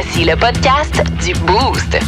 Voici 0.00 0.22
le 0.24 0.36
podcast 0.36 1.02
du 1.24 1.32
Boost. 1.40 1.98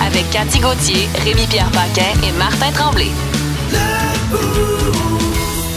Avec 0.00 0.30
Cathy 0.30 0.60
Gauthier, 0.60 1.10
Rémi-Pierre 1.26 1.70
Paquin 1.72 2.18
et 2.26 2.32
Martin 2.38 2.72
Tremblay. 2.72 3.10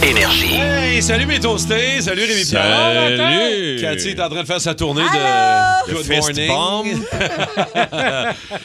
Énergie. 0.06 0.54
Hey, 0.56 1.02
salut 1.02 1.24
mes 1.26 1.40
toastés, 1.40 2.00
salut 2.02 2.22
Rémi 2.24 2.44
Pierre. 2.44 3.16
Salut. 3.16 3.76
Cathy 3.80 4.08
est 4.10 4.20
en 4.20 4.28
train 4.28 4.42
de 4.42 4.46
faire 4.46 4.60
sa 4.60 4.74
tournée 4.74 5.00
de 5.02 5.92
Good 5.94 6.08
Morning. 6.08 6.46
bomb. 6.48 6.86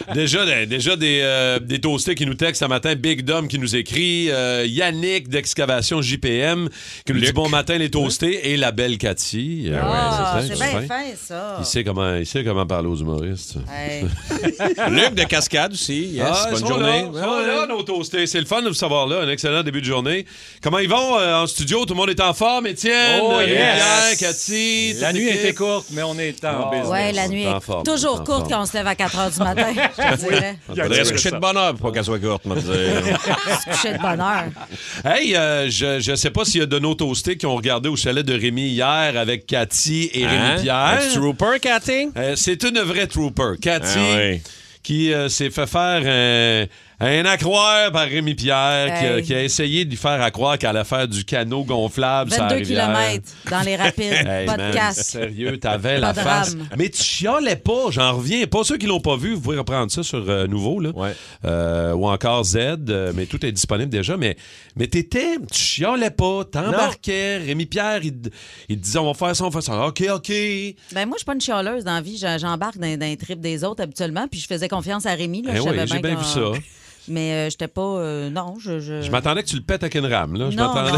déjà 0.13 0.45
des- 0.45 0.65
déjà 0.65 0.95
des, 0.97 1.19
euh, 1.23 1.59
des 1.59 1.79
toastés 1.79 2.15
qui 2.15 2.25
nous 2.25 2.33
textent 2.33 2.61
ce 2.61 2.65
matin. 2.67 2.93
Big 2.95 3.23
Dom 3.23 3.47
qui 3.47 3.57
nous 3.57 3.75
écrit. 3.75 4.29
euh, 4.31 4.65
Yannick 4.67 5.29
d'Excavation 5.29 6.01
JPM 6.01 6.67
qui 7.05 7.13
nous 7.13 7.19
dit 7.19 7.27
Luc. 7.27 7.35
bon 7.35 7.47
matin 7.49 7.77
les 7.77 7.89
toastés. 7.89 8.51
Et 8.51 8.57
la 8.57 8.71
belle 8.71 8.97
Cathy. 8.97 9.67
Euh, 9.69 9.79
Ah, 9.81 10.35
ouais, 10.37 10.43
c'est 10.47 10.55
ça, 10.55 10.65
bien 10.65 10.81
fin. 10.81 10.87
fin, 10.87 11.03
ça. 11.15 11.55
Il 11.59 11.65
sait, 11.65 11.83
comment, 11.85 12.15
il 12.15 12.25
sait 12.25 12.43
comment 12.43 12.65
parler 12.65 12.89
aux 12.89 12.97
humoristes. 12.97 13.55
Hey. 13.73 14.03
Luc 14.91 15.15
de 15.15 15.23
Cascade 15.23 15.71
aussi. 15.73 16.05
Yes, 16.13 16.25
Ah, 16.29 16.49
bonne 16.51 16.67
journée. 16.67 17.05
Là, 17.13 17.65
nos 17.67 17.81
toastés. 17.83 18.27
C'est 18.27 18.39
le 18.39 18.45
fun 18.45 18.61
de 18.61 18.67
vous 18.67 18.73
savoir 18.73 19.07
là. 19.07 19.21
Un 19.21 19.29
excellent 19.29 19.63
début 19.63 19.79
de 19.81 19.85
journée. 19.85 20.25
Comment 20.61 20.79
ils 20.79 20.89
vont 20.89 21.17
euh, 21.17 21.28
en 21.33 21.47
studio? 21.47 21.85
Tout 21.85 21.93
le 21.93 21.97
monde 21.97 22.09
est 22.09 22.19
en 22.21 22.33
forme, 22.33 22.67
Étienne? 22.67 23.19
Oh, 23.21 23.35
Rémi 23.37 23.51
yes. 23.51 24.17
Pierre, 24.17 24.17
Cathy? 24.29 24.93
La 24.99 25.13
nuit 25.13 25.27
était 25.29 25.53
courte, 25.53 25.87
mais 25.91 26.03
on 26.03 26.17
est 26.19 26.43
en 26.45 26.69
business. 26.69 26.87
Ouais, 26.89 27.11
la 27.11 27.27
nuit 27.27 27.43
est 27.43 27.59
forme, 27.61 27.83
toujours 27.83 28.23
courte 28.23 28.39
forme. 28.41 28.49
quand 28.49 28.61
on 28.61 28.65
se 28.65 28.73
lève 28.73 28.87
à 28.87 28.95
4 28.95 29.15
h 29.17 29.33
du 29.33 29.39
matin, 29.39 29.67
je 29.73 30.01
te 30.15 30.17
dirais. 30.29 30.57
Faudrait 30.67 31.05
se 31.05 31.11
coucher 31.13 31.31
de 31.31 31.37
bonne 31.37 31.57
heure 31.57 31.75
pour 31.75 31.91
qu'elle 31.91 32.03
soit 32.05 32.19
courte, 32.19 32.43
te 32.43 32.49
dire? 32.49 33.19
Se 33.59 33.69
coucher 33.69 33.93
de 33.93 34.01
bonne 34.01 34.21
heure. 34.21 34.45
Hey, 35.05 35.35
euh, 35.35 35.69
je, 35.69 35.99
je 35.99 36.15
sais 36.15 36.29
pas 36.31 36.45
s'il 36.45 36.59
y 36.61 36.63
a 36.63 36.65
de 36.65 36.79
nos 36.79 36.95
toastés 36.95 37.37
qui 37.37 37.45
ont 37.45 37.55
regardé 37.55 37.89
au 37.89 37.95
chalet 37.95 38.25
de 38.25 38.33
Rémi 38.33 38.67
hier 38.69 38.87
avec 39.17 39.45
Cathy 39.45 40.09
et 40.13 40.25
Hein? 40.25 40.29
Rémi 40.51 40.61
Pierre. 40.63 41.01
Trooper, 41.13 41.59
Cathy? 41.61 42.09
Euh, 42.17 42.33
c'est 42.35 42.63
une 42.63 42.79
vraie 42.79 43.07
trooper. 43.07 43.53
Cathy, 43.61 43.97
Ah 43.97 44.17
oui. 44.17 44.41
qui 44.83 45.13
euh, 45.13 45.29
s'est 45.29 45.49
fait 45.49 45.67
faire 45.67 46.01
un, 46.05 46.65
un 47.01 47.25
accroire 47.25 47.91
par 47.91 48.07
Rémi 48.07 48.35
Pierre, 48.35 48.99
qui, 48.99 49.05
a- 49.05 49.17
Hey. 49.17 49.23
qui 49.23 49.33
a 49.33 49.43
essayé 49.43 49.85
de 49.85 49.89
lui 49.91 49.97
faire 49.97 50.21
accroire 50.21 50.57
qu'elle 50.57 50.71
allait 50.71 50.83
faire 50.83 51.07
du 51.07 51.23
canot 51.23 51.63
gonflable 51.63 52.31
sur 52.31 52.41
la 52.43 52.49
22 52.49 52.59
rivière. 52.59 52.87
km 52.87 53.23
dans 53.49 53.61
les 53.61 53.75
rapides, 53.77 54.11
Hey, 54.27 54.45
pas 54.45 54.57
man, 54.57 54.69
de 54.71 54.75
casse. 54.75 55.07
Sérieux, 55.07 55.57
t'avais 55.59 55.97
la 55.99 56.11
de 56.13 56.19
face. 56.19 56.57
Mais 56.77 56.89
tu 56.89 57.01
chialais 57.03 57.55
pas, 57.55 57.89
j'en 57.91 58.13
reviens. 58.17 58.45
Pas 58.47 58.63
ceux 58.63 58.77
qui 58.77 58.85
l'ont 58.85 58.99
pas 58.99 59.15
vu, 59.15 59.33
vous 59.35 59.41
pouvez 59.41 59.57
reprendre 59.57 59.91
ça 59.91 60.03
sur 60.03 60.29
euh, 60.29 60.47
Nouveau, 60.47 60.79
là. 60.79 60.89
Ouais. 60.93 61.13
Euh, 61.45 61.93
ou 61.93 62.07
encore 62.07 62.43
Z, 62.43 62.57
euh, 62.89 63.13
mais 63.15 63.25
tout 63.27 63.45
est 63.45 63.51
disponible 63.51 63.89
déjà. 63.89 64.17
Mais, 64.17 64.35
mais 64.75 64.87
t'étais, 64.87 65.37
tu 65.51 65.59
chialais 65.59 66.11
pas, 66.11 66.43
t'embarquais. 66.51 67.37
Rémi 67.37 67.65
Pierre, 67.65 67.99
il, 68.03 68.13
te- 68.19 68.29
il 68.67 68.79
disait, 68.79 68.99
on 68.99 69.05
va 69.05 69.13
faire 69.13 69.35
ça, 69.35 69.45
on 69.45 69.49
va 69.49 69.61
faire 69.61 69.73
ça. 69.73 69.87
OK, 69.87 70.03
OK. 70.13 70.29
Ben 70.91 71.05
moi, 71.05 71.13
je 71.15 71.19
suis 71.19 71.25
pas 71.25 71.33
une 71.33 71.41
chialeuse 71.41 71.83
dans 71.83 71.93
la 71.95 72.01
vie. 72.01 72.17
J'embarque 72.17 72.77
dans, 72.77 72.97
dans 72.99 73.05
les 73.05 73.17
trips 73.17 73.39
des 73.39 73.63
autres 73.63 73.81
habituellement, 73.83 74.27
puis 74.29 74.39
je 74.39 74.47
faisais 74.47 74.67
confiance 74.67 75.05
à 75.05 75.13
Rémi. 75.13 75.43
Là, 75.43 75.51
Eh 75.53 75.57
je 75.57 75.61
oui, 75.61 75.67
savais 75.69 75.87
j'ai 75.87 75.99
bien 75.99 76.15
qu'on- 76.15 76.21
vu 76.21 76.25
ça. 76.27 76.59
Mais 77.09 77.31
euh, 77.33 77.49
j'étais 77.49 77.67
pas... 77.67 77.81
euh, 77.81 78.29
non, 78.29 78.55
je... 78.59 78.79
Je, 78.79 79.01
Je 79.01 79.09
m'attendais 79.11 79.43
que 79.43 79.47
tu 79.49 79.55
le 79.55 79.61
pètes 79.63 79.83
avec 79.83 79.95
une 79.95 80.05
rame, 80.05 80.35
là. 80.37 80.49
Je 80.51 80.55
Non, 80.57 80.73
m'attendais. 80.73 80.91
non. 80.91 80.97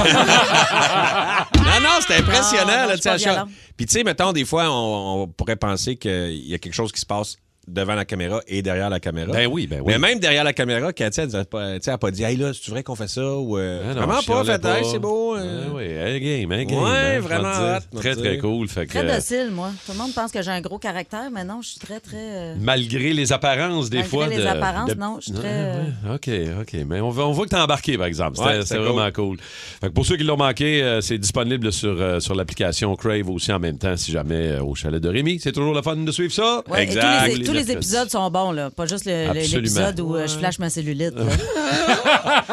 Non, 1.63 1.79
non, 1.81 1.89
c'était 2.01 2.15
impressionnant. 2.17 2.65
Non, 2.67 2.81
non, 2.83 2.87
là, 2.87 2.95
je 2.95 3.01
tu 3.01 3.01
sais, 3.01 3.01
suis 3.01 3.09
pas 3.09 3.13
à 3.13 3.17
chaque- 3.17 3.33
violente. 3.33 3.49
Puis, 3.77 3.85
tu 3.85 3.93
sais, 3.93 4.03
mettons, 4.03 4.31
des 4.33 4.45
fois, 4.45 4.69
on, 4.69 5.21
on 5.23 5.27
pourrait 5.27 5.55
penser 5.55 5.95
qu'il 5.95 6.47
y 6.47 6.53
a 6.53 6.57
quelque 6.59 6.73
chose 6.73 6.91
qui 6.91 6.99
se 6.99 7.05
passe 7.05 7.37
devant 7.67 7.95
la 7.95 8.05
caméra 8.05 8.41
et 8.47 8.61
derrière 8.61 8.89
la 8.89 8.99
caméra. 8.99 9.31
Ben 9.31 9.47
oui, 9.47 9.67
ben 9.67 9.79
oui. 9.79 9.93
Mais 9.93 9.99
même 9.99 10.19
derrière 10.19 10.43
la 10.43 10.53
caméra, 10.53 10.91
Cathy, 10.93 11.21
elle 11.21 11.29
n'a 11.29 11.45
pas, 11.45 11.73
tu 11.75 11.83
sais, 11.83 11.91
elle 11.91 11.93
a 11.93 11.97
pas 11.97 12.11
dit, 12.11 12.23
hey 12.23 12.35
là, 12.35 12.51
c'est 12.53 12.71
vrai 12.71 12.83
qu'on 12.83 12.95
fait 12.95 13.07
ça 13.07 13.35
ou. 13.37 13.57
euh, 13.57 13.81
Ah 13.91 13.93
non, 14.01 14.07
pas, 14.07 14.43
fait, 14.43 14.65
hey, 14.65 14.85
c'est 14.91 14.99
beau. 14.99 15.35
euh. 15.35 15.69
Ouais, 15.69 15.85
oui, 15.87 16.15
un 16.15 16.19
game, 16.19 16.51
un 16.51 16.63
game. 16.65 16.83
Ouais, 16.83 16.89
hein, 16.89 17.19
vraiment 17.19 17.79
Très, 17.95 18.15
très 18.15 18.37
cool. 18.39 18.67
Fait 18.67 18.85
que, 18.87 18.91
Très 18.97 19.05
docile, 19.15 19.49
moi. 19.51 19.71
Tout 19.85 19.91
le 19.93 19.97
monde 19.99 20.13
pense 20.13 20.31
que 20.31 20.41
j'ai 20.41 20.51
un 20.51 20.61
gros 20.61 20.79
caractère, 20.79 21.29
mais 21.31 21.43
non, 21.43 21.61
je 21.61 21.69
suis 21.69 21.79
très, 21.79 21.99
très... 21.99 22.17
euh, 22.17 22.55
malgré 22.59 23.13
les 23.13 23.31
apparences, 23.31 23.89
des 23.89 23.97
Malgré 23.97 24.09
fois. 24.09 24.27
les 24.27 24.37
de- 24.37 24.45
apparences, 24.45 24.89
de- 24.89 24.95
non, 24.95 25.17
je 25.19 25.25
suis 25.25 25.33
très, 25.33 25.47
euh, 25.47 25.83
ouais. 26.09 26.15
OK, 26.15 26.29
OK. 26.61 26.77
Mais 26.87 26.99
on, 27.01 27.09
voit- 27.09 27.27
on 27.27 27.31
voit 27.31 27.45
que 27.45 27.51
t'as 27.51 27.63
embarqué, 27.63 27.97
par 27.97 28.07
exemple. 28.07 28.37
C'était 28.37 28.49
Ouais, 28.49 28.61
c'était 28.65 28.77
vraiment 28.81 29.11
cool. 29.11 29.37
Fait 29.79 29.87
que 29.87 29.93
pour 29.93 30.05
ceux 30.05 30.17
qui 30.17 30.23
l'ont 30.23 30.37
manqué, 30.37 30.81
euh, 30.83 31.01
c'est 31.01 31.17
disponible 31.17 31.71
sur, 31.71 31.95
euh, 32.01 32.19
sur 32.19 32.35
l'application 32.35 32.95
Crave 32.95 33.29
aussi 33.29 33.51
en 33.53 33.59
même 33.59 33.77
temps, 33.77 33.95
si 33.97 34.11
jamais 34.11 34.49
euh, 34.53 34.63
au 34.63 34.75
chalet 34.75 35.01
de 35.01 35.09
Rémi. 35.09 35.39
C'est 35.39 35.51
toujours 35.51 35.73
le 35.73 35.81
fun 35.81 35.95
de 35.95 36.11
suivre 36.11 36.33
ça. 36.33 36.63
Ouais, 36.67 36.83
Exact. 36.83 37.27
Tous 37.51 37.67
les, 37.67 37.71
épisodes 37.71 38.09
sont 38.09 38.29
bons, 38.31 38.51
là. 38.51 38.69
Pas 38.69 38.85
juste 38.85 39.05
le- 39.05 39.11
le- 39.11 39.29
Absolument. 39.29 39.55
l'épisode 39.55 39.99
où 39.99 40.15
euh, 40.15 40.27
je 40.27 40.37
flash 40.37 40.59
ma 40.59 40.69
cellulite. 40.69 41.13
là. 41.15 41.23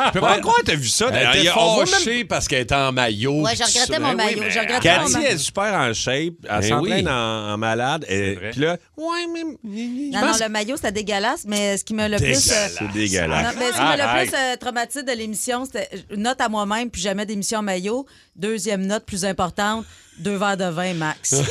Je 0.07 0.13
peux 0.13 0.21
pas 0.21 0.39
croire 0.41 0.57
que 0.59 0.67
t'as 0.67 0.75
vu 0.77 0.89
ça. 0.89 1.07
Elle 1.09 1.13
d'ailleurs. 1.15 1.35
Était 1.35 1.51
on 1.57 1.75
voit 1.75 1.85
même- 1.85 1.95
fâchée 1.95 2.25
parce 2.25 2.47
qu'elle 2.49 2.63
était 2.63 2.75
en 2.75 2.93
maillot. 2.93 3.43
Ouais, 3.43 3.53
je 3.57 3.63
puis 3.65 3.73
regrettais 3.73 3.93
ça. 3.95 3.99
mon 4.01 4.09
Ben 4.09 4.11
oui, 4.19 4.25
maillot. 4.25 4.41
mais- 4.41 4.51
Je 4.51 4.59
regrettais 4.59 4.75
mon 4.99 5.05
Cathy 5.05 5.13
maillot. 5.15 5.27
est 5.29 5.39
super 5.39 5.75
en 5.75 5.93
shape. 5.95 6.15
Elle 6.17 6.33
Ben 6.49 6.63
s'entraîne 6.63 7.07
oui. 7.07 7.13
en, 7.13 7.53
en 7.55 7.59
malade. 7.59 8.05
Et, 8.09 8.35
vrai. 8.35 8.51
puis 8.51 8.61
là, 8.61 8.77
ouais, 8.97 9.27
mais. 9.33 9.43
Non, 9.45 10.21
non, 10.27 10.33
le 10.41 10.49
maillot, 10.49 10.77
c'était 10.77 10.93
dégueulasse, 10.93 11.45
mais 11.47 11.77
ce 11.77 11.85
qui 11.85 11.95
m'a 11.95 12.09
le 12.09 12.17
plus. 12.17 12.51
euh, 12.51 12.67
C'est 12.79 12.93
dégueulasse. 12.93 13.45
non, 13.55 13.61
mais 13.61 13.67
ce 13.67 13.73
qui 13.73 13.79
m'a 13.81 13.97
le 13.97 14.03
Arrête. 14.03 14.29
plus 14.31 14.39
euh, 14.39 14.57
traumatisé 14.57 15.03
de 15.03 15.13
l'émission, 15.13 15.65
c'était 15.65 15.89
euh, 15.95 16.17
note 16.17 16.41
à 16.41 16.49
moi-même, 16.49 16.91
puis 16.91 17.03
jamais 17.03 17.27
d'émission 17.27 17.61
maillot. 17.63 18.07
Deuxième 18.37 18.87
note 18.87 19.05
plus 19.05 19.25
importante, 19.25 19.85
deux 20.19 20.37
verres 20.37 20.57
de 20.57 20.65
vin 20.65 20.95
max. 20.95 21.35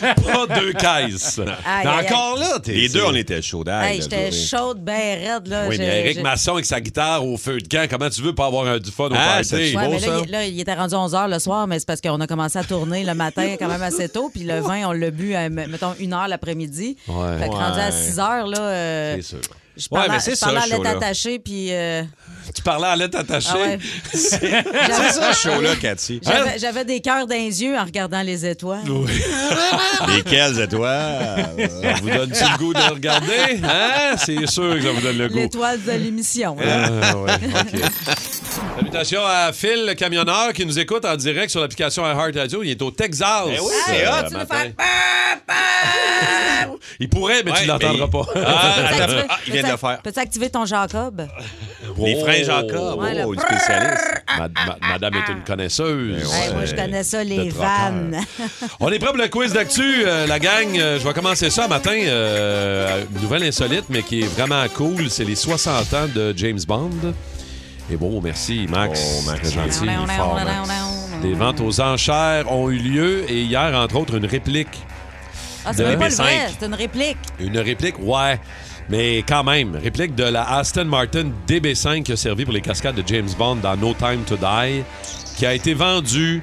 Pas 0.00 0.46
deux 0.60 0.72
caisses. 0.72 1.38
Aïe, 1.38 1.46
Mais 1.84 1.90
aïe, 1.90 2.06
encore 2.06 2.36
là, 2.38 2.58
t'es. 2.62 2.72
Les 2.72 2.88
deux, 2.88 3.02
on 3.04 3.14
était 3.14 3.42
chauds 3.42 3.64
d'ail. 3.64 3.92
hey, 3.94 3.98
là, 3.98 4.04
j'étais 4.04 4.32
chaude, 4.32 4.78
ben 4.80 4.94
raide, 5.18 5.46
là. 5.48 5.66
Oui, 5.68 5.76
J'ai- 5.76 5.82
mais 5.86 6.00
Eric 6.00 6.14
j'ai- 6.16 6.22
Masson 6.22 6.52
avec 6.52 6.64
sa 6.64 6.80
guitare 6.80 7.26
au 7.26 7.36
feu 7.36 7.58
de 7.60 7.66
camp, 7.68 7.86
comment 7.90 8.08
tu 8.10 8.22
veux 8.22 8.34
pas 8.34 8.46
avoir 8.46 8.66
un, 8.66 8.78
du 8.78 8.90
fun 8.90 9.04
au 9.08 9.14
Ah, 9.14 9.34
party? 9.34 9.44
c'est 9.44 9.76
Ouais, 9.76 9.84
beau, 9.84 9.90
mais 9.92 10.00
là, 10.00 10.06
ça? 10.06 10.20
il, 10.24 10.30
là, 10.30 10.44
il 10.46 10.60
était 10.60 10.74
rendu 10.74 10.94
11 10.94 11.12
h 11.14 11.28
le 11.30 11.38
soir, 11.38 11.66
mais 11.66 11.78
c'est 11.78 11.86
parce 11.86 12.00
qu'on 12.00 12.20
a 12.20 12.26
commencé 12.26 12.58
à 12.58 12.64
tourner 12.64 13.04
le 13.04 13.14
matin 13.14 13.56
quand 13.58 13.68
même 13.68 13.82
assez 13.82 14.08
tôt. 14.08 14.30
Puis 14.32 14.44
le 14.44 14.60
vin, 14.60 14.88
on 14.88 14.92
l'a 14.92 15.10
bu 15.10 15.34
à, 15.34 15.48
mettons, 15.48 15.94
une 15.98 16.12
heure 16.12 16.28
l'après-midi. 16.28 16.96
Ouais. 17.08 17.38
Fait 17.38 17.48
que 17.48 17.54
rendu 17.54 17.80
à 17.80 17.86
Ouais. 17.86 17.92
6 17.92 18.16
h 18.18 18.50
là, 18.50 18.58
euh, 18.60 19.14
C'est 19.16 19.22
sûr. 19.22 19.38
je 19.76 19.88
parlais, 19.88 20.08
Ouais, 20.08 20.14
mais 20.14 20.20
c'est 20.20 20.34
je 20.34 20.40
parlais 20.40 20.58
ça, 20.58 20.62
à 20.62 20.66
ce 20.66 20.70
lettre 20.72 20.84
show-là. 20.84 20.96
attachée, 20.96 21.38
puis 21.38 21.68
euh, 21.72 22.02
Tu 22.54 22.62
parlais 22.62 22.86
à 22.88 22.96
lettre 22.96 23.18
attachée. 23.18 23.48
ah 23.52 23.58
ouais. 23.58 23.78
C'est 24.12 24.62
ça, 25.12 25.32
show-là, 25.32 25.76
Cathy. 25.80 26.20
J'avais- 26.24 26.58
J'avais 26.58 26.84
des 26.84 27.00
cœurs 27.00 27.26
dans 27.26 27.34
les 27.34 27.62
yeux 27.62 27.76
en 27.76 27.84
regardant 27.84 28.22
les 28.22 28.44
étoiles. 28.46 28.80
Lesquels, 30.08 30.60
et 30.60 30.68
toi? 30.68 30.98
Ça 30.98 31.92
vous 32.02 32.10
donne-tu 32.10 32.42
le 32.44 32.58
goût 32.58 32.74
de 32.74 32.92
regarder? 32.94 33.60
Hein? 33.62 34.16
C'est 34.16 34.46
sûr 34.46 34.74
que 34.74 34.82
ça 34.82 34.92
vous 34.92 35.00
donne 35.00 35.18
le 35.18 35.28
goût. 35.28 35.36
L'étoile 35.36 35.82
de 35.82 35.92
l'émission. 35.92 36.56
là. 36.58 36.90
Ah, 37.02 37.16
ouais. 37.16 37.32
Salutations 38.76 39.24
à 39.26 39.52
Phil, 39.52 39.84
le 39.86 39.94
camionneur, 39.94 40.52
qui 40.52 40.64
nous 40.66 40.78
écoute 40.78 41.04
en 41.04 41.16
direct 41.16 41.50
sur 41.50 41.60
l'application 41.60 42.04
iHeart 42.04 42.34
Radio. 42.36 42.62
Il 42.62 42.70
est 42.70 42.82
au 42.82 42.90
Texas. 42.90 43.44
oui, 43.46 43.54
euh, 43.56 43.60
c'est 43.86 44.06
hot, 44.06 44.10
matin. 44.10 44.28
tu 44.28 44.34
veux 44.34 44.46
faire 44.46 44.72
Il 47.00 47.08
pourrait, 47.08 47.42
mais 47.44 47.52
Ouais, 47.52 47.60
tu 47.62 47.66
l'entendras 47.66 48.06
mais- 48.06 48.10
pas. 48.10 48.26
Ah, 48.44 48.74
ah, 49.28 49.38
il 49.46 49.52
vient 49.52 49.62
de 49.62 49.66
le 49.68 49.72
peux-tu- 49.74 49.80
faire. 49.86 50.02
Peux-tu 50.02 50.18
activer 50.18 50.50
ton 50.50 50.64
Jacob? 50.66 51.26
Les 51.98 52.16
Oh. 52.16 52.24
freins 52.24 52.37
Jacob. 52.44 52.98
Ouais, 53.00 53.14
le 53.14 53.22
Oh, 53.26 53.34
une 53.34 53.40
spécialiste. 53.40 54.22
Ma- 54.38 54.48
ma- 54.48 54.88
madame 54.88 55.14
est 55.14 55.32
une 55.32 55.42
connaisseuse. 55.44 56.24
Moi, 56.54 56.64
je 56.64 56.74
connais 56.74 57.02
ça, 57.02 57.24
les 57.24 57.48
vannes. 57.50 58.20
On 58.80 58.90
est 58.90 58.98
prêt 58.98 59.08
pour 59.08 59.16
le 59.18 59.28
quiz 59.28 59.52
d'actu, 59.52 60.04
euh, 60.06 60.26
la 60.26 60.38
gang. 60.38 60.78
Euh, 60.78 60.98
je 60.98 61.06
vais 61.06 61.12
commencer 61.14 61.50
ça 61.50 61.66
matin. 61.68 61.92
euh, 61.96 63.04
une 63.14 63.22
nouvelle 63.22 63.42
insolite, 63.44 63.84
mais 63.88 64.02
qui 64.02 64.20
est 64.22 64.26
vraiment 64.26 64.64
cool. 64.74 65.10
C'est 65.10 65.24
les 65.24 65.34
60 65.36 65.94
ans 65.94 66.06
de 66.14 66.32
James 66.36 66.60
Bond. 66.66 66.90
Et 67.90 67.96
bon, 67.96 68.20
merci, 68.22 68.66
Max. 68.68 69.00
Oh, 69.02 69.22
Max. 69.30 69.40
Très 69.50 69.50
gentil. 69.50 69.86
fort, 70.16 70.34
Max. 70.34 70.68
Des 71.22 71.32
ventes 71.32 71.60
aux 71.60 71.80
enchères 71.80 72.50
ont 72.52 72.68
eu 72.70 72.76
lieu 72.78 73.24
et 73.30 73.42
hier, 73.42 73.72
entre 73.74 73.96
autres, 73.96 74.16
une 74.16 74.26
réplique. 74.26 74.68
Ah, 75.64 75.70
c'est 75.74 75.82
pas 75.84 75.90
le 75.90 75.96
B5. 75.96 76.16
vrai, 76.22 76.48
c'est 76.58 76.66
une 76.66 76.74
réplique. 76.74 77.16
Une 77.40 77.58
réplique, 77.58 77.98
ouais. 77.98 78.38
Mais 78.90 79.18
quand 79.28 79.44
même, 79.44 79.76
réplique 79.76 80.14
de 80.14 80.24
la 80.24 80.56
Aston 80.58 80.86
Martin 80.86 81.30
DB5 81.46 82.02
qui 82.04 82.12
a 82.12 82.16
servi 82.16 82.44
pour 82.44 82.54
les 82.54 82.62
cascades 82.62 82.94
de 82.96 83.06
James 83.06 83.28
Bond 83.38 83.56
dans 83.56 83.76
No 83.76 83.92
Time 83.94 84.22
to 84.26 84.36
Die, 84.36 84.82
qui 85.36 85.44
a 85.46 85.52
été 85.54 85.74
vendue 85.74 86.42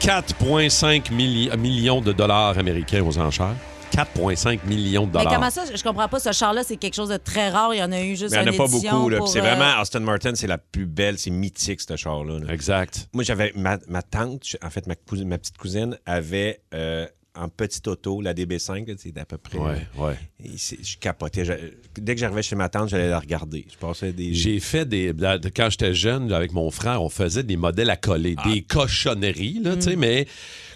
4,5 0.00 1.10
milli- 1.12 1.56
millions 1.56 2.00
de 2.00 2.12
dollars 2.12 2.58
américains 2.58 3.02
aux 3.04 3.18
enchères. 3.18 3.54
4,5 3.90 4.60
millions 4.66 5.06
de 5.06 5.12
Mais 5.16 5.24
dollars. 5.24 5.34
comment 5.34 5.50
ça? 5.50 5.62
Je 5.74 5.82
comprends 5.82 6.08
pas. 6.08 6.20
Ce 6.20 6.30
char-là, 6.32 6.62
c'est 6.62 6.76
quelque 6.76 6.94
chose 6.94 7.08
de 7.08 7.16
très 7.16 7.48
rare. 7.48 7.74
Il 7.74 7.78
y 7.78 7.82
en 7.82 7.90
a 7.90 8.00
eu 8.02 8.16
juste 8.16 8.32
Mais 8.34 8.42
il 8.44 8.50
n'y 8.50 8.58
en 8.58 8.64
a 8.64 8.66
pas 8.66 8.70
beaucoup. 8.70 9.08
là. 9.08 9.18
C'est 9.26 9.38
euh, 9.38 9.42
vraiment, 9.42 9.80
Aston 9.80 10.00
Martin, 10.00 10.32
c'est 10.34 10.46
la 10.46 10.58
plus 10.58 10.84
belle, 10.86 11.18
c'est 11.18 11.30
mythique, 11.30 11.80
ce 11.80 11.96
char-là. 11.96 12.38
là. 12.38 12.52
Exact. 12.52 13.08
Moi, 13.14 13.24
j'avais 13.24 13.52
ma, 13.56 13.78
ma 13.88 14.02
tante, 14.02 14.42
en 14.62 14.70
fait, 14.70 14.86
ma, 14.86 14.94
cousine- 14.94 15.26
ma 15.28 15.38
petite 15.38 15.56
cousine 15.56 15.96
avait 16.04 16.60
euh, 16.74 17.06
en 17.34 17.48
petite 17.48 17.86
auto 17.86 18.20
la 18.20 18.34
DB5, 18.34 18.86
là, 18.88 18.94
c'est 18.98 19.16
à 19.18 19.24
peu 19.24 19.38
près. 19.38 19.58
Ouais, 19.58 19.86
ouais. 19.96 20.16
Et 20.44 20.56
c'est- 20.56 20.82
Je 20.82 20.98
capotais. 20.98 21.44
Je- 21.44 21.52
dès 22.00 22.14
que 22.14 22.20
j'arrivais 22.20 22.42
chez 22.42 22.56
ma 22.56 22.68
tante, 22.68 22.88
j'allais 22.88 23.08
la 23.08 23.20
regarder. 23.20 23.64
Je 23.70 23.76
passais 23.76 24.12
des. 24.12 24.34
J'ai 24.34 24.58
fait 24.60 24.88
des. 24.88 25.12
Quand 25.54 25.70
j'étais 25.70 25.94
jeune, 25.94 26.32
avec 26.32 26.52
mon 26.52 26.70
frère, 26.70 27.02
on 27.02 27.08
faisait 27.08 27.42
des 27.44 27.56
modèles 27.56 27.90
à 27.90 27.96
coller, 27.96 28.34
Ah. 28.38 28.48
des 28.50 28.62
cochonneries, 28.62 29.60
là, 29.62 29.72
tu 29.72 29.78
Mm. 29.78 29.82
sais, 29.82 29.96
mais 29.96 30.26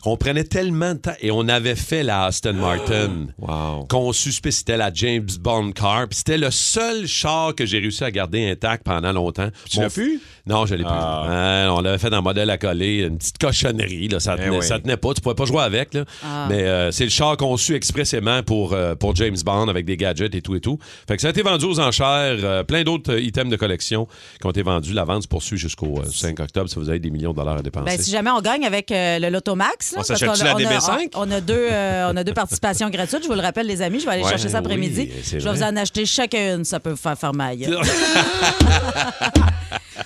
on 0.04 0.16
prenait 0.16 0.44
tellement 0.44 0.94
de 0.94 0.98
temps. 0.98 1.12
Et 1.20 1.30
on 1.30 1.48
avait 1.48 1.74
fait 1.76 2.02
la 2.02 2.24
Aston 2.24 2.54
Martin. 2.54 3.26
Wow. 3.38 3.86
Qu'on 3.88 4.12
suspect, 4.12 4.50
c'était 4.52 4.76
la 4.76 4.90
James 4.94 5.26
Bond 5.40 5.72
car. 5.72 6.06
Puis 6.08 6.18
c'était 6.18 6.38
le 6.38 6.50
seul 6.50 7.06
char 7.06 7.54
que 7.54 7.66
j'ai 7.66 7.78
réussi 7.80 8.04
à 8.04 8.10
garder 8.10 8.48
intact 8.50 8.84
pendant 8.84 9.12
longtemps. 9.12 9.48
Tu 9.68 9.80
l'as 9.80 9.90
pu? 9.90 10.20
Non, 10.46 10.64
je 10.66 10.74
l'ai 10.74 10.84
plus. 10.84 10.92
Ah. 10.92 11.24
Hein, 11.66 11.70
on 11.72 11.80
l'avait 11.80 11.98
fait 11.98 12.10
dans 12.10 12.22
modèle 12.22 12.50
à 12.50 12.58
coller, 12.58 12.98
une 13.02 13.18
petite 13.18 13.38
cochonnerie. 13.38 14.08
Là, 14.08 14.20
ça, 14.20 14.36
Eh 14.38 14.44
tenait, 14.44 14.58
oui. 14.58 14.64
ça 14.64 14.78
tenait 14.78 14.96
pas, 14.96 15.12
tu 15.14 15.20
pouvais 15.20 15.34
pas 15.34 15.44
jouer 15.44 15.62
avec. 15.62 15.94
Là. 15.94 16.04
Ah. 16.24 16.46
Mais 16.48 16.62
euh, 16.62 16.90
c'est 16.92 17.04
le 17.04 17.10
char 17.10 17.36
conçu 17.36 17.74
expressément 17.74 18.42
pour, 18.42 18.72
euh, 18.74 18.94
pour 18.94 19.14
James 19.16 19.36
Bond 19.44 19.68
avec 19.68 19.84
des 19.86 19.96
gadgets 19.96 20.34
et 20.34 20.42
tout 20.42 20.54
et 20.54 20.60
tout. 20.60 20.78
Fait 21.08 21.16
que 21.16 21.22
ça 21.22 21.28
a 21.28 21.30
été 21.30 21.42
vendu 21.42 21.64
aux 21.64 21.80
enchères. 21.80 22.38
euh, 22.44 22.62
plein 22.62 22.82
d'autres 22.84 23.12
euh, 23.14 23.20
items 23.20 23.50
de 23.50 23.56
collection 23.56 24.06
qui 24.40 24.46
ont 24.46 24.50
été 24.50 24.62
vendus. 24.62 24.92
La 24.92 25.04
vente 25.04 25.22
se 25.22 25.28
poursuit 25.28 25.58
jusqu'au 25.58 25.98
euh, 25.98 26.04
5 26.04 26.38
octobre 26.40 26.68
si 26.70 26.76
vous 26.76 26.88
avez 26.88 26.98
des 27.00 27.10
millions 27.10 27.32
de 27.32 27.36
dollars 27.36 27.58
à 27.58 27.62
dépenser. 27.62 27.96
Ben, 27.96 27.98
si 28.00 28.10
jamais 28.10 28.30
on 28.30 28.40
gagne 28.40 28.64
avec 28.64 28.90
euh, 28.92 29.18
le 29.18 29.28
Lotomax, 29.30 29.91
là, 29.94 30.00
On 30.00 30.02
s'achète-tu 30.02 30.44
la 30.44 30.54
on 30.54 30.56
a- 30.56 30.60
DB5? 30.60 31.08
On, 31.14 31.30
a 31.30 31.40
deux, 31.40 31.68
euh, 31.70 32.10
on 32.12 32.16
a 32.16 32.24
deux 32.24 32.34
participations 32.34 32.88
gratuites. 32.90 33.22
Je 33.22 33.28
vous 33.28 33.34
le 33.34 33.40
rappelle, 33.40 33.66
les 33.66 33.80
amis. 33.82 34.00
Je 34.00 34.04
vais 34.06 34.12
aller 34.12 34.22
Ouais, 34.22 34.30
chercher 34.30 34.48
ça 34.48 34.58
après-midi. 34.58 35.10
oui, 35.12 35.22
je 35.24 35.36
vais 35.36 35.42
vrai. 35.44 35.54
vous 35.56 35.62
en 35.62 35.76
acheter 35.76 36.06
chacune. 36.06 36.64
Ça 36.64 36.80
peut 36.80 36.90
vous 36.90 36.96
faire 36.96 37.18
faire 37.18 37.32
mal. 37.34 37.56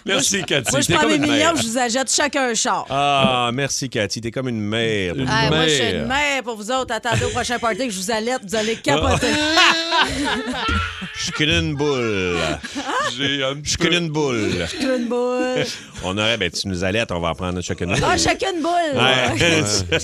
Merci, 0.05 0.43
Cathy. 0.45 0.71
Moi, 0.71 0.81
je 0.83 0.93
prends 0.95 1.07
mes 1.09 1.19
millions, 1.19 1.33
mère. 1.35 1.57
je 1.57 1.63
vous 1.67 1.79
achète 1.79 2.13
chacun 2.13 2.51
un 2.51 2.55
char. 2.55 2.87
Ah, 2.91 3.51
merci, 3.53 3.89
Cathy. 3.91 4.21
T'es 4.21 4.31
comme 4.31 4.49
une 4.49 4.61
mère. 4.61 5.15
Une 5.17 5.29
Hey, 5.29 5.49
moi, 5.49 5.65
je 5.67 5.69
suis 5.73 5.83
mère. 5.83 6.03
une 6.03 6.09
mère 6.09 6.43
pour 6.45 6.57
vous 6.57 6.71
autres. 6.71 6.95
Attendez 6.95 7.25
au 7.25 7.31
prochain 7.31 7.59
party 7.59 7.89
que 7.89 7.93
je 7.93 7.99
vous 7.99 8.11
allaite. 8.13 8.39
Vous 8.47 8.55
allez 8.55 8.77
capoter. 8.77 9.27
Je 11.17 11.31
qu'une 11.33 11.51
une 11.51 11.75
boule. 11.75 12.37
J'ai 13.17 13.43
un 13.43 13.55
Je 13.63 13.69
suis 13.69 13.79
peu- 13.79 13.89
qu'une 13.89 14.05
une 14.05 14.09
boule. 14.11 14.67
une 14.81 15.09
boule. 15.09 15.65
On 16.09 16.17
aurait, 16.19 16.37
ben, 16.39 16.51
tu 16.51 16.69
nous 16.69 16.85
allaites, 16.85 17.11
on 17.11 17.19
va 17.19 17.31
en 17.31 17.35
prendre 17.35 17.61
chacune. 17.61 17.91
une. 17.91 18.05
Ah, 18.05 18.17
chacune 18.17 18.63
boule. 18.63 18.71
Ouais. 18.95 19.01
Ouais, 19.01 19.37
je, 19.37 19.99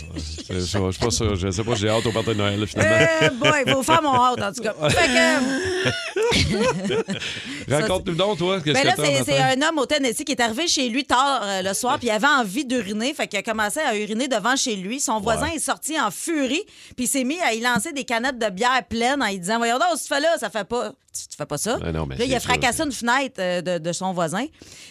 je, 0.50 0.54
je 0.54 0.60
sais 0.60 0.78
pas 0.78 1.10
sûr. 1.10 1.36
Je 1.36 1.50
sais 1.50 1.62
pas, 1.62 1.74
j'ai 1.76 1.88
hâte 1.88 2.04
au 2.06 2.10
party 2.12 2.30
de 2.30 2.34
Noël, 2.34 2.58
là, 2.58 2.66
finalement. 2.66 3.06
Eh 3.22 3.30
boy, 3.30 3.72
vos 3.72 3.82
femmes 3.82 4.06
ont 4.06 4.14
hâte, 4.14 4.42
en 4.42 4.52
tout 4.52 4.62
cas. 4.62 4.74
Fait 4.90 5.06
que, 5.06 5.92
Raconte-nous 7.68 8.14
donc, 8.14 8.38
toi, 8.38 8.60
qu'est-ce 8.60 8.74
Ben 8.74 8.84
là, 8.84 8.94
que 8.94 9.24
c'est 9.24 9.38
un 9.38 9.60
homme 9.62 9.78
au 9.78 9.86
Tennessee 9.86 10.24
qui 10.24 10.32
est 10.32 10.40
arrivé 10.40 10.66
chez 10.66 10.88
lui 10.88 11.04
tard 11.04 11.40
euh, 11.42 11.62
le 11.62 11.74
soir, 11.74 11.98
puis 11.98 12.08
il 12.08 12.10
avait 12.10 12.26
envie 12.26 12.64
d'uriner, 12.64 13.14
fait 13.14 13.28
qu'il 13.28 13.38
a 13.38 13.42
commencé 13.42 13.80
à 13.80 13.96
uriner 13.96 14.28
devant 14.28 14.56
chez 14.56 14.76
lui. 14.76 15.00
Son 15.00 15.20
voisin 15.20 15.48
est 15.54 15.58
sorti 15.58 16.00
en 16.00 16.10
furie, 16.10 16.64
puis 16.96 17.04
il 17.04 17.08
s'est 17.08 17.24
mis 17.24 17.40
à 17.40 17.54
y 17.54 17.60
lancer 17.60 17.92
des 17.92 18.04
canettes 18.04 18.38
de 18.38 18.48
bière 18.50 18.82
pleines 18.88 19.22
en 19.22 19.28
lui 19.28 19.38
disant 19.38 19.58
Voyons 19.58 19.78
donc, 19.78 19.98
ce 19.98 20.02
que 20.02 20.02
tu 20.02 20.14
fais 20.14 20.20
là, 20.20 20.36
ça 20.38 20.50
fait 20.50 20.64
pas. 20.64 20.90
Tu, 21.14 21.28
tu 21.28 21.36
fais 21.36 21.44
pas 21.46 21.58
ça. 21.58 21.76
Ben 21.76 21.92
non, 21.92 22.06
mais 22.06 22.14
Puis 22.16 22.24
là, 22.24 22.30
il 22.30 22.34
a 22.34 22.40
fracassé 22.40 22.82
une 22.84 22.92
fenêtre 22.92 23.34
euh, 23.38 23.60
de, 23.60 23.76
de 23.78 23.92
son 23.92 24.14
voisin. 24.14 24.46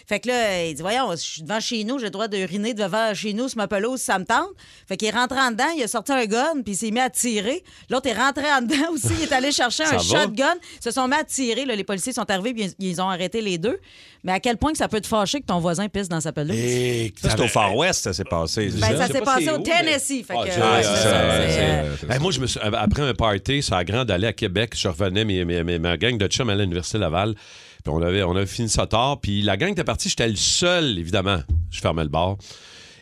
Fait 0.06 0.20
que 0.20 0.28
là, 0.28 0.64
il 0.66 0.74
dit 0.74 0.82
Voyons, 0.82 1.01
je 1.12 1.16
suis 1.16 1.42
devant 1.42 1.60
chez 1.60 1.84
nous, 1.84 1.98
j'ai 1.98 2.04
le 2.06 2.10
droit 2.10 2.28
d'uriner 2.28 2.74
devant 2.74 3.12
chez 3.14 3.32
nous, 3.32 3.48
sur 3.48 3.58
ma 3.58 3.68
pelouse, 3.68 3.98
si 3.98 4.06
ça 4.06 4.18
me 4.18 4.24
tente. 4.24 4.48
Fait 4.88 4.96
qu'il 4.96 5.08
est 5.08 5.12
rentré 5.12 5.38
en 5.38 5.50
dedans, 5.50 5.68
il 5.76 5.82
a 5.82 5.88
sorti 5.88 6.12
un 6.12 6.24
gun, 6.26 6.62
puis 6.64 6.72
il 6.74 6.76
s'est 6.76 6.90
mis 6.90 7.00
à 7.00 7.10
tirer. 7.10 7.62
L'autre 7.90 8.08
est 8.08 8.14
rentré 8.14 8.44
en 8.52 8.62
dedans 8.62 8.90
aussi, 8.92 9.08
il 9.18 9.24
est 9.24 9.32
allé 9.32 9.52
chercher 9.52 9.84
un 9.84 9.98
Ça 9.98 10.16
va? 10.16 10.22
shotgun. 10.22 10.54
Ils 10.80 10.82
se 10.84 10.90
sont 10.90 11.08
mis 11.08 11.14
à 11.16 11.24
tirer. 11.24 11.64
là. 11.64 11.74
les 11.76 11.84
policiers 11.84 12.12
sont 12.12 12.30
arrivés, 12.30 12.54
puis 12.54 12.72
ils, 12.78 13.00
ont 13.00 13.08
arrêté 13.08 13.40
les 13.40 13.58
deux. 13.58 13.78
Mais 14.24 14.32
à 14.32 14.38
quel 14.40 14.56
point 14.56 14.70
que 14.72 14.78
ça 14.78 14.86
peut 14.88 15.00
te 15.00 15.06
fâcher 15.08 15.40
que 15.40 15.46
ton 15.46 15.58
voisin 15.58 15.88
pisse 15.88 16.08
dans 16.08 16.20
sa 16.20 16.32
pelouse? 16.32 16.54
Et 16.56 17.12
Ça, 17.20 17.30
c'est 17.30 17.40
au 17.40 17.48
Far 17.48 17.74
West, 17.74 18.04
ça 18.04 18.12
s'est 18.12 18.22
passé. 18.24 18.70
Ben, 18.78 18.96
ça 18.96 19.08
s'est 19.08 19.20
pas 19.20 19.34
passé 19.34 19.50
au 19.50 19.58
où, 19.58 19.62
Tennessee. 19.62 20.24
Fait 20.24 20.34
que, 20.34 20.38
ouais, 20.38 20.50
ça, 20.82 21.08
euh, 21.08 21.96
moi, 22.20 22.30
je 22.30 22.38
me 22.40 22.46
suis, 22.46 22.60
après 22.60 23.02
un 23.02 23.14
party 23.14 23.62
sur 23.62 23.74
la 23.74 23.84
Grande 23.84 24.10
Allée 24.10 24.28
à 24.28 24.32
Québec, 24.32 24.74
je 24.76 24.86
revenais, 24.88 25.24
mes, 25.24 25.44
mes- 25.44 25.64
mes- 25.64 25.78
ma 25.80 25.96
gang 25.96 26.16
de 26.16 26.26
chums 26.28 26.50
à 26.50 26.54
l'Université 26.54 26.98
Laval. 26.98 27.34
Puis 27.82 27.92
on 27.92 28.00
avait, 28.02 28.22
on 28.22 28.36
avait 28.36 28.46
fini 28.46 28.68
ça 28.68 28.86
tard. 28.86 29.20
Puis 29.20 29.42
la 29.42 29.56
gang 29.56 29.72
était 29.72 29.84
partie, 29.84 30.08
j'étais 30.08 30.28
le 30.28 30.36
seul, 30.36 30.98
évidemment. 30.98 31.40
Je 31.70 31.80
fermais 31.80 32.04
le 32.04 32.08
bar. 32.08 32.36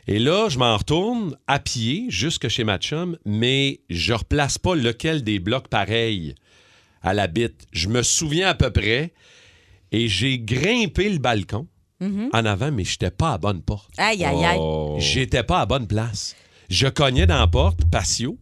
Et 0.06 0.18
là, 0.18 0.48
je 0.48 0.58
m'en 0.58 0.76
retourne 0.76 1.36
à 1.46 1.58
pied 1.58 2.06
jusque 2.08 2.48
chez 2.48 2.64
ma 2.64 2.78
chum, 2.78 3.16
mais 3.24 3.80
je 3.90 4.12
replace 4.12 4.58
pas 4.58 4.74
lequel 4.74 5.22
des 5.22 5.38
blocs 5.38 5.68
pareils 5.68 6.34
à 7.02 7.14
la 7.14 7.26
bite. 7.26 7.66
Je 7.72 7.88
me 7.88 8.02
souviens 8.02 8.48
à 8.48 8.54
peu 8.54 8.70
près. 8.70 9.12
Et 9.92 10.08
j'ai 10.08 10.38
grimpé 10.38 11.08
le 11.08 11.18
balcon 11.18 11.66
en 12.00 12.44
avant, 12.44 12.72
mais 12.72 12.84
j'étais 12.84 13.10
pas 13.10 13.34
à 13.34 13.38
bonne 13.38 13.60
porte. 13.60 13.90
Aïe, 13.98 14.24
aïe, 14.24 14.44
aïe. 14.44 14.58
Oh. 14.58 14.96
J'étais 14.98 15.42
pas 15.42 15.60
à 15.60 15.66
bonne 15.66 15.86
place. 15.86 16.34
Je 16.70 16.86
cognais 16.86 17.26
dans 17.26 17.38
la 17.38 17.46
porte, 17.46 17.84
patio. 17.90 18.38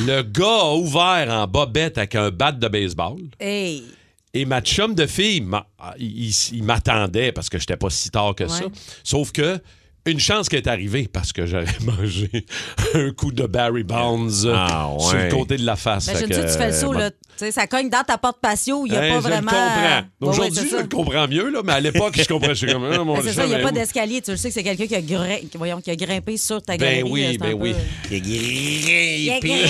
Le 0.00 0.22
gars 0.22 0.60
a 0.62 0.74
ouvert 0.74 1.28
en 1.30 1.46
bobette 1.46 1.96
avec 1.98 2.14
un 2.16 2.30
bat 2.30 2.52
de 2.52 2.68
baseball. 2.68 3.18
Hey. 3.38 3.82
Et 4.32 4.44
ma 4.44 4.60
chum 4.60 4.94
de 4.94 5.06
fille, 5.06 5.40
m'a- 5.40 5.66
il, 5.98 6.62
m'attendait 6.62 7.32
parce 7.32 7.48
que 7.48 7.58
j'étais 7.58 7.76
pas 7.76 7.90
si 7.90 8.10
tard 8.10 8.34
que 8.34 8.46
ça. 8.46 8.64
Sauf 9.02 9.32
que 9.32 9.60
une 10.06 10.18
chance 10.20 10.48
qui 10.48 10.56
est 10.56 10.66
arrivée 10.66 11.08
parce 11.12 11.32
que 11.32 11.46
j'aurais 11.46 11.66
mangé 11.84 12.46
un 12.94 13.10
coup 13.12 13.32
de 13.32 13.46
Barry 13.46 13.82
Bonds 13.84 14.46
euh, 14.46 14.54
Ah, 14.56 14.90
ouais. 14.92 15.00
sur 15.00 15.18
le 15.18 15.28
côté 15.30 15.56
de 15.56 15.64
la 15.66 15.76
face. 15.76 16.06
Ben, 16.06 16.16
je 16.16 16.24
que, 16.24 16.52
tu 16.52 16.58
fais 16.58 16.68
le 16.68 16.72
saut, 16.72 16.94
euh, 16.94 16.98
là. 16.98 17.10
Tu 17.40 17.46
sais, 17.46 17.52
ça 17.52 17.66
cogne 17.66 17.88
dans 17.88 18.02
ta 18.02 18.18
porte 18.18 18.36
patio, 18.38 18.84
il 18.84 18.90
n'y 18.92 18.98
a 18.98 19.02
Hey, 19.02 19.10
pas 19.12 19.16
je 19.16 19.22
vraiment. 19.22 19.50
le 19.50 19.56
comprends. 19.56 20.30
Aujourd'hui, 20.30 20.60
je 20.64 20.76
ça. 20.76 20.82
le 20.82 20.88
comprends 20.88 21.26
mieux, 21.26 21.48
là, 21.48 21.62
mais 21.64 21.72
à 21.72 21.80
l'époque, 21.80 22.14
je 22.18 22.24
comprenais. 22.28 22.54
Je 22.54 22.66
suis 22.66 22.72
comme, 22.72 22.84
ah, 22.92 23.02
mon 23.02 23.14
Ben, 23.14 23.22
c'est 23.24 23.32
ça, 23.32 23.44
il 23.46 23.48
n'y 23.48 23.54
a 23.54 23.60
pas 23.60 23.72
d'escalier. 23.72 24.20
Tu 24.20 24.30
le 24.32 24.36
sais 24.36 24.48
que 24.48 24.54
c'est 24.54 24.62
quelqu'un 24.62 24.86
qui, 24.86 25.56
voyons, 25.56 25.80
qui 25.80 25.90
a 25.90 25.96
grimpé 25.96 26.36
sur 26.36 26.60
ta 26.60 26.76
Ben 26.76 27.00
galerie. 27.02 27.10
oui, 27.10 27.22
là, 27.22 27.38
ben 27.40 27.46
un 27.46 27.50
peu- 27.52 27.56
oui. 27.62 27.74
Il 28.10 29.30
a 29.30 29.40
grimpé. 29.40 29.66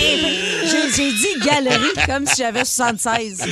J'ai 0.65 0.91
j'ai 0.97 1.13
dit 1.13 1.47
galerie 1.47 2.07
comme 2.07 2.27
si 2.27 2.43
j'avais 2.43 2.65
76. 2.65 3.45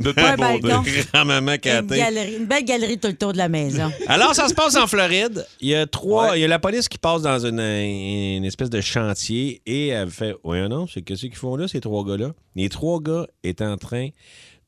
De 0.00 0.12
grand-maman 1.12 1.52
Une, 1.52 1.86
galerie, 1.86 2.36
une 2.38 2.46
belle 2.46 2.64
galerie 2.64 2.98
tout 2.98 3.08
le 3.08 3.16
tour 3.16 3.32
de 3.34 3.38
la 3.38 3.48
maison. 3.48 3.90
Alors, 4.06 4.34
ça 4.34 4.48
se 4.48 4.54
passe 4.54 4.76
en 4.76 4.86
Floride. 4.86 5.46
Il 5.60 5.68
y 5.68 5.74
a 5.74 5.86
trois. 5.86 6.30
Ouais. 6.30 6.38
Il 6.38 6.42
y 6.42 6.44
a 6.44 6.48
la 6.48 6.58
police 6.58 6.88
qui 6.88 6.98
passe 6.98 7.22
dans 7.22 7.38
une, 7.44 7.60
une 7.60 8.44
espèce 8.44 8.70
de 8.70 8.80
chantier 8.80 9.60
et 9.66 9.88
elle 9.88 10.10
fait 10.10 10.34
Ouais, 10.44 10.66
non, 10.68 10.86
c'est 10.86 11.02
qu'est-ce 11.02 11.22
qu'ils 11.26 11.34
font 11.36 11.56
là, 11.56 11.68
ces 11.68 11.80
trois 11.80 12.04
gars-là? 12.04 12.32
Les 12.54 12.68
trois 12.70 13.00
gars 13.00 13.26
étaient 13.44 13.64
en 13.66 13.76
train 13.78 14.10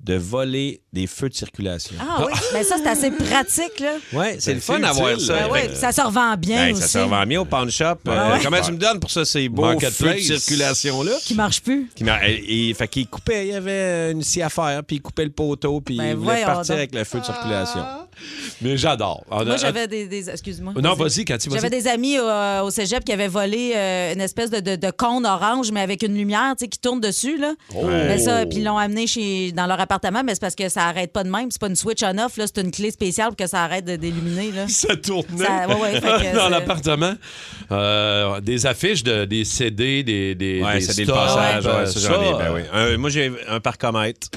de 0.01 0.15
voler 0.15 0.81
des 0.93 1.07
feux 1.09 1.29
de 1.29 1.35
circulation. 1.35 1.97
Ah 2.01 2.25
oui, 2.25 2.33
ben 2.53 2.63
ça, 2.63 2.77
c'est 2.79 2.89
assez 2.89 3.11
pratique, 3.11 3.81
là. 3.81 3.95
Ouais, 4.13 4.37
c'est 4.39 4.55
le 4.55 4.61
fun 4.61 4.79
d'avoir 4.79 5.21
ça. 5.21 5.35
Ben 5.35 5.49
oui, 5.53 5.61
ça 5.75 5.91
se 5.93 6.01
revend 6.01 6.37
bien 6.37 6.67
Ben, 6.67 6.73
aussi. 6.73 6.83
ça 6.83 6.89
se 6.89 6.99
revend 6.99 7.27
bien 7.27 7.41
au 7.41 7.45
pawn 7.45 7.69
shop. 7.71 7.85
Euh, 7.85 7.95
Ah 8.07 8.33
ouais? 8.35 8.41
Comment 8.43 8.61
tu 8.61 8.73
me 8.73 8.79
donnes 8.79 9.01
pour 9.01 9.11
ça, 9.11 9.25
ces 9.25 9.49
beaux 9.49 9.79
feux 9.81 10.15
de 10.15 10.19
circulation-là? 10.21 11.13
Qui 11.23 11.35
marche 11.35 11.63
plus. 11.63 11.91
Qui 11.97 12.05
m'a- 12.05 12.27
et- 12.29 12.71
et- 12.71 12.75
fait 12.75 12.87
qu'il 12.89 13.09
coupait, 13.09 13.49
il 13.49 13.53
y 13.53 13.57
avait 13.57 14.13
une 14.13 14.23
scie 14.23 14.41
à 14.43 14.49
faire, 14.49 14.83
puis 14.85 14.97
il 14.97 15.03
coupait 15.03 15.25
le 15.25 15.31
poteau, 15.33 15.81
puis 15.81 15.97
Ben, 15.99 16.11
il 16.11 16.17
voulait 16.17 16.45
partir 16.45 16.75
donc. 16.75 16.79
avec 16.79 16.95
le 16.95 17.05
feu 17.05 17.19
de 17.21 17.25
circulation. 17.25 17.81
Mais 18.63 18.77
j'adore. 18.77 19.25
On 19.31 19.41
a- 19.41 19.45
Moi, 19.45 19.57
j'avais 19.59 19.87
des, 19.87 20.07
des- 20.09 20.29
Excuse-moi. 20.31 20.73
Non, 20.81 20.95
vas-y. 20.95 21.25
J'avais 21.51 21.71
des 21.71 21.87
amis 21.87 22.19
au, 22.19 22.65
au 22.65 22.71
cégep 22.71 23.05
qui 23.05 23.13
avaient 23.13 23.29
volé 23.29 23.73
euh, 23.77 24.15
une 24.15 24.21
espèce 24.21 24.51
de, 24.51 24.59
de, 24.61 24.75
de 24.77 24.91
cône 24.91 25.25
orange, 25.27 25.71
mais 25.71 25.81
avec 25.81 26.03
une 26.03 26.15
lumière 26.17 26.55
tu 26.59 26.65
sais, 26.65 26.69
qui 26.69 26.79
tourne 26.81 27.01
dessus. 27.01 27.37
Là. 27.37 27.55
Oh. 27.75 27.87
Mais 27.87 28.19
ça, 28.19 28.45
puis 28.47 28.59
ils 28.59 28.65
l'ont 28.65 28.79
amené 28.79 29.07
chez, 29.07 29.53
dans 29.53 29.67
leur 29.67 29.79
appartement, 29.89 30.23
mais 30.25 30.35
c'est 30.35 30.41
parce 30.41 30.55
que 30.55 30.69
ça 30.69 30.85
arrête 30.87 31.13
pas 31.13 31.25
de 31.25 31.31
même. 31.31 31.51
C'est 31.51 31.61
pas 31.61 31.69
une 31.69 31.77
switch 31.77 32.03
on-off, 32.03 32.37
là, 32.37 32.45
c'est 32.47 32.61
une 32.63 32.71
clé 32.71 32.91
spéciale 32.91 33.29
pour 33.29 33.37
que 33.37 33.47
ça 33.47 33.63
arrête 33.65 33.85
d'illuminer. 33.87 34.53
là. 34.53 34.67
Ça 34.69 34.97
tournait 34.97 35.45
Ça- 35.45 35.67
ouais, 35.69 35.75
ouais, 35.75 35.93
fait 36.01 36.01
que 36.31 36.37
dans 36.37 36.49
l'appartement. 36.49 37.15
Euh, 37.73 38.41
des 38.41 38.67
affiches, 38.67 39.03
de, 39.03 39.25
des 39.25 39.45
CD, 39.45 40.03
des, 40.03 40.35
des, 40.35 40.63
Ouais, 40.63 40.79
des 40.79 40.85
euh, 41.67 41.87
ça, 41.87 42.15
ai, 42.23 42.33
ben 42.39 42.53
oui. 42.55 42.61
Un- 42.73 42.97
moi, 42.99 43.11
j'ai 43.11 43.33
un 43.49 43.61
parcomètre. 43.61 44.29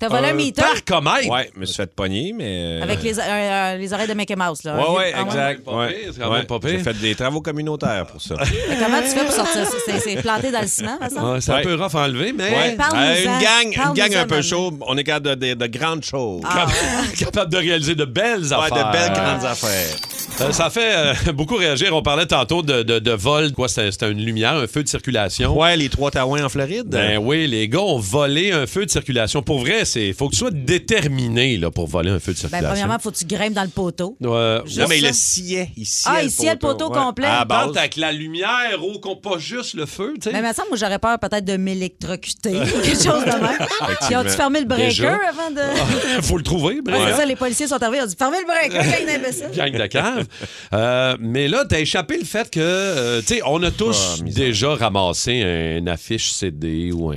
T'as 0.00 0.08
volé 0.08 0.30
un 0.30 0.32
meter 0.32 0.62
parcomètre. 0.62 1.28
Ouais, 1.30 1.50
je 1.54 1.60
me 1.60 1.66
suis 1.66 1.76
fait 1.76 1.94
pogner, 1.94 2.32
mais. 2.36 2.80
euh, 2.80 2.82
avec 2.82 3.02
les, 3.02 3.18
euh, 3.18 3.22
euh, 3.22 3.76
les 3.76 3.92
oreilles 3.92 4.08
de 4.08 4.14
Mickey 4.14 4.34
Mouse. 4.34 4.64
Là. 4.64 4.76
Ouais, 4.76 4.96
ouais, 4.96 5.12
Ah 5.14 5.20
exact. 5.22 5.60
Ouais. 5.68 5.88
pire, 5.92 6.10
c'est 6.14 6.20
quand 6.20 6.30
même 6.30 6.40
Ouais. 6.40 6.46
pas 6.46 6.58
pire. 6.58 6.70
J'ai 6.70 6.78
fait 6.78 6.94
des 6.94 7.14
travaux 7.14 7.40
communautaires 7.42 8.06
pour 8.06 8.20
ça. 8.20 8.34
Mais 8.68 8.76
comment 8.78 9.00
tu 9.02 9.08
fais 9.08 9.24
pour 9.24 9.32
sortir 9.34 9.66
ça? 9.66 9.76
C'est- 9.86 10.00
C'est 10.00 10.16
planté 10.22 10.50
dans 10.50 10.62
le 10.62 10.66
ciment, 10.66 10.98
me 11.00 11.08
semble? 11.08 11.26
Ouais, 11.34 11.40
c'est 11.40 11.52
un 11.52 11.54
Ouais. 11.56 11.62
peu 11.62 11.74
rough 11.74 11.94
à 11.94 12.04
enlever, 12.06 12.32
mais 12.32 12.50
Ouais. 12.50 12.74
Parle-nous-en. 12.76 13.02
Euh, 13.02 13.24
une 13.24 13.24
gang, 13.44 13.66
une 13.66 13.74
Parle-nous-en, 13.74 14.08
gang 14.08 14.16
un 14.16 14.26
peu 14.26 14.42
chaude. 14.42 14.76
On 14.88 14.96
est 14.96 15.04
capable 15.04 15.36
de, 15.38 15.48
de, 15.48 15.54
de 15.54 15.66
grandes 15.66 16.02
choses. 16.04 16.42
capable 17.18 17.52
de 17.52 17.58
réaliser 17.58 17.94
de 17.94 18.04
belles 18.06 18.40
Ouais, 18.44 18.52
affaires. 18.54 18.86
de 18.88 18.92
belles 18.92 19.12
grandes 19.12 19.44
affaires. 19.44 19.96
Euh, 20.40 20.52
ça 20.52 20.70
fait 20.70 20.94
euh, 21.28 21.32
beaucoup 21.32 21.56
réagir. 21.56 21.94
On 21.94 22.02
parlait 22.02 22.26
tantôt 22.26 22.62
de, 22.62 22.82
de, 22.82 22.98
de 22.98 23.10
vol. 23.12 23.52
Quoi, 23.52 23.68
c'était 23.68 24.10
une 24.10 24.24
lumière, 24.24 24.54
un 24.54 24.66
feu 24.66 24.82
de 24.82 24.88
circulation. 24.88 25.58
Ouais, 25.58 25.76
les 25.76 25.88
trois 25.88 26.10
taouins 26.10 26.44
en 26.44 26.48
Floride. 26.48 26.86
Ben 26.88 27.18
oui, 27.18 27.46
les 27.46 27.68
gars 27.68 27.80
ont 27.80 27.98
volé 27.98 28.52
un 28.52 28.66
feu 28.66 28.84
de 28.86 28.90
circulation. 28.90 29.42
Pour 29.42 29.60
vrai, 29.60 29.84
c'est 29.84 30.12
faut 30.12 30.26
que 30.28 30.32
tu 30.32 30.38
sois 30.38 30.50
déterminé 30.50 31.56
là, 31.56 31.70
pour 31.70 31.86
voler 31.86 32.10
un 32.10 32.18
feu 32.18 32.32
de 32.32 32.36
Ben, 32.36 32.40
circulation. 32.40 32.68
premièrement, 32.70 32.96
il 32.98 33.02
faut 33.02 33.10
que 33.10 33.16
tu 33.18 33.24
grimpes 33.26 33.54
dans 33.54 33.62
le 33.62 33.68
poteau. 33.68 34.16
Non, 34.20 34.62
mais 34.88 35.00
le 35.00 35.12
sciait. 35.12 35.70
Il 35.76 35.86
sciait 35.86 36.10
Ah, 36.14 36.22
il 36.22 36.30
sciait 36.30 36.52
le 36.52 36.58
poteau 36.58 36.88
Ouais. 36.90 36.96
complet. 36.98 37.26
À 37.26 37.40
la 37.40 37.44
base. 37.44 37.66
Tente 37.68 37.76
avec 37.76 37.96
la 37.96 38.12
lumière, 38.12 38.78
au 38.82 38.98
con- 38.98 39.16
pas 39.16 39.38
juste 39.38 39.74
le 39.74 39.86
feu, 39.86 40.14
tu 40.20 40.28
sais. 40.30 40.32
Mais 40.32 40.40
il 40.40 40.48
me 40.48 40.52
semble 40.54 40.70
que 40.70 40.76
j'aurais 40.76 40.98
peur 40.98 41.18
peut-être 41.18 41.44
de 41.44 41.56
m'électrocuter 41.56 42.56
ou 42.56 42.80
quelque 42.80 42.86
chose 43.04 43.24
de 43.24 43.40
même. 43.40 43.66
Ils 44.10 44.16
ont-tu 44.16 44.30
fermé 44.30 44.60
le 44.60 44.66
breaker 44.66 44.86
Déjà. 44.88 45.18
avant 45.28 45.50
de. 45.50 46.20
Faut 46.22 46.36
le 46.38 46.42
trouver, 46.42 46.80
Ouais, 46.86 47.12
ça, 47.16 47.24
les 47.26 47.36
policiers 47.36 47.66
sont 47.66 47.82
arrivés, 47.82 47.98
ils 47.98 48.04
ont 48.04 48.06
dit 48.06 48.16
fermez 48.18 48.38
le 48.40 48.46
breaker, 48.46 48.90
gang 48.90 49.06
d'imbéciles. 49.06 49.50
Gang 49.54 49.72
de 49.72 49.86
cave. 49.86 50.26
Euh, 50.72 51.16
mais 51.20 51.48
là, 51.48 51.64
t'as 51.68 51.80
échappé 51.80 52.18
le 52.18 52.24
fait 52.24 52.50
que, 52.50 52.60
euh, 52.60 53.20
tu 53.20 53.34
sais, 53.34 53.40
on 53.44 53.62
a 53.62 53.70
tous 53.70 54.18
Ah, 54.20 54.24
déjà 54.24 54.74
ramassé 54.74 55.42
un 55.42 55.86
affiche 55.86 56.30
CD 56.32 56.92
ou 56.92 57.10
un, 57.10 57.16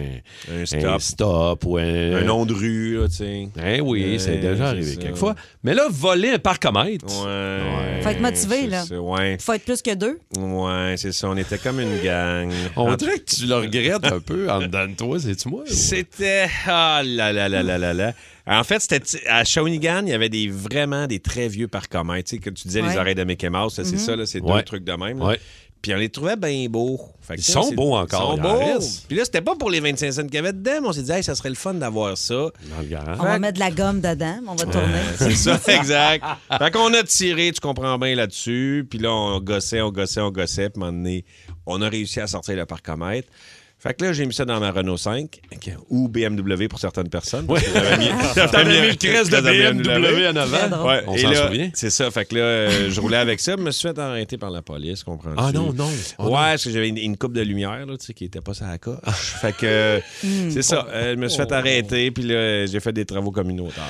Un 0.51 0.61
un 0.61 0.65
stop. 0.65 1.01
stop 1.01 1.65
ou 1.65 1.77
un. 1.77 2.15
Un 2.17 2.23
nom 2.23 2.45
de 2.45 2.53
rue, 2.53 2.97
tu 3.09 3.15
sais. 3.15 3.47
Eh 3.65 3.81
oui, 3.81 4.15
c'est 4.19 4.31
Ouais, 4.31 4.37
déjà 4.37 4.55
c'est 4.57 4.61
arrivé 4.63 4.95
quelquefois. 4.97 5.35
Mais 5.63 5.73
là, 5.73 5.87
voler 5.89 6.29
un 6.31 6.39
parcomètre. 6.39 7.05
Ouais. 7.25 8.01
Faut 8.01 8.09
être 8.09 8.21
motivé, 8.21 8.61
c'est 8.61 8.67
là. 8.67 8.83
ça, 8.85 8.99
Ouais. 9.01 9.37
Faut 9.39 9.53
être 9.53 9.65
plus 9.65 9.81
que 9.81 9.93
deux. 9.93 10.19
Ouais, 10.37 10.95
c'est 10.97 11.11
ça. 11.11 11.29
On 11.29 11.37
était 11.37 11.57
comme 11.57 11.79
une 11.79 11.99
gang. 12.01 12.51
On 12.75 12.95
dirait 12.95 13.19
que 13.19 13.35
tu 13.35 13.45
le 13.45 13.55
regrettes 13.55 14.05
un 14.05 14.19
peu 14.19 14.49
en 14.51 14.59
dedans 14.59 14.87
de 14.87 14.93
toi, 14.95 15.19
c'est-tu 15.19 15.49
moi? 15.49 15.63
C'était. 15.67 16.47
Ah 16.67 17.01
là 17.05 17.31
là 17.33 17.47
là 17.49 17.63
là 17.63 17.77
là 17.77 17.93
là. 17.93 18.13
En 18.45 18.63
fait, 18.65 18.81
c'était 18.81 19.01
à 19.29 19.45
Shawinigan, 19.45 20.01
il 20.05 20.09
y 20.09 20.13
avait 20.13 20.27
des 20.27 20.49
vraiment 20.49 21.07
des 21.07 21.19
très 21.19 21.47
vieux 21.47 21.69
parcomètres. 21.69 22.29
Tu 22.29 22.35
sais, 22.35 22.41
que 22.41 22.49
tu 22.49 22.67
disais 22.67 22.81
Ouais. 22.81 22.89
les 22.89 22.97
oreilles 23.03 23.15
de 23.15 23.23
Mickey 23.23 23.49
Mouse, 23.49 23.73
c'est 23.75 23.97
ça, 23.97 24.15
là, 24.15 24.25
c'est 24.25 24.41
Ouais. 24.41 24.55
deux 24.57 24.63
trucs 24.63 24.83
de 24.83 24.93
même. 24.93 25.19
là. 25.19 25.25
Ouais. 25.25 25.39
Puis 25.81 25.93
on 25.93 25.97
les 25.97 26.07
trouvait 26.07 26.37
bien 26.37 26.65
beaux. 26.69 26.97
Fait 27.21 27.35
que 27.35 27.41
Ils 27.41 27.43
ça, 27.43 27.61
sont 27.61 27.73
beaux 27.73 27.93
encore, 27.95 28.35
Ils 28.35 28.39
il 28.39 28.43
sont 28.43 28.49
beaux. 28.53 28.57
reste. 28.59 29.05
Puis 29.05 29.17
là, 29.17 29.25
c'était 29.25 29.41
pas 29.41 29.55
pour 29.57 29.69
les 29.69 29.81
25 29.81 30.11
cents 30.13 30.23
qu'il 30.23 30.35
y 30.35 30.37
avait 30.37 30.53
dedans, 30.53 30.79
mais 30.81 30.87
on 30.87 30.93
s'est 30.93 31.03
dit, 31.03 31.11
hey, 31.11 31.21
ça 31.23 31.35
serait 31.35 31.49
le 31.49 31.55
fun 31.55 31.73
d'avoir 31.73 32.17
ça. 32.17 32.33
Dans 32.35 32.79
le 32.79 32.85
garage. 32.87 33.17
On 33.19 33.23
va 33.23 33.37
mettre 33.37 33.55
de 33.55 33.59
la 33.59 33.69
gomme 33.71 33.99
dedans, 33.99 34.37
on 34.47 34.55
va 34.55 34.63
tourner. 34.63 35.01
C'est 35.17 35.35
ça, 35.35 35.59
exact. 35.67 36.23
Fait 36.57 36.71
qu'on 36.71 36.93
a 36.93 37.03
tiré, 37.03 37.51
tu 37.51 37.59
comprends 37.59 37.97
bien 37.97 38.15
là-dessus. 38.15 38.87
Puis 38.89 38.97
là, 38.99 39.11
on 39.11 39.41
gossait, 39.41 39.81
on 39.81 39.91
gossait, 39.91 40.21
on 40.21 40.31
gossait. 40.31 40.69
Puis 40.69 40.81
à 40.81 40.85
un 40.87 40.91
moment 40.91 40.97
donné, 41.03 41.25
on 41.65 41.81
a 41.81 41.89
réussi 41.89 42.21
à 42.21 42.27
sortir 42.27 42.55
le 42.55 42.65
parcomètre. 42.65 43.27
Fait 43.83 43.93
que 43.93 44.05
là, 44.05 44.13
j'ai 44.13 44.25
mis 44.25 44.33
ça 44.33 44.45
dans 44.45 44.61
ma 44.61 44.71
Renault 44.71 44.95
5 44.95 45.41
ou 45.89 46.07
BMW 46.07 46.67
pour 46.69 46.79
certaines 46.79 47.09
personnes. 47.09 47.45
que 47.45 47.53
j'avais 47.73 47.97
mis- 47.97 48.05
mis 48.05 48.87
le 48.87 48.95
crest 48.95 49.29
de 49.29 49.41
BMW 49.41 50.27
en 50.29 50.35
avant. 50.37 50.87
Ouais, 50.87 51.03
On 51.05 51.17
s'en 51.17 51.33
souvient. 51.47 51.69
C'est 51.73 51.89
ça. 51.89 52.09
Fait 52.09 52.23
que 52.23 52.35
là, 52.35 52.41
euh, 52.41 52.89
je 52.89 53.01
roulais 53.01 53.17
avec 53.17 53.41
ça, 53.41 53.55
je 53.57 53.61
me 53.61 53.71
suis 53.71 53.87
fait 53.89 53.99
arrêter 53.99 54.37
par 54.37 54.51
la 54.51 54.61
police, 54.61 55.03
comprends 55.03 55.31
Ah 55.37 55.51
non, 55.51 55.73
non. 55.73 55.89
Oh, 56.17 56.23
ouais, 56.23 56.29
non. 56.29 56.35
parce 56.35 56.63
que 56.63 56.69
j'avais 56.69 56.87
une, 56.87 56.97
une 56.97 57.17
coupe 57.17 57.33
de 57.33 57.41
lumière, 57.41 57.85
là, 57.85 57.97
tu 57.97 58.05
sais, 58.05 58.13
qui 58.13 58.23
était 58.25 58.39
pas 58.41 58.53
sur 58.53 58.65
la 58.67 58.77
coche. 58.77 58.99
fait 59.41 59.51
que, 59.51 59.65
euh, 59.65 59.99
c'est 60.49 60.61
ça. 60.61 60.87
euh, 60.89 61.15
je 61.15 61.19
me 61.19 61.27
suis 61.27 61.41
fait 61.41 61.51
arrêter, 61.51 62.09
puis 62.11 62.23
là, 62.23 62.65
j'ai 62.65 62.79
fait 62.79 62.93
des 62.93 63.05
travaux 63.05 63.31
communautaires. 63.31 63.83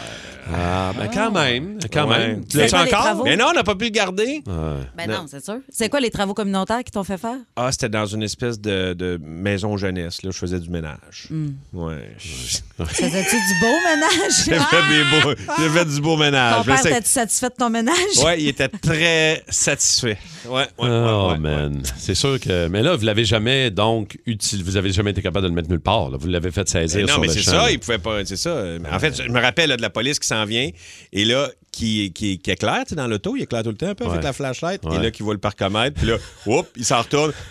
Ah, 0.53 0.91
ben 0.97 1.09
quand 1.13 1.31
même, 1.31 1.77
quand 1.91 2.09
Ouais. 2.09 2.17
même. 2.17 2.45
Tu 2.45 2.57
l'as 2.57 2.73
encore? 2.73 2.87
travaux? 2.87 3.23
Mais 3.23 3.37
non, 3.37 3.45
on 3.51 3.53
n'a 3.53 3.63
pas 3.63 3.75
pu 3.75 3.85
le 3.85 3.91
garder. 3.91 4.41
Ouais. 4.45 4.53
Ben 4.97 5.07
Non. 5.09 5.19
non, 5.19 5.25
c'est 5.27 5.43
sûr. 5.43 5.59
C'est 5.69 5.87
quoi 5.87 6.01
les 6.01 6.09
travaux 6.09 6.33
communautaires 6.33 6.83
qui 6.83 6.91
t'ont 6.91 7.05
fait 7.05 7.17
faire? 7.17 7.37
Ah, 7.55 7.71
c'était 7.71 7.87
dans 7.89 8.05
une 8.05 8.23
espèce 8.23 8.59
de, 8.59 8.93
de 8.93 9.17
maison 9.23 9.77
jeunesse, 9.87 10.23
là. 10.23 10.31
Je 10.31 10.37
faisais 10.37 10.59
du 10.59 10.69
ménage. 10.69 11.27
Ouais. 11.73 12.11
Faisais-tu 12.85 13.35
du 13.35 13.59
beau 13.61 13.75
ménage? 13.85 14.33
J'ai 14.45 14.59
fait, 14.59 14.89
des 14.89 15.03
beaux- 15.21 15.53
j'ai 15.59 15.69
fait 15.69 15.85
du 15.85 16.01
beau 16.01 16.17
ménage. 16.17 16.57
Ton 16.57 16.63
père, 16.63 16.81
t'es-tu 16.81 17.09
satisfait 17.09 17.49
de 17.49 17.55
ton 17.55 17.69
ménage? 17.69 17.95
Ouais, 18.23 18.41
il 18.41 18.47
était 18.47 18.67
très 18.69 19.43
satisfait. 19.47 20.17
Ouais, 20.47 20.65
Oh, 20.77 21.29
ouais, 21.31 21.37
man. 21.37 21.81
C'est 21.97 22.15
sûr 22.15 22.39
que. 22.39 22.67
Mais 22.67 22.81
là, 22.81 22.95
vous 22.95 23.05
l'avez 23.05 23.25
jamais, 23.25 23.69
donc, 23.71 24.17
utilisé. 24.25 24.63
Vous 24.63 24.77
avez 24.77 24.91
jamais 24.91 25.11
été 25.11 25.21
capable 25.21 25.43
de 25.43 25.49
le 25.49 25.55
mettre 25.55 25.69
nulle 25.69 25.79
part. 25.79 26.09
là. 26.09 26.17
Vous 26.17 26.27
l'avez 26.27 26.51
fait 26.51 26.67
saisir 26.67 26.97
Mais 26.97 27.03
non, 27.03 27.13
sur 27.13 27.21
mais 27.21 27.27
le 27.27 27.33
c'est 27.33 27.41
champ. 27.41 27.51
ça, 27.51 27.71
il 27.71 27.79
pouvait 27.79 27.97
pas. 27.99 28.25
C'est 28.25 28.35
ça. 28.37 28.63
En 28.91 28.99
fait, 28.99 29.21
je 29.23 29.29
me 29.29 29.39
rappelle 29.39 29.69
là, 29.69 29.77
de 29.77 29.81
la 29.81 29.89
police 29.89 30.19
qui 30.19 30.27
s'en 30.27 30.45
vient 30.45 30.69
et 31.11 31.25
là, 31.25 31.49
qui, 31.73 32.13
qui, 32.13 32.37
qui 32.39 32.51
éclaire, 32.51 32.83
tu 32.85 32.91
sais, 32.91 32.95
dans 32.95 33.07
l'auto, 33.07 33.35
il 33.35 33.41
éclaire 33.43 33.63
tout 33.63 33.69
le 33.71 33.75
temps 33.75 33.87
un 33.89 33.95
peu 33.95 34.05
avec 34.05 34.23
la 34.23 34.31
flashlight. 34.31 34.85
Ouais. 34.85 34.95
Et 34.95 34.99
là, 34.99 35.11
qui 35.11 35.23
voit 35.23 35.33
le 35.33 35.39
parcomètre, 35.39 35.97
puis 35.99 36.07
là, 36.07 36.15
oups, 36.45 36.69
il 36.77 36.85
s'en 36.85 36.99
retourne. 36.99 37.33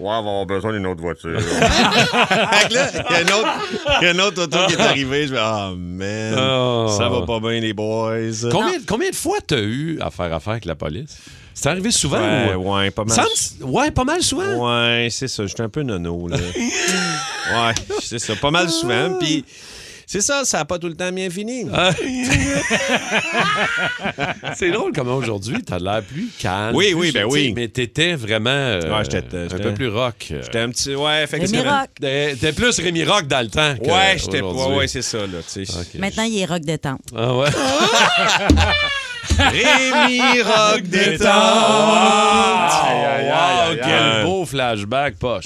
Ouais, 0.00 0.06
on 0.08 0.12
va 0.12 0.16
avoir 0.30 0.46
besoin 0.46 0.72
d'une 0.72 0.86
autre 0.86 1.02
voiture. 1.02 1.38
Fait 1.42 2.68
que 2.70 2.74
là, 2.74 2.88
il 3.10 3.12
y 3.12 3.16
a 3.16 3.20
une 3.20 3.32
autre, 3.32 3.48
il 4.00 4.04
y 4.04 4.06
a 4.08 4.10
une 4.12 4.20
autre 4.22 4.42
auto 4.44 4.58
qui 4.66 4.72
est 4.72 4.80
arrivée. 4.80 5.26
Je 5.26 5.32
me 5.32 5.36
dis, 5.36 5.42
ah, 5.44 5.72
man, 5.76 6.34
Oh. 6.40 6.94
ça 6.96 7.10
va 7.10 7.20
pas 7.26 7.38
bien, 7.38 7.60
les 7.60 7.74
boys. 7.74 8.48
Combien, 8.50 8.78
combien 8.88 9.10
de 9.10 9.14
fois 9.14 9.36
t'as 9.46 9.60
eu 9.60 9.98
à 10.00 10.10
faire 10.10 10.32
affaire 10.32 10.52
avec 10.52 10.64
la 10.64 10.74
police? 10.74 11.18
C'est 11.52 11.68
arrivé 11.68 11.90
souvent 11.90 12.18
Ouais, 12.18 12.54
ou... 12.54 12.74
ouais, 12.74 12.90
pas 12.90 13.04
mal. 13.04 13.14
Sam- 13.34 13.68
Ouais, 13.68 13.90
pas 13.90 14.04
mal 14.04 14.22
souvent? 14.22 14.70
Ouais, 14.88 15.08
c'est 15.10 15.28
ça. 15.28 15.44
J'étais 15.46 15.64
un 15.64 15.68
peu 15.68 15.82
nono, 15.82 16.28
là. 16.28 16.38
ouais, 16.56 17.74
c'est 18.00 18.18
ça. 18.18 18.34
Pas 18.36 18.50
mal 18.50 18.70
souvent. 18.70 19.18
Puis, 19.20 19.44
c'est 20.12 20.22
ça, 20.22 20.44
ça 20.44 20.58
n'a 20.58 20.64
pas 20.64 20.76
tout 20.80 20.88
le 20.88 20.96
temps 20.96 21.12
bien 21.12 21.30
fini. 21.30 21.66
Ah. 21.72 21.90
C'est 24.56 24.70
drôle 24.72 24.90
comment 24.92 25.14
aujourd'hui, 25.14 25.62
t'as 25.62 25.78
l'air 25.78 26.02
plus 26.02 26.28
calme. 26.38 26.74
Oui, 26.74 26.94
oui, 26.96 27.12
ben 27.12 27.26
oui. 27.30 27.52
Mais 27.54 27.68
t'étais 27.68 28.14
vraiment 28.16 28.50
euh, 28.50 28.80
Ouais, 28.80 29.04
j'étais- 29.04 29.36
un 29.36 29.48
j'étais- 29.48 29.62
peu 29.62 29.72
plus 29.74 29.88
rock. 29.88 30.14
euh. 30.32 30.40
J'étais 30.42 30.58
un 30.58 30.70
petit. 30.70 30.94
Ouais, 30.96 31.10
Rémi 31.12 31.22
effectivement. 31.24 31.78
Rock. 31.80 31.90
T'es 32.00 32.34
t'es 32.40 32.52
plus 32.52 32.76
Rémi 32.80 33.04
Rock 33.04 33.28
dans 33.28 33.40
le 33.42 33.48
temps. 33.50 33.74
que 33.76 33.88
Ouais, 33.88 34.16
j'étais. 34.18 34.40
aujourd'hui. 34.40 34.72
Ouais, 34.74 34.78
ouais, 34.80 34.88
c'est 34.88 35.02
ça, 35.02 35.18
là. 35.18 35.38
Tu 35.52 35.64
sais. 35.64 35.78
Ok. 35.78 35.94
Maintenant, 36.00 36.24
il 36.24 36.40
est 36.40 36.46
rock 36.46 36.62
détente. 36.62 37.00
Ah 37.16 37.36
ouais. 37.36 37.48
Rémi 39.38 40.42
Rock 40.42 40.82
détente. 40.82 41.26
Aïe, 41.26 43.04
aïe, 43.06 43.28
aïe, 43.28 43.70
Wow, 43.70 43.76
quel 43.84 44.24
beau 44.24 44.44
flashback, 44.44 45.14
poche. 45.18 45.44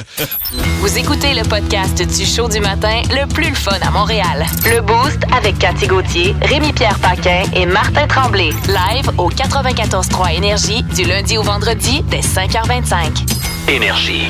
Vous 0.80 0.98
écoutez 0.98 1.34
le 1.34 1.42
podcast 1.46 2.00
du 2.02 2.24
show 2.24 2.48
du 2.48 2.60
matin 2.60 3.02
le 3.10 3.26
plus 3.32 3.50
le 3.50 3.54
fun 3.54 3.78
à 3.82 3.90
Montréal. 3.90 4.46
Le 4.66 4.80
Boost 4.80 5.20
avec 5.36 5.58
Cathy 5.58 5.86
Gauthier, 5.86 6.34
Rémi-Pierre 6.42 6.98
Paquin 6.98 7.42
et 7.54 7.66
Martin 7.66 8.06
Tremblay. 8.06 8.50
Live 8.66 9.10
au 9.18 9.30
94.3 9.30 10.36
Énergie 10.36 10.82
du 10.82 11.04
lundi 11.04 11.36
au 11.36 11.42
vendredi 11.42 12.02
dès 12.08 12.20
5h25. 12.20 13.68
Énergie. 13.68 14.28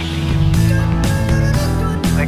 Vous 2.02 2.20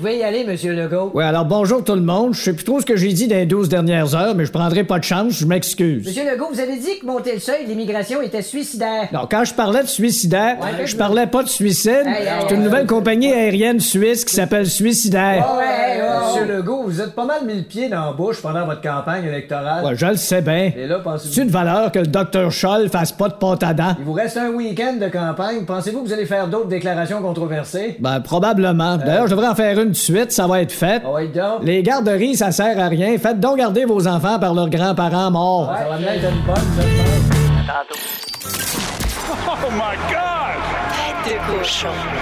pouvez 0.00 0.18
y 0.18 0.22
aller, 0.22 0.44
Monsieur 0.44 0.72
Legault. 0.72 1.10
Oui, 1.14 1.22
alors 1.24 1.44
bonjour 1.44 1.84
tout 1.84 1.94
le 1.94 2.00
monde. 2.00 2.32
Je 2.34 2.40
sais 2.40 2.52
plus 2.54 2.64
trop 2.64 2.80
ce 2.80 2.86
que 2.86 2.96
j'ai 2.96 3.12
dit 3.12 3.28
dans 3.28 3.36
les 3.36 3.44
12 3.44 3.68
dernières 3.68 4.14
heures, 4.14 4.34
mais 4.34 4.46
je 4.46 4.50
prendrai 4.50 4.84
pas 4.84 4.98
de 4.98 5.04
chance, 5.04 5.34
je 5.34 5.44
m'excuse. 5.46 6.06
Monsieur 6.06 6.24
Legault, 6.30 6.48
vous 6.52 6.60
avez 6.60 6.78
dit 6.78 6.98
que 7.00 7.06
monter 7.06 7.34
le 7.34 7.38
seuil 7.38 7.64
de 7.64 7.68
l'immigration 7.68 8.22
était 8.22 8.40
suicidaire. 8.40 9.08
Non, 9.12 9.26
quand 9.30 9.44
je 9.44 9.52
parlais 9.52 9.82
de 9.82 9.88
suicidaire, 9.88 10.56
Ouais, 10.60 10.86
je 10.86 10.96
parlais 10.96 11.26
pas 11.26 11.42
de 11.42 11.48
suicide. 11.48 12.06
Hey, 12.06 12.26
hey, 12.26 12.28
C'est 12.48 12.54
une 12.54 12.62
nouvelle 12.62 12.82
hey. 12.82 12.86
compagnie 12.86 13.32
aérienne 13.32 13.78
suisse 13.80 14.24
qui 14.24 14.34
s'appelle 14.34 14.66
Suicidaire. 14.66 15.46
Oh, 15.52 15.58
ouais, 15.58 16.00
oh, 16.02 16.26
Monsieur 16.28 16.56
Legault, 16.56 16.84
vous 16.86 17.00
êtes 17.00 17.14
pas 17.14 17.26
mal 17.26 17.44
mis 17.44 17.54
le 17.56 17.62
pied 17.62 17.88
dans 17.90 18.06
la 18.06 18.12
bouche 18.12 18.40
pendant 18.40 18.64
votre 18.64 18.80
campagne 18.80 19.26
électorale. 19.26 19.84
Ouais, 19.84 19.92
je 19.96 20.06
le 20.06 20.16
sais 20.16 20.40
bien. 20.40 20.72
Et 20.76 20.86
là, 20.86 21.00
pensez-vous... 21.00 21.34
C'est 21.34 21.42
une 21.42 21.50
valeur 21.50 21.92
que 21.92 21.98
le 21.98 22.06
docteur 22.06 22.50
Scholl 22.50 22.88
fasse 22.88 23.12
pas 23.12 23.28
de 23.28 23.34
pâte 23.34 23.62
à 23.62 23.74
dents. 23.74 23.96
Il 23.98 24.04
vous 24.06 24.12
reste 24.14 24.38
un 24.38 24.48
week-end 24.50 24.94
de 24.98 25.08
campagne. 25.08 25.64
Pensez-vous 25.66 26.00
que 26.02 26.06
vous 26.08 26.12
allez 26.14 26.26
faire 26.26 26.48
d'autres 26.48 26.68
déclarations 26.68 27.20
controversées? 27.20 27.96
Ben, 28.00 28.20
probablement. 28.20 28.96
D'ailleurs, 28.96 29.26
je 29.26 29.32
devrais 29.32 29.48
en 29.48 29.54
faire 29.54 29.78
une 29.78 29.89
de 29.90 29.96
suite, 29.96 30.32
ça 30.32 30.46
va 30.46 30.62
être 30.62 30.72
fait. 30.72 31.02
Ah 31.04 31.10
ouais, 31.10 31.28
donc. 31.28 31.62
Les 31.62 31.82
garderies, 31.82 32.36
ça 32.36 32.50
sert 32.50 32.78
à 32.78 32.88
rien. 32.88 33.16
Faites 33.18 33.38
donc 33.40 33.58
garder 33.58 33.84
vos 33.84 34.06
enfants 34.06 34.38
par 34.38 34.54
leurs 34.54 34.70
grands-parents 34.70 35.30
morts. 35.30 35.72
Ça 35.76 35.88
va 35.88 35.98
bien 35.98 36.12
être 36.14 36.30
une 36.30 36.40
bonne, 36.46 36.56
ça, 36.56 36.82
je 36.82 37.02
pense. 37.02 38.30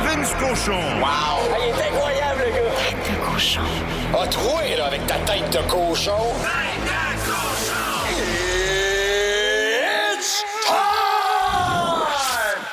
Vince 0.05 0.35
Cochon. 0.41 0.73
Wow! 1.01 1.39
il 1.57 1.69
est 1.69 1.89
incroyable, 1.89 2.41
le 2.47 2.51
gars! 2.51 2.75
Tête 2.89 3.15
de 3.15 3.17
cochon. 3.25 3.61
A 4.13 4.27
troué, 4.27 4.77
là, 4.77 4.87
avec 4.87 5.07
ta 5.07 5.15
tête 5.15 5.51
de 5.53 5.71
cochon. 5.71 6.13
Tête 6.43 6.78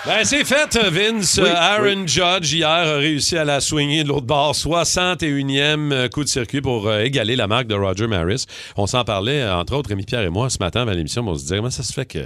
Ben, 0.07 0.23
c'est 0.23 0.43
fait, 0.45 0.77
Vince. 0.89 1.39
Oui, 1.41 1.49
Aaron 1.49 2.05
Judge, 2.05 2.53
hier, 2.53 2.67
a 2.67 2.97
réussi 2.97 3.37
à 3.37 3.43
la 3.43 3.59
swinguer 3.59 4.03
de 4.03 4.09
l'autre 4.09 4.27
bord. 4.27 4.53
61e 4.53 6.09
coup 6.09 6.23
de 6.23 6.29
circuit 6.29 6.61
pour 6.61 6.87
euh, 6.87 7.01
égaler 7.01 7.35
la 7.35 7.47
marque 7.47 7.65
de 7.67 7.73
Roger 7.73 8.05
Maris. 8.05 8.45
On 8.77 8.85
s'en 8.85 9.03
parlait, 9.03 9.41
euh, 9.41 9.55
entre 9.55 9.73
autres, 9.75 9.89
Rémi 9.89 10.03
Pierre 10.03 10.21
et 10.21 10.29
moi, 10.29 10.51
ce 10.51 10.57
matin 10.59 10.83
avant 10.83 10.91
l'émission. 10.91 11.27
On 11.27 11.33
se 11.33 11.41
disait, 11.41 11.57
comment 11.57 11.71
ça 11.71 11.81
se 11.81 11.91
fait 11.91 12.05
que. 12.05 12.19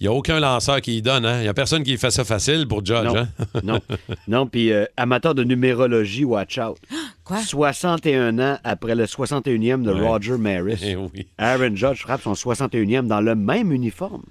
Il 0.00 0.02
n'y 0.02 0.08
a 0.08 0.12
aucun 0.12 0.40
lanceur 0.40 0.80
qui 0.80 0.96
y 0.98 1.02
donne, 1.02 1.24
hein? 1.24 1.36
Il 1.38 1.42
n'y 1.42 1.48
a 1.48 1.54
personne 1.54 1.84
qui 1.84 1.96
fait 1.98 2.10
ça 2.10 2.24
facile 2.24 2.66
pour 2.66 2.84
Judge, 2.84 3.04
Non. 3.04 3.16
hein? 3.16 3.28
non, 3.62 3.80
non, 4.26 4.46
puis 4.48 4.72
euh, 4.72 4.84
amateur 4.96 5.36
de 5.36 5.44
numérologie, 5.44 6.24
watch 6.24 6.58
out. 6.58 6.78
Quoi? 7.24 7.40
61 7.40 8.40
ans 8.40 8.58
après 8.64 8.96
le 8.96 9.04
61e 9.04 9.82
de 9.82 9.92
Ouais. 9.92 10.00
Roger 10.06 10.36
Maris. 10.36 10.78
Eh 10.82 10.96
oui. 10.96 11.28
Aaron 11.38 11.76
Judge 11.76 12.00
frappe 12.00 12.22
son 12.22 12.32
61e 12.32 13.06
dans 13.06 13.20
le 13.20 13.36
même 13.36 13.70
uniforme. 13.70 14.24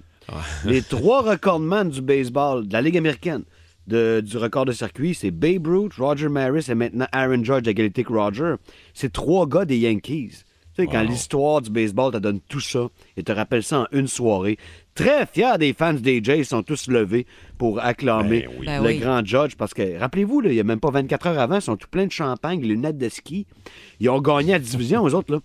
Les 0.64 0.82
trois 0.82 1.22
recordements 1.22 1.84
du 1.84 2.00
baseball 2.00 2.66
de 2.66 2.72
la 2.72 2.80
Ligue 2.82 2.96
américaine 2.98 3.42
de- 3.86 4.22
du 4.24 4.36
record 4.38 4.64
de 4.64 4.72
circuit, 4.72 5.14
c'est 5.14 5.30
Babe 5.30 5.66
Ruth, 5.66 5.94
Roger 5.98 6.28
Maris 6.28 6.66
et 6.68 6.74
maintenant 6.74 7.06
Aaron 7.12 7.44
Judge 7.44 7.68
égalité 7.68 8.02
que 8.04 8.12
Roger. 8.12 8.54
C'est 8.94 9.12
trois 9.12 9.46
gars 9.46 9.64
des 9.64 9.78
Yankees. 9.78 10.44
Tu 10.76 10.82
sais, 10.82 10.88
quand 10.88 11.02
l'histoire 11.02 11.60
du 11.62 11.70
baseball 11.70 12.10
te 12.12 12.16
donne 12.18 12.40
tout 12.48 12.58
ça 12.58 12.88
et 13.16 13.22
te 13.22 13.30
rappelle 13.30 13.62
ça 13.62 13.80
en 13.82 13.86
une 13.92 14.08
soirée, 14.08 14.58
très 14.96 15.24
fiers 15.24 15.56
des 15.56 15.72
fans 15.72 15.92
des 15.94 16.20
Jays 16.24 16.42
sont 16.42 16.64
tous 16.64 16.88
levés 16.88 17.26
pour 17.58 17.78
acclamer 17.78 18.40
Ben 18.48 18.50
oui. 18.58 18.66
Ben 18.66 18.82
le 18.82 18.88
oui. 18.88 18.98
grand 18.98 19.24
Judge 19.24 19.54
parce 19.56 19.72
que, 19.72 19.98
rappelez-vous, 20.00 20.42
il 20.46 20.50
n'y 20.50 20.58
a 20.58 20.64
même 20.64 20.80
pas 20.80 20.90
24 20.90 21.28
heures 21.28 21.38
avant, 21.38 21.56
ils 21.56 21.62
sont 21.62 21.76
tout 21.76 21.86
pleins 21.88 22.06
de 22.06 22.10
champagne, 22.12 22.60
les 22.60 22.66
lunettes 22.68 22.98
de 22.98 23.08
ski. 23.08 23.46
Ils 24.00 24.08
ont 24.10 24.20
gagné 24.20 24.50
la 24.52 24.58
division, 24.58 25.06
eux 25.06 25.14
autres. 25.14 25.32
Là. 25.32 25.38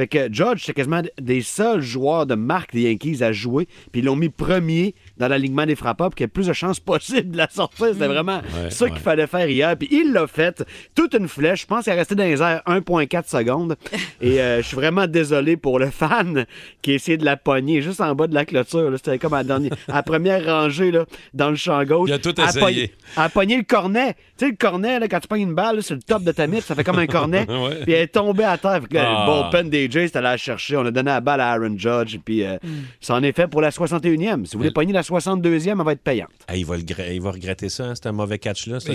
Fait 0.00 0.08
que 0.08 0.32
Judge, 0.32 0.62
c'est 0.64 0.72
quasiment 0.72 1.02
des 1.20 1.42
seuls 1.42 1.82
joueurs 1.82 2.24
de 2.24 2.34
marque 2.34 2.72
des 2.72 2.84
Yankees 2.84 3.22
à 3.22 3.32
jouer, 3.32 3.68
puis 3.92 4.00
ils 4.00 4.04
l'ont 4.06 4.16
mis 4.16 4.30
premier 4.30 4.94
dans 5.20 5.28
l'alignement 5.28 5.66
des 5.66 5.76
frappeurs 5.76 6.08
pour 6.08 6.14
qu'il 6.16 6.24
y 6.24 6.26
ait 6.26 6.28
plus 6.28 6.48
de 6.48 6.52
chances 6.52 6.80
possible 6.80 7.30
de 7.30 7.36
la 7.36 7.48
sortir. 7.48 7.88
C'était 7.92 8.08
vraiment 8.08 8.38
Ouais, 8.38 8.70
ça 8.70 8.86
ouais. 8.86 8.90
qu'il 8.90 9.00
fallait 9.00 9.26
faire 9.28 9.48
hier. 9.48 9.76
Puis 9.76 9.88
il 9.92 10.12
l'a 10.12 10.26
fait. 10.26 10.64
Toute 10.96 11.14
une 11.14 11.28
flèche. 11.28 11.60
Je 11.62 11.66
pense 11.66 11.84
qu'il 11.84 11.92
est 11.92 11.96
resté 11.96 12.14
dans 12.14 12.24
les 12.24 12.40
airs 12.42 12.62
1,4 12.66 13.28
secondes. 13.30 13.76
Et 14.20 14.40
euh, 14.40 14.62
je 14.62 14.66
suis 14.66 14.76
vraiment 14.76 15.06
désolé 15.06 15.56
pour 15.56 15.78
le 15.78 15.90
fan 15.90 16.46
qui 16.82 16.92
a 16.92 16.94
essayé 16.94 17.16
de 17.18 17.24
la 17.24 17.36
pogner 17.36 17.82
juste 17.82 18.00
en 18.00 18.14
bas 18.14 18.26
de 18.26 18.34
la 18.34 18.44
clôture. 18.44 18.90
C'était 18.96 19.18
comme 19.18 19.34
à 19.34 19.38
la, 19.38 19.44
dernière- 19.44 19.72
à 19.88 19.96
la 19.96 20.02
première 20.02 20.44
rangée 20.44 20.90
là, 20.90 21.04
dans 21.34 21.50
le 21.50 21.56
champ 21.56 21.84
gauche. 21.84 22.08
Il 22.10 22.14
a 22.14 22.18
tout 22.18 22.38
essayé. 22.40 22.92
a 23.16 23.28
pogné 23.28 23.56
le 23.58 23.62
cornet. 23.64 24.14
Tu 24.38 24.46
sais, 24.46 24.50
le 24.50 24.56
cornet, 24.56 24.98
là, 24.98 25.06
quand 25.08 25.20
tu 25.20 25.28
pognes 25.28 25.42
une 25.42 25.54
balle 25.54 25.82
sur 25.82 25.94
le 25.94 26.00
top 26.02 26.22
de 26.24 26.32
ta 26.32 26.46
mythe, 26.46 26.62
ça 26.62 26.74
fait 26.74 26.84
comme 26.84 26.98
un 26.98 27.06
cornet. 27.06 27.46
Ouais. 27.60 27.80
Puis 27.82 27.92
elle 27.92 28.02
est 28.02 28.06
tombée 28.06 28.44
à 28.44 28.56
terre. 28.56 28.80
Fait 28.80 28.88
que 28.88 28.94
là, 28.94 29.26
Ah. 29.26 29.50
Jays, 29.62 30.06
c'était 30.06 30.18
allé 30.18 30.28
la 30.28 30.36
chercher. 30.38 30.76
On 30.78 30.86
a 30.86 30.90
donné 30.90 31.10
la 31.10 31.20
balle 31.20 31.40
à 31.42 31.50
Aaron 31.52 31.74
Judge. 31.76 32.16
Puis 32.24 32.42
euh, 32.44 32.56
ça 33.00 33.14
en 33.14 33.22
est 33.22 33.32
fait 33.36 33.48
pour 33.48 33.60
la 33.60 33.70
61e. 33.70 34.46
Si 34.46 34.52
vous 34.54 34.60
voulez 34.60 34.70
pogner 34.70 34.92
la 34.92 35.02
62e, 35.10 35.68
elle 35.78 35.84
va 35.84 35.92
être 35.92 36.02
payante. 36.02 36.30
Ah, 36.48 36.56
il, 36.56 36.64
va 36.64 36.76
le 36.76 36.82
gra- 36.82 37.12
il 37.12 37.20
va 37.20 37.30
regretter 37.32 37.68
ça, 37.68 37.84
hein, 37.84 37.92
c'est 37.94 38.06
un 38.06 38.12
mauvais 38.12 38.38
catch-là. 38.38 38.78
mais 38.88 38.94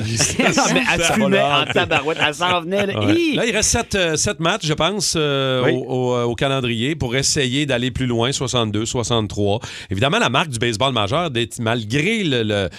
elle 0.93 1.01
fumait 1.01 1.41
en 1.41 1.65
tabarouette. 1.65 2.17
Elle 2.25 2.33
s'en 2.33 2.61
venait. 2.61 2.85
là. 2.87 2.99
Ouais. 3.05 3.13
Hi! 3.13 3.35
Là, 3.35 3.45
il 3.45 3.51
reste 3.55 3.69
sept, 3.69 3.95
euh, 3.95 4.15
sept 4.15 4.39
matchs, 4.39 4.65
je 4.65 4.73
pense, 4.73 5.15
euh, 5.17 5.63
Oui. 5.65 5.73
au, 5.73 6.13
au- 6.13 6.23
au 6.23 6.35
calendrier 6.35 6.95
pour 6.95 7.15
essayer 7.15 7.65
d'aller 7.65 7.91
plus 7.91 8.05
loin, 8.07 8.31
62, 8.31 8.85
63. 8.85 9.59
Évidemment, 9.91 10.19
la 10.19 10.29
marque 10.29 10.49
du 10.49 10.59
baseball 10.59 10.93
majeur, 10.93 11.31
d'être- 11.31 11.59
malgré 11.59 12.23
le, 12.23 12.43
le, 12.43 12.69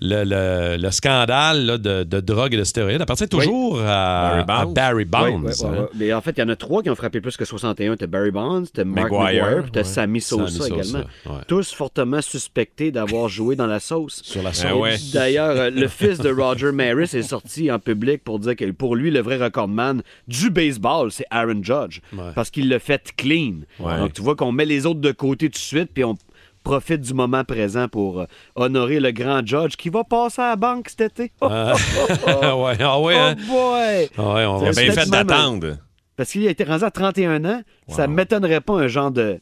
le- 0.00 0.24
le- 0.24 0.76
le 0.82 0.90
scandale 0.90 1.66
là, 1.66 1.78
de, 1.78 2.04
de 2.04 2.20
drogue 2.20 2.54
et 2.54 2.56
de 2.56 2.64
stéroïdes, 2.64 3.00
appartient 3.02 3.28
toujours 3.28 3.80
à 3.84 4.42
Barry 4.46 4.64
Bonds. 4.64 4.70
à 4.72 4.74
Barry 4.74 4.94
Oui, 4.96 5.04
Bonds. 5.04 5.42
oui, 5.46 5.52
oui, 5.62 5.68
hein. 5.78 5.88
Mais 5.94 6.12
en 6.12 6.20
fait, 6.20 6.30
il 6.36 6.40
y 6.40 6.42
en 6.42 6.48
a 6.48 6.56
trois 6.56 6.82
qui 6.82 6.90
ont 6.90 6.94
frappé 6.94 7.20
plus 7.20 7.36
que 7.36 7.44
61. 7.44 7.96
T'as 7.96 8.06
Barry 8.06 8.30
Bonds, 8.30 8.64
t'as 8.72 8.84
Mark 8.84 9.10
McGuire, 9.10 9.62
puis 9.62 9.70
t'as. 9.72 9.84
Sammy 9.84 10.20
Sosa 10.20 10.46
Sammy 10.48 10.58
Sosa, 10.58 10.74
également. 11.00 11.40
Tous 11.48 11.72
fortement 11.72 12.20
suspectés 12.22 12.90
d'avoir 12.92 13.28
joué 13.28 13.56
dans 13.56 13.66
la 13.66 13.80
sauce. 13.80 14.20
Sur 14.24 14.42
la 14.42 14.52
sauce. 14.52 14.72
ouais. 14.72 14.96
D'ailleurs, 15.12 15.56
euh, 15.56 15.70
le 15.70 15.88
fils 15.88 16.18
de 16.18 16.30
Roger 16.30 16.72
Maris 16.72 17.10
est 17.14 17.22
sorti 17.22 17.70
en 17.70 17.78
public 17.78 18.22
pour 18.24 18.38
dire 18.38 18.56
que 18.56 18.70
pour 18.70 18.96
lui, 18.96 19.10
le 19.10 19.20
vrai 19.20 19.36
recordman 19.36 20.02
du 20.28 20.50
baseball, 20.50 21.10
c'est 21.12 21.24
Aaron 21.30 21.62
Judge. 21.62 22.00
Ouais. 22.12 22.30
Parce 22.34 22.50
qu'il 22.50 22.68
l'a 22.68 22.78
fait 22.78 23.12
clean. 23.16 23.60
Ouais. 23.78 23.98
Donc, 23.98 24.12
tu 24.12 24.22
vois 24.22 24.36
qu'on 24.36 24.52
met 24.52 24.64
les 24.64 24.86
autres 24.86 25.00
de 25.00 25.12
côté 25.12 25.48
tout 25.48 25.54
de 25.54 25.58
suite, 25.58 25.90
puis 25.92 26.04
on 26.04 26.16
profite 26.62 27.00
du 27.00 27.14
moment 27.14 27.44
présent 27.44 27.88
pour 27.88 28.20
euh, 28.20 28.26
honorer 28.54 29.00
le 29.00 29.10
grand 29.12 29.44
Judge 29.46 29.76
qui 29.76 29.88
va 29.88 30.04
passer 30.04 30.42
à 30.42 30.50
la 30.50 30.56
banque 30.56 30.88
cet 30.88 31.18
été. 31.20 31.32
Oh, 31.40 31.48
Ah, 31.50 31.74
ouais, 32.56 32.76
ah 32.80 33.00
ouais, 33.00 33.16
hein? 33.16 33.34
boy! 33.48 34.08
Ah 34.18 34.34
ouais, 34.34 34.44
on 34.46 34.58
va 34.58 34.72
C'est 34.72 34.84
Bien 34.84 34.92
fait 34.92 35.10
d'attendre. 35.10 35.76
Parce 36.16 36.32
qu'il 36.32 36.46
a 36.46 36.50
été 36.50 36.64
rendu 36.64 36.84
à 36.84 36.90
31 36.90 37.44
ans, 37.46 37.62
ça 37.88 38.06
ne 38.06 38.12
m'étonnerait 38.12 38.60
pas 38.60 38.74
un 38.74 38.88
genre 38.88 39.10
de 39.10 39.40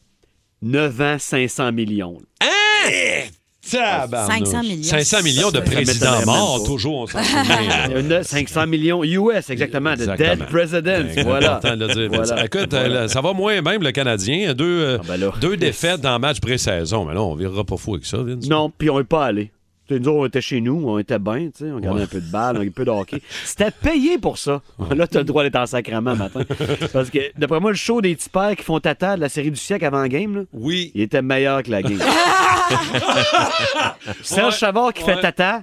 9 0.62 1.00
ans, 1.00 1.16
500 1.18 1.72
millions. 1.72 2.18
Tabarnouche. 2.40 3.30
500 3.68 4.62
millions. 4.62 4.82
500 4.82 5.22
millions 5.22 5.50
de 5.50 5.60
présidents 5.60 6.24
morts, 6.26 6.58
pas. 6.60 6.66
toujours, 6.66 6.98
on 7.00 7.06
s'en 7.06 7.22
souvient. 7.22 7.90
Euh, 7.90 8.02
ne- 8.02 8.22
500 8.22 8.66
millions 8.66 9.04
US, 9.04 9.50
exactement, 9.50 9.90
de 9.94 10.02
Exactement. 10.02 10.28
dead 10.36 10.46
presidents. 10.46 11.22
Voilà. 11.24 11.60
Écoute, 12.44 12.74
euh, 12.74 13.08
ça 13.08 13.20
va 13.20 13.32
moins 13.32 13.60
même 13.62 13.82
le 13.82 13.92
Canadien. 13.92 14.54
Deux, 14.54 14.64
euh, 14.64 14.98
Ah, 15.00 15.04
ben 15.08 15.16
là. 15.18 15.32
deux 15.40 15.56
défaites 15.56 16.00
dans 16.00 16.14
le 16.14 16.18
match 16.18 16.40
pré-saison. 16.40 17.04
Mais 17.04 17.14
là, 17.14 17.22
on 17.22 17.34
verra 17.34 17.64
pas 17.64 17.76
fou 17.76 17.94
avec 17.94 18.06
ça, 18.06 18.18
Vince. 18.18 18.48
Non, 18.48 18.70
puis 18.76 18.90
on 18.90 18.98
n'est 18.98 19.04
pas 19.04 19.26
allé. 19.26 19.50
Nous, 19.90 20.10
on 20.10 20.26
était 20.26 20.40
chez 20.40 20.60
nous, 20.60 20.82
on 20.86 20.98
était 20.98 21.18
bien, 21.18 21.46
tu 21.46 21.64
sais, 21.64 21.70
on 21.72 21.76
regardait 21.76 22.00
Ouais. 22.00 22.04
un 22.04 22.08
peu 22.08 22.20
de 22.20 22.30
balle, 22.30 22.56
un 22.58 22.68
peu 22.68 22.84
de 22.84 22.90
hockey. 22.90 23.20
C'était 23.44 23.70
payé 23.70 24.18
pour 24.18 24.38
ça. 24.38 24.60
Là, 24.94 25.06
tu 25.06 25.16
as 25.16 25.20
le 25.20 25.24
droit 25.24 25.42
d'être 25.42 25.56
en 25.56 25.66
sacrement 25.66 26.14
matin. 26.14 26.42
Parce 26.92 27.10
que, 27.10 27.18
d'après 27.38 27.60
moi, 27.60 27.70
le 27.70 27.76
show 27.76 28.00
des 28.00 28.14
petits 28.14 28.28
pères 28.28 28.54
qui 28.56 28.62
font 28.64 28.78
tata 28.80 29.16
de 29.16 29.20
la 29.22 29.28
série 29.28 29.50
du 29.50 29.56
siècle 29.56 29.84
avant 29.84 30.00
la 30.00 30.08
game, 30.08 30.36
là, 30.36 30.42
Oui. 30.52 30.92
il 30.94 31.02
était 31.02 31.22
meilleur 31.22 31.62
que 31.62 31.70
la 31.70 31.82
game. 31.82 31.98
Serge 34.22 34.58
Savard 34.58 34.92
qui 34.92 35.02
fait 35.02 35.20
tata, 35.20 35.62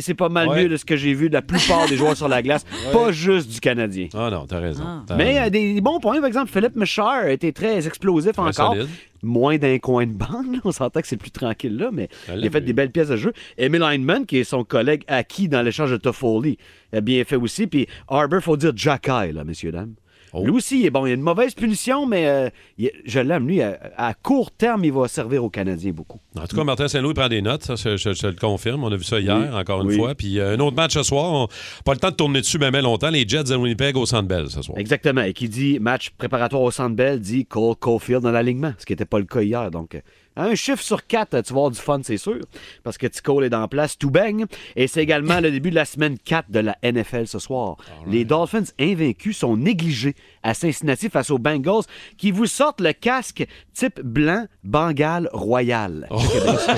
c'est 0.00 0.14
pas 0.14 0.28
mal 0.28 0.48
Ouais. 0.48 0.62
mieux 0.64 0.68
de 0.68 0.76
ce 0.76 0.84
que 0.84 0.96
j'ai 0.96 1.14
vu 1.14 1.28
de 1.28 1.34
la 1.34 1.42
plupart 1.42 1.86
des 1.88 1.96
joueurs 1.96 2.16
sur 2.16 2.28
la 2.28 2.42
glace, 2.42 2.64
pas 2.92 3.12
juste 3.12 3.50
du 3.50 3.60
Canadien. 3.60 4.08
Ah 4.14 4.30
non, 4.30 4.46
t'as 4.46 4.58
raison. 4.60 4.84
T'as 5.06 5.16
Mais 5.16 5.24
raison. 5.40 5.46
euh, 5.46 5.50
des 5.50 5.80
bons 5.80 6.00
points, 6.00 6.16
par 6.16 6.26
exemple, 6.26 6.50
Philippe 6.50 6.76
Michard 6.76 7.24
a 7.24 7.30
été 7.30 7.52
très 7.52 7.86
explosif 7.86 8.32
Très 8.32 8.42
encore. 8.42 8.74
solide. 8.74 8.88
Moins 9.22 9.58
d'un 9.58 9.78
coin 9.78 10.06
de 10.06 10.12
bande, 10.12 10.60
on 10.64 10.72
s'entend 10.72 11.00
que 11.00 11.08
c'est 11.08 11.16
plus 11.16 11.30
tranquille 11.30 11.76
là, 11.76 11.90
mais 11.92 12.08
il 12.28 12.46
a 12.46 12.50
fait 12.50 12.60
des 12.60 12.72
belles 12.72 12.90
pièces 12.90 13.08
de 13.08 13.16
jeu. 13.16 13.32
Emil 13.56 13.82
Heinemann, 13.82 14.26
qui 14.26 14.38
est 14.38 14.44
son 14.44 14.64
collègue 14.64 15.02
acquis 15.08 15.48
dans 15.48 15.62
l'échange 15.62 15.90
de 15.90 15.96
Toffoli, 15.96 16.58
a 16.92 17.00
bien 17.00 17.24
fait 17.24 17.36
aussi. 17.36 17.66
Puis 17.66 17.86
Harbour, 18.08 18.40
faut 18.40 18.56
dire 18.56 18.72
Jack 18.74 19.08
Eye, 19.08 19.32
là, 19.32 19.44
messieurs, 19.44 19.72
dames. 19.72 19.94
Oh. 20.32 20.44
Lui 20.44 20.50
aussi, 20.52 20.80
il 20.80 20.86
est 20.86 20.90
bon. 20.90 21.06
Il 21.06 21.10
a 21.10 21.14
une 21.14 21.20
mauvaise 21.22 21.54
punition, 21.54 22.06
mais 22.06 22.26
euh, 22.26 22.48
il- 22.76 22.90
je 23.04 23.20
l'aime. 23.20 23.46
Lui, 23.48 23.62
à, 23.62 23.78
à 23.96 24.14
court 24.14 24.50
terme, 24.50 24.84
il 24.84 24.92
va 24.92 25.08
servir 25.08 25.44
aux 25.44 25.50
Canadiens 25.50 25.92
beaucoup. 25.92 26.18
En 26.38 26.46
tout 26.46 26.56
cas, 26.56 26.64
Martin 26.64 26.88
Saint-Louis 26.88 27.14
prend 27.14 27.28
des 27.28 27.42
notes, 27.42 27.62
ça, 27.64 27.76
je, 27.76 27.96
je- 27.96 28.12
je 28.12 28.20
te 28.22 28.26
le 28.26 28.34
confirme. 28.34 28.84
On 28.84 28.92
a 28.92 28.96
vu 28.96 29.04
ça 29.04 29.20
hier, 29.20 29.36
Oui. 29.38 29.56
encore 29.58 29.82
une 29.82 29.88
Oui. 29.88 29.96
fois. 29.96 30.14
Puis 30.14 30.38
euh, 30.38 30.54
un 30.56 30.60
autre 30.60 30.76
match 30.76 30.94
ce 30.94 31.02
soir. 31.02 31.32
On- 31.32 31.48
Pas 31.84 31.92
le 31.94 31.98
temps 31.98 32.10
de 32.10 32.16
tourner 32.16 32.40
dessus 32.40 32.58
même 32.58 32.76
longtemps. 32.76 33.10
Les 33.10 33.26
Jets 33.26 33.44
de 33.44 33.56
Winnipeg 33.56 33.96
au 33.96 34.06
Centre 34.06 34.28
Bell 34.28 34.48
ce 34.50 34.62
soir. 34.62 34.78
Exactement. 34.78 35.22
Et 35.22 35.32
qui 35.32 35.48
dit 35.48 35.78
match 35.80 36.10
préparatoire 36.16 36.62
au 36.62 36.70
Centre 36.70 36.94
Bell 36.94 37.20
dit 37.20 37.46
Cole 37.46 37.76
Caulfield 37.76 38.22
dans 38.22 38.30
l'alignement, 38.32 38.72
ce 38.78 38.84
qui 38.86 38.92
n'était 38.92 39.04
pas 39.06 39.18
le 39.18 39.24
cas 39.24 39.42
hier. 39.42 39.70
Donc, 39.70 39.94
euh, 39.94 40.00
un 40.38 40.54
chiffre 40.54 40.82
sur 40.82 41.06
quatre, 41.06 41.40
tu 41.42 41.52
vas 41.52 41.58
avoir 41.58 41.70
du 41.70 41.78
fun, 41.78 42.00
c'est 42.02 42.16
sûr, 42.16 42.38
parce 42.84 42.96
que 42.96 43.06
T. 43.06 43.20
Cole 43.22 43.44
est 43.44 43.54
en 43.54 43.68
place, 43.68 43.98
tout 43.98 44.10
baigne. 44.10 44.46
Et 44.76 44.86
c'est 44.86 45.02
également 45.02 45.40
le 45.40 45.50
début 45.50 45.70
de 45.70 45.74
la 45.74 45.84
semaine 45.84 46.16
4 46.24 46.50
de 46.50 46.60
la 46.60 46.76
NFL 46.82 47.26
ce 47.26 47.38
soir. 47.38 47.76
Les 48.06 48.24
Dolphins 48.24 48.64
invaincus 48.80 49.36
sont 49.38 49.56
négligés 49.56 50.14
à 50.42 50.54
Cincinnati 50.54 51.10
face 51.10 51.30
aux 51.30 51.38
Bengals 51.38 51.82
qui 52.16 52.30
vous 52.30 52.46
sortent 52.46 52.80
le 52.80 52.92
casque 52.92 53.46
type 53.74 54.00
blanc 54.00 54.46
Bengale 54.64 55.28
Royal. 55.32 56.08
Bien 56.10 56.56
ça. 56.56 56.76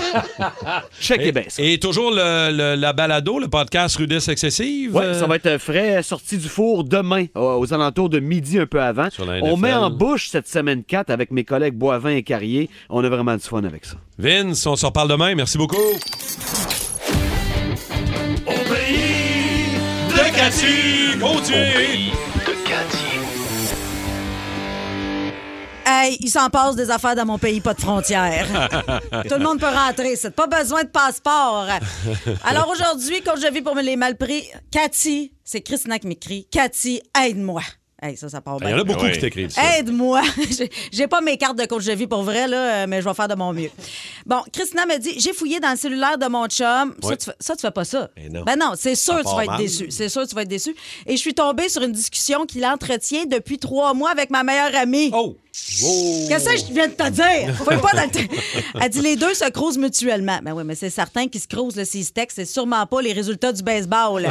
Checkez 1.00 1.32
bien 1.32 1.44
ça. 1.48 1.62
Et 1.62 1.78
toujours 1.78 2.10
le- 2.10 2.50
le- 2.56 2.74
la 2.80 2.92
balado, 2.92 3.38
le 3.38 3.48
podcast 3.48 3.96
Rudesse 3.96 4.28
Excessive. 4.28 4.96
Euh, 4.96 5.14
ça 5.14 5.26
va 5.26 5.36
être 5.36 5.58
frais, 5.58 6.02
sorti 6.02 6.38
du 6.38 6.48
four 6.48 6.84
demain, 6.84 7.26
euh, 7.36 7.56
aux 7.56 7.72
alentours 7.74 8.08
de 8.08 8.18
midi 8.20 8.58
un 8.58 8.66
peu 8.66 8.80
avant. 8.82 9.08
On 9.42 9.56
met 9.56 9.72
en 9.74 9.90
bouche 9.90 10.28
cette 10.28 10.48
semaine 10.48 10.82
4 10.84 11.10
avec 11.10 11.30
mes 11.30 11.44
collègues 11.44 11.74
Boivin 11.74 12.10
et 12.10 12.22
Carrier. 12.22 12.70
On 12.88 13.02
a 13.04 13.08
vraiment 13.08 13.34
du 13.36 13.42
fun 13.50 13.64
avec 13.64 13.84
ça. 13.84 13.96
Vince, 14.16 14.64
on 14.66 14.76
se 14.76 14.86
reparle 14.86 15.08
demain. 15.08 15.34
Merci 15.34 15.58
beaucoup. 15.58 15.76
Au 18.46 18.60
pays 18.72 19.74
de 20.08 20.36
Cathy 20.36 21.18
Gauthier. 21.18 22.12
Hey, 25.84 26.16
il 26.20 26.30
s'en 26.30 26.48
passe 26.50 26.76
des 26.76 26.90
affaires 26.90 27.16
dans 27.16 27.26
mon 27.26 27.38
pays, 27.38 27.60
pas 27.60 27.74
de 27.74 27.80
frontières. 27.80 28.46
Tout 29.28 29.34
le 29.34 29.44
monde 29.44 29.58
peut 29.58 29.66
rentrer, 29.66 30.14
c'est 30.14 30.30
pas 30.30 30.46
besoin 30.46 30.84
de 30.84 30.88
passeport. 30.88 31.66
Alors 32.44 32.68
aujourd'hui, 32.68 33.22
quand 33.22 33.34
je 33.36 33.52
vis 33.52 33.60
pour 33.60 33.74
les 33.74 33.96
mal 33.96 34.16
pris, 34.16 34.48
Cathy, 34.70 35.32
c'est 35.42 35.62
Christina 35.62 35.98
qui 35.98 36.06
m'écrit, 36.06 36.46
Cathy, 36.50 37.02
aide-moi. 37.20 37.62
Hey, 38.02 38.16
ça, 38.16 38.28
ça 38.30 38.40
part 38.40 38.56
Il 38.60 38.64
y 38.64 38.66
bien. 38.68 38.76
en 38.76 38.80
a 38.80 38.84
beaucoup 38.84 39.04
Ouais. 39.04 39.12
qui 39.12 39.18
t'écrivent 39.20 39.50
ça. 39.50 39.78
Aide-moi. 39.78 40.22
J'ai- 40.92 41.06
pas 41.06 41.20
mes 41.20 41.36
cartes 41.36 41.58
de 41.58 41.66
coach 41.66 41.84
de 41.84 41.92
vie 41.92 42.06
pour 42.06 42.22
vrai, 42.22 42.48
là, 42.48 42.56
euh, 42.56 42.86
mais 42.88 43.02
je 43.02 43.08
vais 43.08 43.14
faire 43.14 43.28
de 43.28 43.34
mon 43.34 43.52
mieux. 43.52 43.70
Bon, 44.24 44.40
Christina 44.52 44.86
me 44.86 44.96
dit 44.98 45.18
j'ai 45.18 45.32
fouillé 45.32 45.60
dans 45.60 45.70
le 45.70 45.76
cellulaire 45.76 46.16
de 46.16 46.26
mon 46.26 46.46
chum. 46.46 46.94
Ça, 47.02 47.16
tu, 47.16 47.24
fais- 47.26 47.36
ça, 47.40 47.56
tu 47.56 47.60
fais 47.62 47.70
pas 47.70 47.84
ça. 47.84 48.08
Non. 48.30 48.44
Ben 48.44 48.56
non, 48.58 48.72
c'est 48.76 48.94
sûr 48.94 49.16
que 49.18 49.28
tu 49.28 49.34
vas 49.34 49.42
être 49.44 49.50
mal. 49.50 49.58
déçu. 49.60 49.86
C'est 49.90 50.08
sûr 50.08 50.22
que 50.22 50.28
tu 50.28 50.34
vas 50.34 50.42
être 50.42 50.48
déçu. 50.48 50.74
Et 51.06 51.12
je 51.16 51.20
suis 51.20 51.34
tombée 51.34 51.68
sur 51.68 51.82
une 51.82 51.92
discussion 51.92 52.46
qu'il 52.46 52.64
entretient 52.64 53.24
depuis 53.26 53.58
trois 53.58 53.92
mois 53.92 54.10
avec 54.10 54.30
ma 54.30 54.44
meilleure 54.44 54.74
amie. 54.76 55.10
Oh! 55.12 55.36
Qu'est-ce 55.52 56.44
que 56.48 56.56
je 56.56 56.72
viens 56.72 56.86
de 56.88 56.92
te 56.92 57.08
dire? 57.10 57.54
Faut 57.56 57.64
pas 57.64 57.92
dans 57.92 58.02
le 58.04 58.10
t- 58.10 58.28
Elle 58.80 58.88
dit 58.88 59.00
les 59.02 59.16
deux 59.16 59.34
se 59.34 59.48
crousent 59.50 59.78
mutuellement. 59.78 60.38
Ben 60.42 60.52
oui, 60.54 60.62
mais 60.64 60.74
c'est 60.76 60.90
certain 60.90 61.26
qu'ils 61.28 61.40
se 61.40 61.48
crousent 61.48 61.76
le 61.76 61.84
s'ils 61.84 62.04
se 62.04 62.12
textent, 62.12 62.36
c'est 62.36 62.44
sûrement 62.46 62.86
pas 62.86 63.02
les 63.02 63.12
résultats 63.12 63.52
du 63.52 63.62
baseball. 63.62 64.28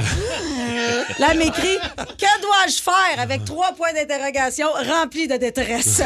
Là, 1.20 1.34
m'écrit 1.34 1.78
Que 1.98 2.42
dois-je 2.42 2.82
faire 2.82 3.20
avec 3.20 3.46
trois 3.46 3.74
points 3.74 3.94
d'interrogation 3.94 4.68
remplis 4.72 5.28
de 5.28 5.38
détresse? 5.38 6.02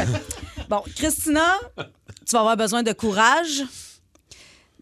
Bon, 0.70 0.84
Christina, 0.96 1.56
tu 1.78 2.32
vas 2.34 2.40
avoir 2.40 2.58
besoin 2.58 2.84
de 2.84 2.94
courage, 2.94 3.64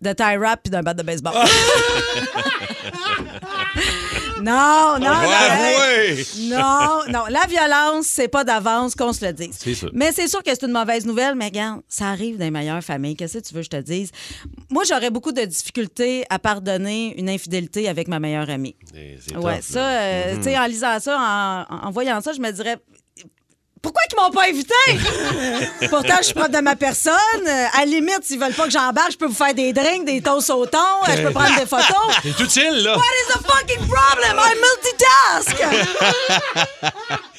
de 0.02 0.14
tie 0.14 0.38
wrap 0.38 0.62
puis 0.64 0.72
d'un 0.72 0.84
bat 0.84 0.94
de 0.94 1.04
baseball. 1.04 1.34
non, 4.42 4.98
non, 5.00 5.00
non. 5.00 5.22
Non, 6.50 7.02
non. 7.10 7.24
La 7.30 7.46
violence, 7.48 8.08
c'est 8.08 8.28
pas 8.28 8.44
d'avance 8.44 8.96
qu'on 8.96 9.14
se 9.14 9.26
le 9.26 9.34
dise. 9.34 9.56
C'est 9.58 9.74
sûr. 9.74 9.90
Mais 9.94 10.12
c'est 10.12 10.28
sûr 10.28 10.42
que 10.44 10.50
c'est 10.52 10.64
une 10.66 10.72
mauvaise 10.72 11.06
nouvelle, 11.06 11.36
mais 11.36 11.46
regarde, 11.46 11.82
ça 11.88 12.08
arrive 12.10 12.38
dans 12.38 12.46
les 12.46 12.52
meilleures 12.52 12.84
familles. 12.84 13.16
Qu'est-ce 13.16 13.38
que 13.40 13.44
tu 13.48 13.54
veux 13.54 13.62
que 13.62 13.66
je 13.66 13.70
te 13.70 13.82
dise? 13.82 14.12
Moi, 14.70 14.84
j'aurais 14.88 15.10
beaucoup 15.10 15.32
de 15.32 15.42
difficultés 15.44 16.24
à 16.30 16.40
pardonner 16.40 17.18
une 17.20 17.30
infidélité 17.30 17.88
avec 17.88 18.08
ma 18.08 18.20
meilleure 18.20 18.50
amie. 18.50 18.76
C'est 18.94 19.36
Ouais, 19.38 19.62
ça, 19.62 19.88
euh, 19.88 20.36
tu 20.38 20.44
sais, 20.44 20.58
en 20.58 20.66
lisant 20.66 21.00
ça, 21.00 21.66
en, 21.70 21.88
en 21.88 21.92
voyant 21.92 22.20
ça, 22.22 22.34
je 22.34 22.40
me 22.40 22.52
dirais. 22.52 22.78
Pourquoi 23.82 24.04
qu'ils 24.10 24.20
m'ont 24.20 24.30
pas 24.30 24.48
invité? 24.48 24.76
Pourtant, 25.90 26.18
je 26.20 26.26
suis 26.26 26.34
proche 26.36 26.52
de 26.52 26.60
ma 26.60 26.76
personne. 26.76 27.14
À 27.74 27.80
la 27.80 27.86
limite, 27.86 28.20
s'ils 28.24 28.40
veulent 28.40 28.54
pas 28.54 28.66
que 28.66 28.72
j'embarque, 28.72 29.14
je 29.14 29.18
peux 29.18 29.26
vous 29.26 29.34
faire 29.34 29.56
des 29.56 29.74
drinks, 29.74 30.06
des 30.06 30.22
toasts 30.22 30.52
au 30.52 30.68
thon, 30.68 30.78
je 31.08 31.22
peux 31.24 31.32
prendre 31.32 31.60
des 31.60 31.66
photos. 31.66 31.86
C'est 32.24 32.40
utile, 32.40 32.84
là. 32.84 32.96
What 32.96 33.04
is 33.04 33.34
the 33.34 33.40
fucking 33.44 33.88
problem? 33.88 34.38
I 34.38 34.54
multitask! 34.62 35.58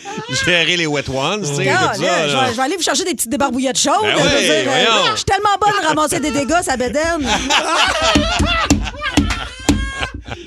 gérer 0.44 0.76
les 0.76 0.86
wet 0.86 1.08
ones, 1.08 1.42
tu 1.42 1.54
sais, 1.54 1.64
je, 1.64 2.54
vais, 2.54 2.62
aller 2.62 2.76
vous 2.76 2.82
chercher 2.82 3.04
des 3.04 3.14
petites 3.14 3.30
débarbouillettes 3.30 3.78
chaudes. 3.78 4.02
Ben 4.02 4.14
oui, 4.16 4.22
euh, 4.24 5.10
je 5.12 5.16
suis 5.16 5.24
tellement 5.24 5.56
bonne 5.60 5.74
à 5.82 5.88
ramasser 5.88 6.18
des 6.18 6.30
dégâts, 6.30 6.62
ça 6.62 6.76
bédaine. 6.76 7.28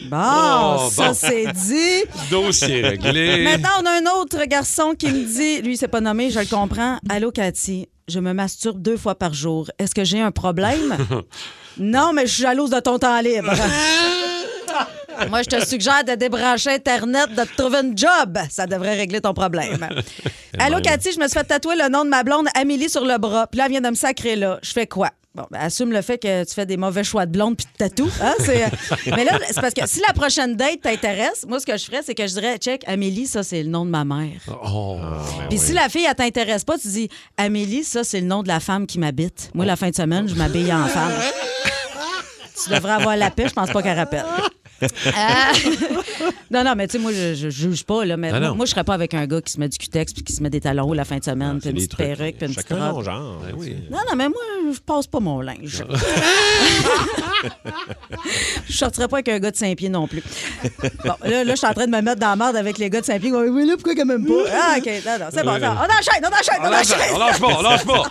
Bon, 0.10 0.18
Oh, 0.86 0.90
ça 0.92 1.08
bon. 1.10 1.14
c'est 1.14 1.52
dit. 1.54 2.04
Dossier 2.32 2.82
réglé. 2.82 3.44
Maintenant, 3.44 3.70
on 3.82 3.86
a 3.86 3.92
un 3.92 4.20
autre 4.22 4.44
garçon 4.46 4.94
qui 4.98 5.08
me 5.08 5.24
dit, 5.26 5.62
lui, 5.62 5.78
c'est 5.78 5.88
pas 5.88 6.02
nommé, 6.02 6.30
je 6.30 6.40
le 6.40 6.46
comprends. 6.46 6.98
Allô, 7.10 7.32
Cathy, 7.32 7.88
je 8.08 8.20
me 8.20 8.34
masturbe 8.34 8.82
deux 8.82 8.98
fois 8.98 9.16
par 9.16 9.34
jour. 9.34 9.70
Est-ce 9.80 9.96
que 9.96 10.04
j'ai 10.04 10.22
un 10.22 10.32
problème? 10.32 10.98
non, 11.78 12.14
mais 12.14 12.28
je 12.28 12.34
suis 12.34 12.44
jalouse 12.44 12.70
de 12.70 12.80
ton 12.80 12.98
temps 13.00 13.20
libre. 13.22 13.52
Moi, 15.30 15.44
je 15.44 15.50
te 15.50 15.66
suggère 15.66 16.04
de 16.04 16.14
débrancher 16.16 16.72
Internet, 16.72 17.30
de 17.34 17.44
te 17.44 17.56
trouver 17.56 17.78
une 17.80 17.98
job. 17.98 18.38
Ça 18.50 18.68
devrait 18.68 18.96
régler 18.96 19.22
ton 19.22 19.34
problème. 19.34 19.88
Allô, 20.60 20.82
Cathy, 20.82 21.14
je 21.14 21.20
me 21.20 21.28
suis 21.28 21.38
fait 21.40 21.46
tatouer 21.46 21.76
le 21.78 21.88
nom 21.90 22.04
de 22.04 22.10
ma 22.10 22.24
blonde 22.24 22.48
Amélie 22.54 22.90
sur 22.90 23.06
le 23.06 23.18
bras. 23.18 23.48
Puis 23.48 23.58
là, 23.60 23.66
elle 23.66 23.72
vient 23.72 23.82
de 23.82 23.90
me 23.90 23.96
sacrer 23.96 24.36
là. 24.36 24.60
Je 24.62 24.72
fais 24.72 24.88
quoi? 24.88 25.12
Bon, 25.36 25.46
ben, 25.52 25.60
assume 25.60 25.92
le 25.92 26.02
fait 26.02 26.18
que 26.18 26.46
tu 26.46 26.54
fais 26.54 26.66
des 26.66 26.78
mauvais 26.78 27.04
choix 27.04 27.26
de 27.26 27.32
blonde 27.32 27.58
puis 27.58 27.66
de 27.66 27.78
tatou. 27.78 28.10
Hein? 28.22 28.34
C'est- 28.40 28.72
Mais 29.16 29.26
là, 29.26 29.38
c'est 29.48 29.60
parce 29.60 29.74
que 29.74 29.86
si 29.86 30.00
la 30.08 30.14
prochaine 30.14 30.56
date 30.56 30.82
t'intéresse, 30.82 31.46
moi, 31.48 31.60
ce 31.60 31.66
que 31.66 31.78
je 31.78 31.84
ferais, 31.84 32.02
c'est 32.06 32.16
que 32.16 32.26
je 32.26 32.34
dirais, 32.34 32.58
check, 32.58 32.84
Amélie, 32.88 33.28
ça, 33.28 33.44
c'est 33.44 33.62
le 33.62 33.70
nom 33.70 33.84
de 33.86 33.90
ma 33.90 34.06
mère. 34.06 34.40
Oh. 34.66 34.98
Puis 35.50 35.60
si 35.60 35.74
la 35.74 35.90
fille, 35.90 36.06
elle 36.10 36.16
t'intéresse 36.16 36.64
pas, 36.64 36.78
tu 36.78 36.88
dis, 36.88 37.10
Amélie, 37.38 37.84
ça, 37.84 38.06
c'est 38.06 38.22
le 38.22 38.28
nom 38.28 38.44
de 38.44 38.48
la 38.48 38.62
femme 38.62 38.88
qui 38.88 38.98
m'habite. 38.98 39.52
Moi, 39.54 39.66
la 39.66 39.76
fin 39.76 39.90
de 39.90 39.96
semaine, 39.96 40.30
je 40.30 40.36
m'habille 40.36 40.72
en 40.72 40.86
femme. 40.88 41.12
tu 42.64 42.70
devrais 42.74 42.94
avoir 42.94 43.18
la 43.18 43.30
paix, 43.30 43.48
je 43.50 43.54
pense 43.54 43.70
pas 43.72 43.84
qu'elle 43.84 43.98
rappelle. 43.98 44.24
Ah. 45.16 45.52
non, 46.52 46.64
non, 46.64 46.74
mais 46.76 46.88
tu 46.88 46.94
sais, 46.94 47.00
moi, 47.00 47.12
je, 47.14 47.34
je 47.36 47.50
juge 47.50 47.84
pas, 47.86 48.04
là, 48.06 48.18
mais 48.18 48.32
Non, 48.32 48.40
moi, 48.40 48.48
non. 48.50 48.56
moi, 48.56 48.66
je 48.66 48.72
serais 48.72 48.84
pas 48.84 48.94
avec 48.94 49.14
un 49.14 49.26
gars 49.26 49.42
qui 49.42 49.52
se 49.54 49.60
met 49.60 49.70
du 49.70 49.78
cutex 49.78 50.14
puis 50.14 50.24
qui 50.24 50.34
se 50.34 50.44
met 50.44 50.50
des 50.50 50.60
talons 50.62 50.90
hauts 50.90 50.94
la 50.94 51.06
fin 51.06 51.18
de 51.18 51.24
semaine, 51.24 51.60
puis 51.60 51.70
une 51.70 51.76
petite 51.76 51.96
perruque, 51.96 52.38
puis 52.38 52.48
une 52.48 52.54
petite 52.56 52.72
robe. 52.74 53.04
genre. 53.04 53.40
Ben 53.46 53.54
oui. 53.58 53.76
Non, 53.90 54.00
non, 54.10 54.16
mais 54.16 54.28
moi, 54.28 54.38
je 54.74 54.80
passe 54.80 55.08
pas 55.08 55.20
mon 55.20 55.40
linge. 55.42 55.84
je 58.68 58.76
sortirais 58.78 59.08
pas 59.08 59.18
avec 59.18 59.30
un 59.30 59.40
gars 59.40 59.52
de 59.52 59.56
Saint-Pied 59.56 59.90
non 59.90 60.08
plus. 60.08 60.24
Bon, 61.04 61.14
là, 61.24 61.44
là 61.44 61.52
je 61.52 61.56
suis 61.58 61.68
en 61.68 61.74
train 61.74 61.86
de 61.86 61.92
me 61.92 62.02
mettre 62.02 62.20
dans 62.20 62.30
la 62.30 62.36
merde 62.36 62.56
avec 62.56 62.78
les 62.78 62.90
gars 62.90 63.02
de 63.02 63.06
Saint-Pied. 63.06 63.32
Oui, 63.32 63.66
là, 63.66 63.74
pourquoi 63.76 63.96
quand 63.96 64.06
même 64.06 64.26
pas? 64.26 64.34
Ah, 64.68 64.76
OK, 64.78 64.86
non, 65.06 65.20
non, 65.20 65.26
c'est 65.32 65.44
bon. 65.44 65.60
ça. 65.60 65.78
On 65.78 65.86
enchaîne, 65.86 66.24
on 66.24 66.28
enchaîne, 66.28 66.62
on 66.62 66.68
On 66.68 66.74
enchaîne. 66.74 67.14
on 67.14 67.18
lâche 67.20 67.40
pas, 67.40 67.48
on 67.48 67.62
lâche 67.62 67.86
pas. 67.86 68.04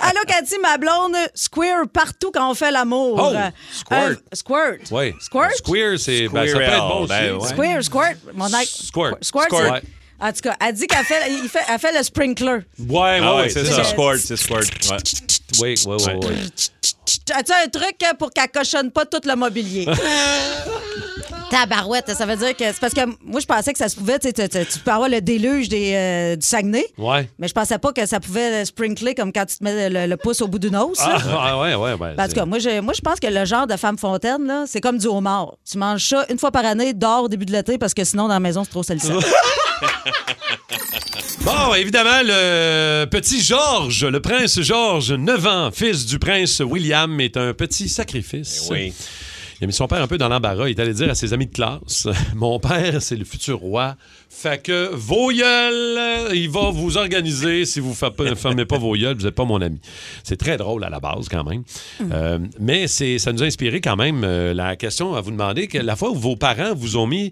Allô, 0.00 0.20
Cathy, 0.26 0.56
ma 0.60 0.76
blonde, 0.78 1.16
square 1.34 1.88
partout 1.92 2.30
quand 2.32 2.50
on 2.50 2.54
fait 2.54 2.70
l'amour. 2.70 3.18
Oh, 3.20 3.34
Euh, 3.34 3.50
squirt. 3.72 4.10
euh, 4.10 4.14
squirt. 4.32 4.90
Oui. 4.90 5.14
Squirt? 5.20 5.41
Square, 5.56 5.98
c'est. 5.98 6.28
Ben, 6.28 6.46
ça 6.48 6.54
peut 6.56 6.62
être 6.62 6.88
bon 6.88 7.04
Ben, 7.06 7.32
aussi. 7.34 7.54
ouais. 7.54 7.82
Square, 7.82 7.82
squirt? 7.84 8.16
Mon 8.34 8.48
Squirt. 8.48 9.24
Squirt, 9.24 9.46
Squirt. 9.48 9.80
c'est-. 9.82 9.88
En 10.24 10.32
tout 10.32 10.40
cas, 10.42 10.56
elle 10.60 10.74
dit 10.74 10.86
qu'elle 10.86 11.04
fait, 11.04 11.32
il 11.32 11.48
fait, 11.48 11.58
elle 11.68 11.78
fait 11.80 11.92
le 11.98 12.02
sprinkler. 12.04 12.46
Ouais, 12.78 12.86
ouais, 12.88 13.20
Ah 13.22 13.36
ouais, 13.38 13.48
c'est 13.48 13.64
ça. 13.64 13.76
ça. 13.76 13.84
Squirt, 13.84 14.18
c'est 14.18 14.36
squirt. 14.36 14.60
Ouais. 14.90 14.96
Oui, 15.60 15.74
oui, 15.86 15.96
oui, 15.98 16.12
oui. 16.28 16.34
As-tu 17.34 17.52
un 17.52 17.68
truc 17.68 17.96
euh, 18.04 18.14
pour 18.18 18.30
qu'elle 18.30 18.48
cochonne 18.48 18.90
pas 18.92 19.04
tout 19.04 19.20
le 19.24 19.34
mobilier? 19.34 19.86
Tabarouette, 21.52 22.10
ça 22.16 22.24
veut 22.24 22.36
dire 22.36 22.56
que. 22.56 22.64
C'est 22.64 22.80
parce 22.80 22.94
que 22.94 23.00
moi, 23.22 23.38
je 23.40 23.44
pensais 23.46 23.72
que 23.72 23.78
ça 23.78 23.88
se 23.90 23.96
pouvait. 23.96 24.18
Tu, 24.18 24.30
sais, 24.34 24.48
tu- 24.48 24.78
peux 24.78 24.90
avoir 24.90 25.08
le 25.10 25.20
déluge 25.20 25.68
des, 25.68 25.92
euh, 25.94 26.36
du 26.36 26.46
Saguenay, 26.46 26.86
Ouais. 26.96 27.28
mais 27.38 27.46
je 27.46 27.52
pensais 27.52 27.76
pas 27.78 27.92
que 27.92 28.06
ça 28.06 28.20
pouvait 28.20 28.64
sprinkler 28.64 29.14
comme 29.14 29.32
quand 29.32 29.44
tu 29.44 29.58
te 29.58 29.64
mets 29.64 29.90
le, 29.90 30.06
le 30.06 30.16
pouce 30.16 30.40
au 30.40 30.48
bout 30.48 30.58
d'une 30.58 30.76
hausse. 30.76 30.98
Ah, 31.00 31.18
ah, 31.30 31.60
ouais, 31.60 31.74
ouais, 31.74 31.92
ouais. 31.92 32.14
Ben, 32.16 32.24
en 32.24 32.28
tout 32.28 32.34
cas, 32.34 32.46
moi 32.46 32.58
je, 32.58 32.80
moi, 32.80 32.94
je 32.94 33.02
pense 33.02 33.20
que 33.20 33.26
le 33.26 33.44
genre 33.44 33.66
de 33.66 33.76
femme 33.76 33.98
fontaine, 33.98 34.46
là, 34.46 34.64
c'est 34.66 34.80
comme 34.80 34.96
du 34.96 35.06
homard. 35.06 35.56
Tu 35.70 35.76
manges 35.76 36.08
ça 36.08 36.24
une 36.30 36.38
fois 36.38 36.50
par 36.50 36.64
année, 36.64 36.94
dehors 36.94 37.24
au 37.24 37.28
début 37.28 37.44
de 37.44 37.52
l'été, 37.52 37.76
parce 37.76 37.92
que 37.92 38.02
sinon, 38.04 38.24
dans 38.28 38.34
la 38.34 38.40
maison, 38.40 38.64
c'est 38.64 38.70
trop 38.70 38.82
salissant. 38.82 39.18
Bon, 41.44 41.74
évidemment, 41.74 42.22
le 42.24 43.04
petit 43.06 43.42
Georges, 43.42 44.04
le 44.04 44.20
prince 44.20 44.60
Georges, 44.60 45.12
9 45.12 45.46
ans, 45.46 45.70
fils 45.72 46.06
du 46.06 46.18
prince 46.20 46.60
William, 46.64 47.20
est 47.20 47.36
un 47.36 47.52
petit 47.52 47.88
sacrifice. 47.88 48.68
Eh 48.68 48.72
oui. 48.72 48.92
Il 49.62 49.66
a 49.66 49.68
mis 49.68 49.72
son 49.72 49.86
père 49.86 50.02
un 50.02 50.08
peu 50.08 50.18
dans 50.18 50.28
l'embarras. 50.28 50.68
Il 50.68 50.76
est 50.76 50.80
allé 50.80 50.92
dire 50.92 51.08
à 51.08 51.14
ses 51.14 51.32
amis 51.32 51.46
de 51.46 51.52
classe 51.52 52.08
Mon 52.34 52.58
père, 52.58 53.00
c'est 53.00 53.14
le 53.14 53.24
futur 53.24 53.60
roi. 53.60 53.94
Fait 54.28 54.60
que 54.60 54.90
vos 54.92 55.30
gueules, 55.30 56.34
il 56.34 56.50
va 56.50 56.70
vous 56.70 56.96
organiser. 56.96 57.64
Si 57.64 57.78
vous 57.78 57.90
ne 57.90 58.34
fermez 58.34 58.64
pas 58.64 58.78
vos 58.78 58.96
gueules, 58.96 59.16
vous 59.16 59.24
n'êtes 59.24 59.36
pas 59.36 59.44
mon 59.44 59.60
ami. 59.60 59.78
C'est 60.24 60.36
très 60.36 60.56
drôle 60.56 60.82
à 60.82 60.90
la 60.90 60.98
base, 60.98 61.28
quand 61.28 61.44
même. 61.44 61.62
Euh, 62.10 62.40
mais 62.58 62.88
c'est, 62.88 63.20
ça 63.20 63.32
nous 63.32 63.44
a 63.44 63.46
inspiré 63.46 63.80
quand 63.80 63.94
même 63.94 64.24
euh, 64.24 64.52
la 64.52 64.74
question 64.74 65.14
à 65.14 65.20
vous 65.20 65.30
demander 65.30 65.68
que 65.68 65.78
la 65.78 65.94
fois 65.94 66.10
où 66.10 66.16
vos 66.16 66.34
parents 66.34 66.74
vous 66.74 66.96
ont 66.96 67.06
mis, 67.06 67.30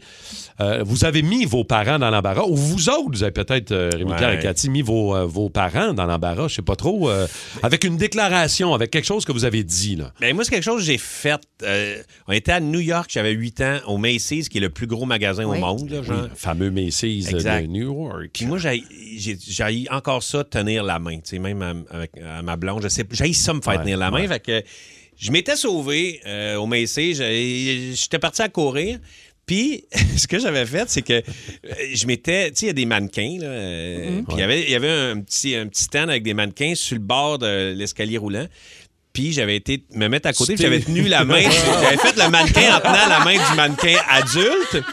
euh, 0.60 0.82
vous 0.84 1.04
avez 1.04 1.22
mis 1.22 1.44
vos 1.46 1.64
parents 1.64 1.98
dans 1.98 2.10
l'embarras, 2.10 2.44
ou 2.46 2.54
vous 2.56 2.88
autres, 2.90 3.10
vous 3.12 3.22
avez 3.22 3.32
peut-être, 3.32 3.72
euh, 3.72 3.90
Rémi 3.92 4.10
Ouais. 4.10 4.16
Pierre 4.16 4.32
et 4.32 4.38
Cathy, 4.38 4.68
mis 4.70 4.82
vos, 4.82 5.14
euh, 5.16 5.24
vos 5.26 5.48
parents 5.48 5.94
dans 5.94 6.06
l'embarras, 6.06 6.48
je 6.48 6.56
sais 6.56 6.62
pas 6.62 6.76
trop, 6.76 7.08
euh, 7.10 7.26
avec 7.62 7.84
une 7.84 7.96
déclaration, 7.96 8.74
avec 8.74 8.90
quelque 8.90 9.04
chose 9.06 9.24
que 9.24 9.32
vous 9.32 9.44
avez 9.44 9.64
dit, 9.64 9.96
là. 9.96 10.12
Ben, 10.20 10.34
moi, 10.34 10.44
c'est 10.44 10.50
quelque 10.50 10.64
chose 10.64 10.80
que 10.80 10.86
j'ai 10.86 10.98
fait. 10.98 11.40
euh, 11.62 11.96
on 12.28 12.32
était 12.32 12.52
à 12.52 12.60
New 12.60 12.80
York, 12.80 13.08
j'avais 13.12 13.32
8 13.32 13.60
ans, 13.62 13.78
au 13.86 13.96
Macy's, 13.98 14.48
qui 14.48 14.58
est 14.58 14.60
le 14.60 14.70
plus 14.70 14.86
gros 14.86 15.06
magasin 15.06 15.44
Oui. 15.44 15.56
au 15.58 15.60
monde. 15.60 15.90
Là, 15.90 16.02
genre. 16.02 16.16
Oui, 16.22 16.28
le 16.30 16.36
fameux 16.36 16.70
Macy's 16.70 17.28
Exact. 17.28 17.62
de 17.62 17.66
New 17.68 17.92
York. 17.94 18.30
Puis 18.32 18.46
moi, 18.46 18.58
j'ai 18.58 19.86
encore 19.90 20.22
ça, 20.22 20.44
tenir 20.44 20.82
la 20.84 20.98
main. 20.98 21.16
Tu 21.16 21.30
sais, 21.30 21.38
même 21.38 21.62
à- 21.62 21.96
avec 21.96 22.12
à 22.18 22.42
ma 22.42 22.56
blonde, 22.56 22.86
j'ai 23.10 23.32
ça 23.32 23.54
me 23.54 23.60
faire 23.60 23.74
Ouais, 23.74 23.78
tenir 23.80 23.98
la 23.98 24.10
main. 24.10 24.20
ouais. 24.22 24.28
Fait 24.28 24.40
que 24.40 24.62
je 25.18 25.30
m'étais 25.32 25.56
sauvé 25.56 26.20
euh, 26.26 26.56
au 26.56 26.66
Macy's. 26.66 27.16
j'ai- 27.18 27.92
J'étais 27.94 28.18
parti 28.18 28.42
à 28.42 28.48
courir. 28.48 28.98
Puis, 29.50 29.84
ce 30.16 30.28
que 30.28 30.38
j'avais 30.38 30.64
fait, 30.64 30.88
c'est 30.88 31.02
que 31.02 31.14
euh, 31.14 31.22
je 31.92 32.06
m'étais. 32.06 32.50
Tu 32.52 32.56
sais, 32.58 32.66
il 32.66 32.68
y 32.68 32.70
a 32.70 32.72
des 32.74 32.86
mannequins, 32.86 33.36
là. 33.40 33.46
euh, 33.48 34.22
Puis, 34.28 34.36
il 34.36 34.38
y 34.38 34.42
avait- 34.44 34.62
il 34.62 34.70
y 34.70 34.76
avait 34.76 34.88
un 34.88 35.20
petit, 35.22 35.56
un 35.56 35.66
petit 35.66 35.82
stand 35.82 36.08
avec 36.08 36.22
des 36.22 36.34
mannequins 36.34 36.74
sur 36.76 36.94
le 36.94 37.02
bord 37.02 37.38
de 37.38 37.72
l'escalier 37.76 38.16
roulant. 38.16 38.46
Puis, 39.12 39.32
j'avais 39.32 39.56
été 39.56 39.82
me 39.92 40.06
mettre 40.06 40.28
à 40.28 40.32
côté, 40.32 40.54
j'avais 40.56 40.78
tenu 40.78 41.02
la 41.08 41.24
main. 41.24 41.40
j'avais 41.82 41.96
fait 41.96 42.16
le 42.16 42.30
mannequin 42.30 42.76
en 42.76 42.80
tenant 42.80 43.08
la 43.08 43.24
main 43.24 43.32
du 43.34 43.56
mannequin 43.56 43.96
adulte. 44.08 44.84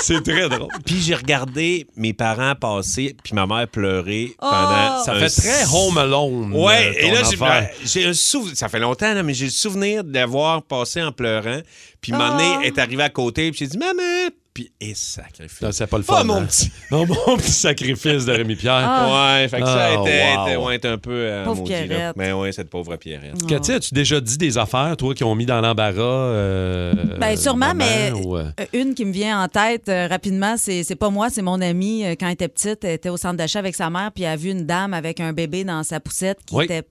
C'est 0.00 0.22
très 0.22 0.48
drôle. 0.48 0.68
Puis 0.86 1.00
j'ai 1.00 1.14
regardé 1.14 1.86
mes 1.96 2.12
parents 2.12 2.54
passer, 2.54 3.14
puis 3.22 3.34
ma 3.34 3.46
mère 3.46 3.68
pleurer 3.68 4.32
Oh! 4.40 4.46
pendant. 4.50 5.04
Ça 5.04 5.12
un 5.12 5.20
fait 5.28 5.28
très 5.42 5.64
Home 5.72 5.98
Alone. 5.98 6.52
Ouais, 6.54 6.94
euh, 6.96 7.06
et 7.06 7.10
là, 7.10 7.22
j'ai- 7.28 7.36
ben, 7.36 7.66
un 8.08 8.12
souvenir. 8.14 8.56
Ça 8.56 8.68
fait 8.68 8.78
longtemps, 8.80 9.12
là, 9.14 9.22
mais 9.22 9.34
j'ai 9.34 9.46
le 9.46 9.50
souvenir 9.50 10.02
d'avoir 10.04 10.62
passé 10.62 11.02
en 11.02 11.12
pleurant. 11.12 11.60
Puis, 12.00 12.12
mon 12.12 12.30
Oh! 12.32 12.36
nez 12.60 12.66
est 12.68 12.78
arrivé 12.78 13.02
à 13.02 13.10
côté, 13.10 13.50
puis 13.50 13.58
j'ai 13.60 13.66
dit, 13.66 13.78
Maman! 13.78 14.30
Puis, 14.60 14.72
et 14.80 14.94
sacrifice. 14.94 15.62
Non, 15.62 15.72
c'est 15.72 15.86
pas 15.86 15.96
le 15.96 16.04
Oh, 16.06 16.12
fun. 16.12 16.24
mon 16.24 16.34
hein. 16.42 16.44
petit. 16.46 16.70
Non, 16.90 17.06
mon 17.06 17.36
petit 17.36 17.50
sacrifice 17.50 18.26
de 18.26 18.32
Rémi 18.32 18.56
Pierre. 18.56 18.82
Ah. 18.84 19.38
Ouais, 19.40 19.48
fait 19.48 19.60
que 19.60 19.66
ça 19.66 19.86
Ah, 19.88 19.92
était, 19.92 20.36
wow. 20.36 20.46
était- 20.46 20.56
ouais, 20.56 20.76
était 20.76 20.88
un 20.88 20.98
peu. 20.98 21.10
euh, 21.12 21.44
Pauvre 21.44 21.60
maudit, 21.60 21.72
là. 21.72 21.78
Pierrette. 21.86 22.16
Mais 22.16 22.32
ouais, 22.32 22.52
cette 22.52 22.68
pauvre 22.68 22.96
Pierrette. 22.96 23.46
Cathy, 23.46 23.72
as-tu 23.72 23.94
déjà 23.94 24.20
dit 24.20 24.36
des 24.36 24.58
affaires, 24.58 24.96
toi, 24.98 25.14
qui 25.14 25.24
ont 25.24 25.34
mis 25.34 25.46
dans 25.46 25.60
l'embarras? 25.60 26.00
euh, 26.02 26.92
Ben, 27.18 27.36
sûrement, 27.36 27.68
maman, 27.74 27.84
mais 27.86 28.12
ou, 28.12 28.36
euh, 28.36 28.44
euh, 28.60 28.64
une 28.72 28.94
qui 28.94 29.04
me 29.04 29.12
vient 29.12 29.42
en 29.42 29.48
tête 29.48 29.88
euh, 29.88 30.06
rapidement, 30.08 30.56
c'est 30.56 30.82
c'est 30.84 30.96
pas 30.96 31.10
moi, 31.10 31.30
c'est 31.30 31.42
mon 31.42 31.60
amie. 31.60 32.04
quand 32.18 32.26
elle 32.26 32.32
était 32.32 32.48
petite, 32.48 32.84
elle 32.84 32.92
était 32.92 33.08
au 33.08 33.16
centre 33.16 33.36
d'achat 33.36 33.58
avec 33.60 33.74
sa 33.74 33.88
mère, 33.90 34.10
puis 34.14 34.24
elle 34.24 34.32
a 34.32 34.36
vu 34.36 34.50
une 34.50 34.66
dame 34.66 34.92
avec 34.94 35.20
un 35.20 35.32
bébé 35.32 35.64
dans 35.64 35.82
sa 35.84 36.00
poussette 36.00 36.38
qui 36.46 36.54
Oui. 36.54 36.64
était. 36.64 36.82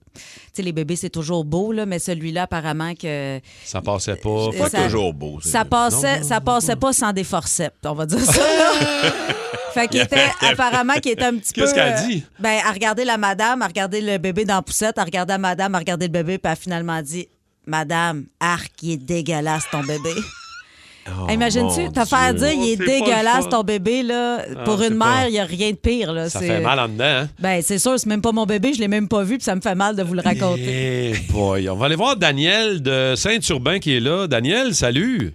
Sais, 0.54 0.62
les 0.62 0.72
bébés, 0.72 0.96
c'est 0.96 1.10
toujours 1.10 1.46
beau, 1.46 1.72
là, 1.72 1.86
mais 1.86 2.00
celui-là, 2.00 2.44
apparemment, 2.44 2.94
que 2.96 3.40
Ça 3.64 3.82
passait 3.82 4.16
pas. 4.16 4.50
Pas 4.58 4.70
ça- 4.70 4.84
toujours 4.84 5.14
beau. 5.14 5.40
ça 5.42 5.66
passait, 5.66 6.24
ça 6.24 6.42
passait 6.42 6.76
pas 6.76 6.94
sans 6.94 7.14
des 7.14 7.24
forceps, 7.24 7.76
on 7.86 7.94
va 7.94 8.06
dire 8.06 8.20
ça. 8.20 8.42
fait 9.74 9.88
qu'il 9.88 10.02
était, 10.02 10.26
apparemment, 10.42 10.94
qu'il 10.96 11.12
était 11.12 11.26
un 11.26 11.38
petit 11.38 11.54
peu. 11.54 11.62
Qu'est-ce 11.62 11.74
qu'elle 11.74 11.94
euh, 11.94 12.08
dit? 12.08 12.24
Ben, 12.40 12.60
à 12.66 12.72
regarder 12.72 13.06
la 13.06 13.18
madame, 13.18 13.62
à 13.62 13.68
regarder 13.68 14.02
le 14.02 14.18
bébé 14.18 14.46
dans 14.46 14.56
la 14.56 14.62
poussette, 14.62 14.98
à 14.98 15.04
regarder 15.04 15.34
la 15.34 15.38
madame, 15.38 15.76
à 15.76 15.80
regarder 15.80 16.08
le 16.08 16.12
bébé, 16.12 16.38
puis 16.38 16.48
elle 16.48 16.52
a 16.52 16.56
finalement 16.56 17.02
dit 17.02 17.28
Madame, 17.66 18.26
arc, 18.40 18.72
il 18.82 18.94
est 18.94 18.98
dégueulasse 18.98 19.66
ton 19.72 19.82
bébé. 19.82 20.14
Oh, 21.08 21.28
Imagines-tu, 21.32 21.82
mon 21.86 21.92
te 21.92 22.06
faire 22.06 22.34
dire 22.34 22.52
il 22.52 22.74
est 22.74 22.76
dégueulasse 22.76 23.50
ton 23.50 23.62
bébé, 23.64 24.04
là, 24.04 24.44
pour 24.66 24.80
c'est 24.80 24.88
une 24.90 24.98
mère, 24.98 25.26
il 25.28 25.32
n'y 25.32 25.40
a 25.40 25.46
rien 25.46 25.72
de 25.72 25.76
pire. 25.78 26.12
Là. 26.14 26.30
Ça 26.30 26.40
C'est- 26.40 26.48
fait 26.48 26.60
mal 26.62 26.80
en 26.80 26.88
dedans, 26.88 27.04
hein? 27.24 27.30
Ben, 27.40 27.62
c'est 27.62 27.80
sûr, 27.80 27.98
c'est 28.00 28.08
même 28.10 28.22
pas 28.22 28.32
mon 28.32 28.46
bébé, 28.46 28.74
je 28.74 28.80
l'ai 28.80 28.88
même 28.88 29.08
pas 29.08 29.24
vu, 29.24 29.38
puis 29.38 29.44
ça 29.44 29.56
me 29.56 29.62
fait 29.62 29.76
mal 29.76 29.96
de 29.96 30.04
vous 30.04 30.14
le 30.14 30.22
raconter. 30.22 31.14
Eh 31.16 31.32
boy, 31.32 31.68
on 31.70 31.76
va 31.76 31.86
aller 31.88 31.96
voir 31.96 32.16
Daniel 32.16 32.82
de 32.82 33.14
Saint-Urbain 33.16 33.80
qui 33.80 33.96
est 33.96 34.00
là. 34.00 34.28
Daniel, 34.28 34.74
salut. 34.76 35.34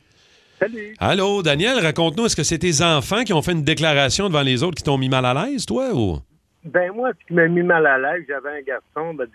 Salut. 0.61 0.94
Allô, 1.00 1.42
Daniel, 1.42 1.79
raconte-nous, 1.81 2.27
est-ce 2.27 2.37
que 2.37 2.44
c'est 2.44 2.59
tes 2.59 2.81
enfants 2.83 3.24
qui 3.24 3.33
ont 3.33 3.42
fait 3.42 3.53
une 3.53 3.64
déclaration 3.64 4.29
devant 4.29 4.42
les 4.42 4.62
autres 4.62 4.77
qui 4.77 4.85
t'ont 4.85 4.98
mis 4.98 5.09
mal 5.09 5.27
à 5.27 5.35
l'aise, 5.35 5.66
toi, 5.66 5.92
ou? 5.92 6.18
Ben 6.64 6.92
moi, 6.94 7.11
ce 7.20 7.27
qui 7.27 7.35
m'a 7.35 7.46
mis 7.48 7.62
mal 7.62 7.85
à 7.87 7.98
l'aise, 7.98 8.24
j'avais 8.29 8.59
un 8.59 8.62
garçon 8.62 9.12
ben, 9.14 9.27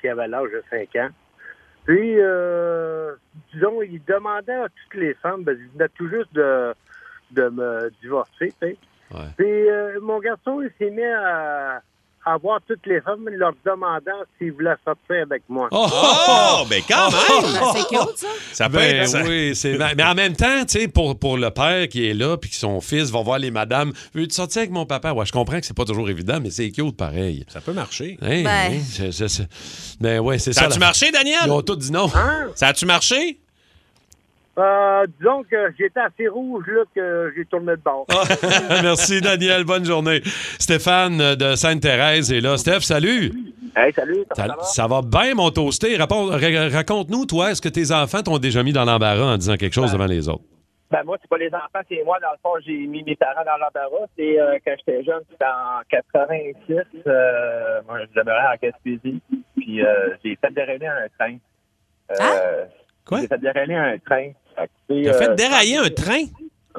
qui 0.00 0.08
avait 0.08 0.28
l'âge 0.28 0.48
de 0.52 0.62
5 0.70 1.02
ans. 1.02 1.08
Puis, 1.86 2.20
euh, 2.20 3.14
disons, 3.54 3.80
il 3.82 4.02
demandait 4.04 4.52
à 4.52 4.68
toutes 4.68 5.00
les 5.00 5.14
femmes, 5.14 5.44
ben, 5.44 5.56
il 5.58 5.68
venait 5.68 5.88
tout 5.90 6.08
juste 6.08 6.32
de, 6.34 6.74
de 7.30 7.48
me 7.48 7.90
divorcer, 8.02 8.52
tu 8.60 8.68
sais. 8.68 8.76
Ouais. 9.12 9.28
Puis, 9.36 9.70
euh, 9.70 10.00
mon 10.00 10.18
garçon, 10.18 10.60
il 10.62 10.70
s'est 10.78 10.90
mis 10.90 11.04
à, 11.04 11.80
avoir 12.26 12.58
toutes 12.68 12.84
les 12.86 13.00
femmes 13.00 13.26
leur 13.30 13.52
demandant 13.64 14.24
s'ils 14.36 14.52
voulaient 14.52 14.74
sortir 14.84 15.22
avec 15.22 15.42
moi. 15.48 15.68
Oh, 15.70 15.86
Oh, 15.88 16.64
ben 16.68 16.82
quand 16.88 17.10
même! 17.10 17.52
Ben, 17.56 17.72
c'est 17.74 17.86
cute, 17.88 18.16
ça. 18.18 18.26
Ça 18.52 18.68
peut 18.68 18.76
Ben 18.78 18.96
être 19.02 19.08
ça. 19.08 19.22
oui, 19.22 19.54
c'est 19.54 19.78
mais 19.96 20.02
en 20.02 20.14
même 20.14 20.34
temps, 20.34 20.64
tu 20.68 20.80
sais, 20.80 20.88
pour, 20.88 21.18
pour 21.18 21.36
le 21.38 21.50
père 21.50 21.88
qui 21.88 22.08
est 22.08 22.14
là, 22.14 22.36
puis 22.36 22.50
que 22.50 22.56
son 22.56 22.80
fils 22.80 23.10
va 23.10 23.22
voir 23.22 23.38
les 23.38 23.50
madames, 23.50 23.92
veux-tu 24.14 24.34
sortir 24.34 24.60
avec 24.60 24.70
mon 24.72 24.84
papa? 24.86 25.12
Ouais, 25.12 25.24
je 25.24 25.32
comprends 25.32 25.60
que 25.60 25.66
c'est 25.66 25.76
pas 25.76 25.84
toujours 25.84 26.10
évident, 26.10 26.38
mais 26.42 26.50
c'est 26.50 26.70
cute 26.70 26.96
pareil. 26.96 27.44
Ça 27.48 27.60
peut 27.60 27.72
marcher. 27.72 28.18
Hein, 28.20 28.42
Ben. 28.42 28.72
hein, 28.72 28.78
je- 28.92 29.10
je- 29.10 29.28
je- 29.28 29.42
ben 30.00 30.18
ouais, 30.20 30.38
c'est 30.38 30.52
ça. 30.52 30.62
Ça 30.62 30.66
a-tu 30.66 30.78
la- 30.80 30.86
marché, 30.86 31.10
Daniel? 31.12 31.38
Ils 31.46 31.50
ont 31.52 31.62
tous 31.62 31.76
dit 31.76 31.92
non. 31.92 32.08
Ça 32.54 32.68
a-tu 32.68 32.86
marché? 32.86 33.38
Euh, 34.58 35.06
disons 35.18 35.42
que 35.42 35.72
j'étais 35.78 36.00
assez 36.00 36.28
rouge 36.28 36.64
là 36.66 36.82
que 36.94 37.32
j'ai 37.36 37.44
tourné 37.44 37.72
de 37.72 37.82
bord. 37.82 38.06
Merci, 38.82 39.20
Daniel. 39.20 39.64
Bonne 39.64 39.84
journée. 39.84 40.22
Stéphane 40.58 41.20
euh, 41.20 41.36
de 41.36 41.54
Sainte-Thérèse 41.54 42.32
est 42.32 42.40
là. 42.40 42.56
Steph, 42.56 42.80
salut. 42.80 43.32
Hey, 43.76 43.92
salut, 43.92 44.24
Ça, 44.34 44.46
ça 44.62 44.86
va? 44.86 45.02
bien, 45.02 45.34
mon 45.34 45.50
toasté. 45.50 45.96
Raconte-nous, 45.98 47.26
toi, 47.26 47.50
est-ce 47.50 47.60
que 47.60 47.68
tes 47.68 47.92
enfants 47.92 48.22
t'ont 48.22 48.38
déjà 48.38 48.62
mis 48.62 48.72
dans 48.72 48.86
l'embarras 48.86 49.34
en 49.34 49.36
disant 49.36 49.56
quelque 49.56 49.74
chose 49.74 49.92
devant 49.92 50.06
les 50.06 50.28
autres? 50.30 50.44
Ben 50.90 51.02
moi, 51.04 51.18
c'est 51.20 51.28
pas 51.28 51.36
les 51.36 51.52
enfants, 51.52 51.80
c'est 51.90 52.02
moi. 52.04 52.16
Dans 52.22 52.30
le 52.30 52.38
fond, 52.42 52.54
j'ai 52.64 52.86
mis 52.86 53.02
mes 53.02 53.16
parents 53.16 53.44
dans 53.44 53.58
l'embarras. 53.58 54.06
C'est 54.16 54.40
euh, 54.40 54.56
quand 54.64 54.72
j'étais 54.78 55.04
jeune, 55.04 55.20
c'était 55.30 55.44
en 55.44 55.82
86. 55.90 56.76
Euh, 57.06 57.80
moi, 57.86 57.98
je 58.00 58.18
demeurais 58.20 58.46
en 58.54 58.56
Gaspésie. 58.62 59.20
Puis 59.56 59.84
euh, 59.84 60.14
j'ai 60.24 60.36
fait 60.36 60.54
dérailler 60.54 60.86
un 60.86 61.08
train. 61.18 61.36
Euh, 62.12 62.64
Quoi? 63.04 63.20
J'ai 63.20 63.26
fait 63.26 63.74
un 63.74 63.98
train. 63.98 64.30
Fait 64.56 65.02
T'as 65.04 65.12
fait 65.14 65.28
euh, 65.30 65.34
dérailler 65.34 65.76
un 65.78 65.90
train? 65.90 66.24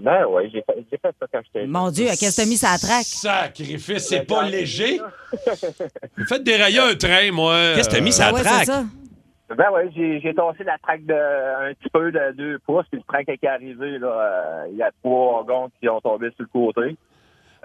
Ben 0.01 0.25
oui, 0.29 0.43
j'ai 0.53 0.61
fait, 0.61 0.75
j'ai 0.91 0.97
fait 0.97 1.15
ça 1.19 1.25
quand 1.31 1.39
j'étais. 1.45 1.65
Mon 1.65 1.89
Dieu, 1.89 2.05
qu'est-ce 2.07 2.37
que 2.37 2.41
t'as 2.43 2.47
mis 2.47 2.57
sa 2.57 2.77
traque? 2.77 3.03
Sacrifice, 3.05 4.07
c'est 4.07 4.25
pas 4.27 4.43
léger. 4.47 4.99
Faites 6.27 6.43
dérailler 6.43 6.79
un 6.79 6.95
train, 6.95 7.31
moi. 7.31 7.73
Qu'est-ce 7.75 7.89
que 7.89 7.95
t'as 7.95 8.01
mis 8.01 8.11
sa 8.11 8.27
Ah 8.27 8.33
traque? 8.33 8.65
ça. 8.65 8.83
Ben 9.55 9.65
oui, 9.73 9.89
j'ai, 9.95 10.19
j'ai 10.19 10.33
tossé 10.35 10.63
la 10.65 10.77
traque 10.77 11.05
de 11.05 11.13
un 11.13 11.73
petit 11.73 11.89
peu 11.91 12.11
de 12.11 12.31
deux 12.33 12.59
pouces. 12.59 12.85
Puis 12.91 12.99
le 12.99 13.05
train 13.11 13.23
qui 13.23 13.31
est 13.31 13.47
arrivé, 13.47 13.97
là, 13.97 14.07
euh, 14.07 14.67
il 14.71 14.77
y 14.77 14.83
a 14.83 14.91
trois 15.01 15.41
wagons 15.43 15.69
qui 15.79 15.87
ont 15.89 16.01
tombé 16.01 16.27
sur 16.35 16.43
le 16.43 16.49
côté. 16.51 16.95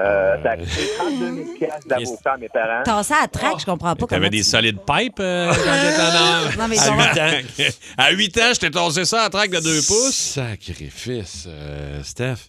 Euh, 0.04 0.42
ça 0.42 0.50
a 0.50 0.56
coûté 0.56 0.88
32 0.98 1.34
000 1.34 1.46
piastres 1.58 1.86
d'avocat 1.88 2.32
à 2.32 2.36
mes 2.38 2.48
parents. 2.48 2.82
T'as 2.84 3.02
ça 3.02 3.16
à 3.22 3.28
traque, 3.28 3.60
je 3.60 3.64
comprends 3.66 3.94
pas 3.94 4.06
T'avais 4.06 4.30
des 4.30 4.38
tu- 4.38 4.44
solides 4.44 4.78
pipes 4.80 5.20
euh, 5.20 5.48
quand 5.48 5.54
t'étais 5.54 6.58
en- 6.58 6.62
Non, 6.62 6.68
mais 6.68 6.78
à 6.78 6.84
ils 6.86 6.90
ont- 6.90 6.96
8 6.98 7.20
ans. 7.20 7.72
à 7.98 8.10
8 8.12 8.38
ans, 8.38 8.50
je 8.54 8.60
t'ai 8.60 8.70
tossé 8.70 9.04
ça 9.04 9.22
à 9.22 9.30
traque 9.30 9.50
de 9.50 9.60
2 9.60 9.76
pouces. 9.86 10.14
Sacrifice, 10.16 11.46
euh, 11.48 12.02
Steph. 12.02 12.48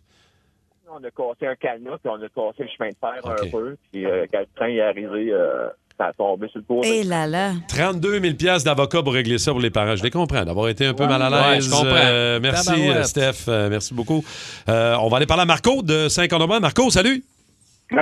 On 0.89 0.97
a 0.97 1.09
cassé 1.09 1.47
un 1.51 1.55
cadenas, 1.55 1.97
puis 2.03 2.11
on 2.11 2.15
a 2.15 2.27
cassé 2.29 2.63
le 2.63 2.69
chemin 2.77 2.89
de 2.89 2.95
fer 2.99 3.19
OK. 3.23 3.47
un 3.47 3.49
peu. 3.49 3.75
Puis 3.91 4.05
euh, 4.05 4.25
quand 4.31 4.39
le 4.39 4.45
train 4.55 4.67
est 4.67 4.81
arrivé, 4.81 5.31
euh, 5.31 5.67
ça 5.97 6.05
a 6.07 6.13
tombé 6.13 6.47
sur 6.49 6.59
le 6.59 6.65
côté. 6.67 6.99
Eh 6.99 7.03
là 7.03 7.25
là. 7.25 7.51
32 7.67 8.19
000 8.19 8.33
piastres 8.35 8.65
d'avocat 8.65 9.01
pour 9.01 9.13
régler 9.13 9.39
ça 9.39 9.51
pour 9.51 9.59
les 9.59 9.71
parents. 9.71 9.95
Je 9.95 10.03
les 10.03 10.11
comprends, 10.11 10.45
d'avoir 10.45 10.69
été 10.69 10.85
un 10.85 10.93
peu 10.93 11.07
mal 11.07 11.21
à 11.21 11.29
Ouais, 11.31 11.55
l'aise. 11.55 11.65
je 11.65 11.69
comprends. 11.71 11.87
Euh, 11.95 12.39
merci, 12.39 12.89
euh, 12.89 13.03
Steph. 13.03 13.45
Euh, 13.47 13.69
merci 13.69 13.93
beaucoup. 13.95 14.23
Euh, 14.69 14.95
on 14.99 15.07
va 15.09 15.17
aller 15.17 15.25
parler 15.25 15.43
à 15.43 15.45
Marco 15.45 15.81
de 15.81 16.07
Saint-Conorman. 16.09 16.61
Marco, 16.61 16.89
salut. 16.91 17.23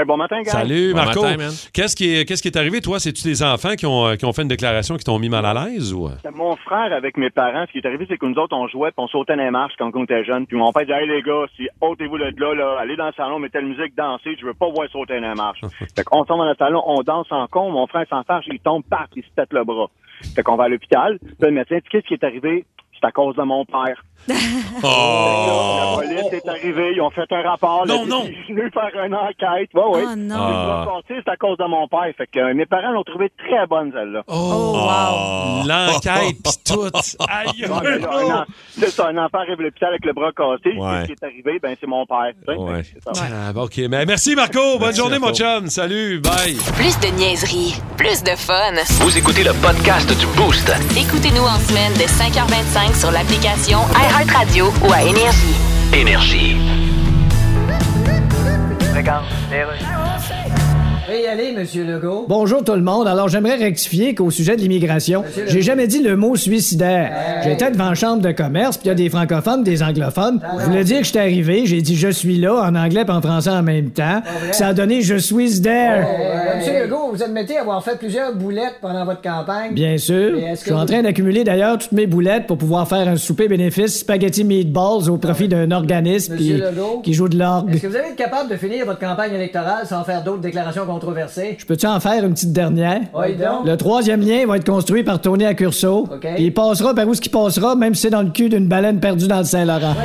Bon 0.06 0.17
matin, 0.17 0.41
gars. 0.41 0.51
Salut, 0.51 0.93
Bon 0.93 0.97
Marco. 0.99 1.25
Qu'est-ce 1.73 1.95
qui, 1.95 2.15
est, 2.15 2.25
qu'est-ce 2.25 2.41
qui 2.41 2.47
est 2.47 2.58
arrivé, 2.58 2.82
toi? 2.82 2.99
C'est-tu 2.99 3.23
des 3.23 3.43
enfants 3.43 3.75
qui 3.75 3.86
ont, 3.86 4.08
euh, 4.08 4.15
qui 4.15 4.25
ont 4.25 4.34
fait 4.34 4.41
une 4.41 4.47
déclaration 4.47 4.97
qui 4.97 5.04
t'ont 5.04 5.19
mis 5.19 5.30
mal 5.30 5.45
à 5.45 5.54
l'aise? 5.54 5.93
ou? 5.93 6.10
C'est 6.21 6.36
Mon 6.36 6.56
frère 6.56 6.93
avec 6.93 7.17
mes 7.17 7.30
parents, 7.30 7.65
ce 7.67 7.71
qui 7.71 7.80
est 7.80 7.86
arrivé, 7.86 8.06
c'est 8.08 8.17
que 8.17 8.25
nous 8.25 8.36
autres, 8.36 8.56
on 8.56 8.67
jouait, 8.67 8.91
puis 8.91 9.04
on 9.04 9.08
sautait 9.08 9.36
dans 9.36 9.43
les 9.43 9.51
marches 9.51 9.73
quand 9.77 9.91
on 9.93 10.04
était 10.04 10.23
jeunes. 10.23 10.47
Puis 10.47 10.58
mon 10.58 10.71
père 10.71 10.86
dit, 10.86 10.91
hey 10.91 11.08
les 11.08 11.21
gars, 11.21 11.45
si 11.56 11.67
ôtez-vous 11.82 12.17
de 12.17 12.23
là, 12.23 12.54
là, 12.56 12.77
allez 12.80 12.95
dans 12.95 13.08
le 13.08 13.13
salon, 13.13 13.39
mettez 13.39 13.60
la 13.60 13.67
musique, 13.67 13.95
dansez, 13.95 14.36
je 14.39 14.45
veux 14.45 14.54
pas 14.54 14.69
voir 14.69 14.89
sauter 14.89 15.19
dans 15.19 15.30
les 15.30 15.36
marches. 15.36 15.62
fait 15.95 16.04
qu'on 16.04 16.23
tombe 16.25 16.39
dans 16.39 16.49
le 16.49 16.56
salon, 16.56 16.82
on 16.86 17.01
danse 17.01 17.27
en 17.32 17.47
con, 17.47 17.71
mon 17.71 17.88
frère 17.88 18.06
s'en 18.10 18.23
fâche, 18.23 18.45
il 18.47 18.60
tombe, 18.60 18.84
paf, 18.89 19.08
il 19.15 19.23
se 19.23 19.30
pète 19.36 19.51
le 19.54 19.63
bras. 19.63 19.89
Fait 20.36 20.43
qu'on 20.43 20.56
va 20.56 20.65
à 20.65 20.69
l'hôpital, 20.69 21.19
le 21.39 21.51
médecin 21.51 21.75
dit, 21.75 21.89
qu'est-ce 21.89 22.08
qui 22.08 22.13
est 22.13 22.23
arrivé? 22.23 22.65
C'est 22.99 23.08
à 23.08 23.12
cause 23.12 23.36
de 23.36 23.41
mon 23.41 23.65
père. 23.65 24.04
Oh! 24.84 25.97
La 26.01 26.07
police 26.07 26.34
est 26.34 26.47
arrivée, 26.49 26.91
ils 26.95 27.01
ont 27.01 27.10
fait 27.12 27.31
un 27.31 27.41
rapport. 27.49 27.86
Non, 27.88 28.05
non. 28.05 28.23
Ils 28.25 28.36
sont 28.47 28.53
venus 28.53 28.71
faire 28.73 29.05
une 29.05 29.13
enquête. 29.15 29.69
Ouais, 29.73 29.84
ouais. 29.84 30.03
Oh 30.07 30.15
non. 30.15 30.36
Ah. 30.38 30.86
C'est 31.07 31.27
à 31.27 31.36
cause 31.36 31.57
de 31.57 31.65
mon 31.65 31.88
père. 31.88 32.12
Fait 32.17 32.27
que 32.27 32.39
euh, 32.39 32.53
mes 32.53 32.65
parents 32.65 32.91
l'ont 32.91 33.03
trouvé 33.03 33.31
très 33.38 33.65
bonne, 33.67 33.91
celle-là. 33.93 34.23
Oh, 34.27 34.73
wow. 34.75 35.67
L'enquête, 35.67 36.36
pis 36.43 36.63
tout. 36.65 36.84
Aïe, 37.29 37.65
Ouais, 37.65 37.77
mais 37.84 37.99
là, 37.99 38.10
un 38.12 38.36
en- 38.41 38.45
C'est 38.77 38.89
ça, 38.89 39.07
un 39.10 39.17
enfant 39.17 39.39
arrive 39.39 39.60
à 39.60 39.63
l'hôpital 39.63 39.89
avec 39.89 40.05
le 40.05 40.13
bras 40.13 40.31
cassé. 40.36 40.75
Ouais. 40.77 41.01
Ce 41.01 41.05
qui 41.07 41.12
est 41.13 41.23
arrivé, 41.23 41.60
ben 41.62 41.75
c'est 41.79 41.88
mon 41.88 42.05
père. 42.05 42.31
tu 42.47 42.53
sais. 42.53 42.57
Ouais. 42.60 42.81
C'est 42.84 43.03
ça. 43.15 43.23
Ah, 43.31 43.51
OK. 43.62 43.77
Mais 43.89 44.05
merci, 44.05 44.36
Marco. 44.36 44.79
Bonne 44.79 44.95
journée, 44.95 45.19
mon 45.19 45.34
chum. 45.34 45.67
Salut. 45.67 46.19
Bye. 46.19 46.57
Plus 46.75 46.99
de 46.99 47.07
niaiserie, 47.17 47.75
plus 47.97 48.23
de 48.23 48.31
fun. 48.36 48.73
Vous 49.03 49.17
écoutez 49.17 49.43
le 49.43 49.53
podcast 49.62 50.07
du 50.19 50.25
Boost. 50.38 50.71
Écoutez-nous 50.97 51.43
en 51.43 51.60
semaine 51.60 51.93
de 51.93 52.07
5h25 52.07 52.99
sur 52.99 53.12
l'application 53.12 53.79
iHeartRadio 54.12 54.74
ou 54.84 54.91
à 54.91 55.04
Énergie. 55.04 55.56
Énergie. 55.93 56.58
Veuillez 61.12 61.24
y 61.24 61.28
aller, 61.28 61.52
Monsieur 61.52 61.84
Legault? 61.84 62.26
Bonjour 62.30 62.63
tout 62.63 62.71
le 62.71 62.82
monde. 62.82 63.06
Alors 63.06 63.28
j'aimerais 63.28 63.58
rectifier 63.58 64.15
qu'au 64.15 64.32
sujet 64.32 64.56
de 64.56 64.62
l'immigration, 64.62 65.26
j'ai 65.45 65.62
jamais 65.62 65.86
dit 65.86 66.02
le 66.02 66.15
mot 66.15 66.38
suicidaire. 66.38 67.12
J'étais 67.43 67.69
devant 67.69 67.89
la 67.89 67.95
chambre 67.95 68.21
de 68.21 68.32
commerce, 68.32 68.78
puis 68.78 68.86
il 68.86 68.89
y 68.89 68.91
a 68.91 68.95
des 68.95 69.10
francophones, 69.10 69.62
des 69.62 69.84
anglophones. 69.84 70.39
Je 70.60 70.65
voulais 70.67 70.86
dire 70.86 71.00
que 71.00 71.04
j'étais 71.04 71.19
arrivé, 71.19 71.65
j'ai 71.65 71.82
dit 71.82 71.97
je 71.97 72.08
suis 72.08 72.38
là 72.38 72.54
en 72.54 72.76
anglais 72.76 73.04
et 73.06 73.12
en 73.12 73.21
français 73.21 73.50
en 73.50 73.62
même 73.62 73.89
temps. 73.89 74.21
Ça 74.54 74.67
a 74.67 74.74
donné 74.74 75.02
je 75.02 75.15
suis 75.15 75.62
there. 75.62 76.06
Euh, 76.08 76.58
Monsieur 76.58 76.84
Legault, 76.84 77.12
vous 77.12 77.21
admettez 77.21 77.58
avoir 77.58 77.84
fait 77.84 77.97
plusieurs 77.97 78.34
boulettes 78.34 78.78
pendant 78.80 79.04
votre 79.04 79.21
campagne. 79.21 79.74
Bien 79.74 79.97
sûr. 79.97 80.39
Je 80.52 80.56
suis 80.56 80.71
en 80.71 80.86
train 80.86 81.02
d'accumuler 81.02 81.43
d'ailleurs 81.43 81.78
toutes 81.78 81.91
mes 81.91 82.08
boulettes 82.08 82.47
pour 82.47 82.58
pouvoir 82.58 82.88
faire 82.88 83.10
un 83.10 83.17
souper 83.17 83.50
bénéfice 83.50 84.00
spaghetti 84.00 84.45
meatballs 84.45 85.10
au 85.10 85.17
profit 85.17 85.50
d'un 85.50 85.71
organisme 85.71 86.38
qui, 86.38 87.13
joue 87.13 87.28
de 87.28 87.38
l'orgue. 87.38 87.74
Est-ce 87.74 87.82
que 87.82 87.88
vous 87.88 87.97
allez 87.97 88.10
être 88.10 88.15
capable 88.15 88.50
de 88.50 88.56
finir 88.56 88.86
votre 88.86 89.00
campagne 89.00 89.34
électorale 89.34 89.86
sans 89.86 90.06
faire 90.06 90.24
d'autres 90.24 90.39
déclarations 90.39 90.86
Je 91.59 91.65
peux-tu 91.65 91.85
en 91.87 91.99
faire 91.99 92.23
une 92.23 92.33
petite 92.33 92.53
dernière? 92.53 93.01
Oui, 93.13 93.35
donc. 93.35 93.65
Le 93.65 93.75
troisième 93.77 94.21
lien 94.21 94.45
va 94.45 94.57
être 94.57 94.65
construit 94.65 95.03
par 95.03 95.19
Tony 95.19 95.45
à 95.45 95.53
Curso. 95.53 96.07
OK. 96.11 96.19
Puis 96.35 96.45
Il 96.45 96.53
passera 96.53 96.93
par 96.93 97.07
où 97.07 97.13
ce 97.13 97.21
qui 97.21 97.29
passera, 97.29 97.75
même 97.75 97.95
si 97.95 98.03
c'est 98.03 98.09
dans 98.09 98.21
le 98.23 98.29
cul 98.29 98.49
d'une 98.49 98.67
baleine 98.67 98.99
perdue 98.99 99.27
dans 99.27 99.39
le 99.39 99.45
Saint-Laurent. 99.45 99.95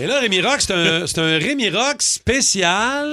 Et 0.00 0.06
là, 0.06 0.20
Rémi 0.20 0.40
Rock, 0.40 0.60
c'est 0.60 0.72
un, 0.72 1.06
c'est 1.06 1.18
un 1.18 1.38
Rémi 1.38 1.70
Rock 1.70 2.02
spécial. 2.02 3.06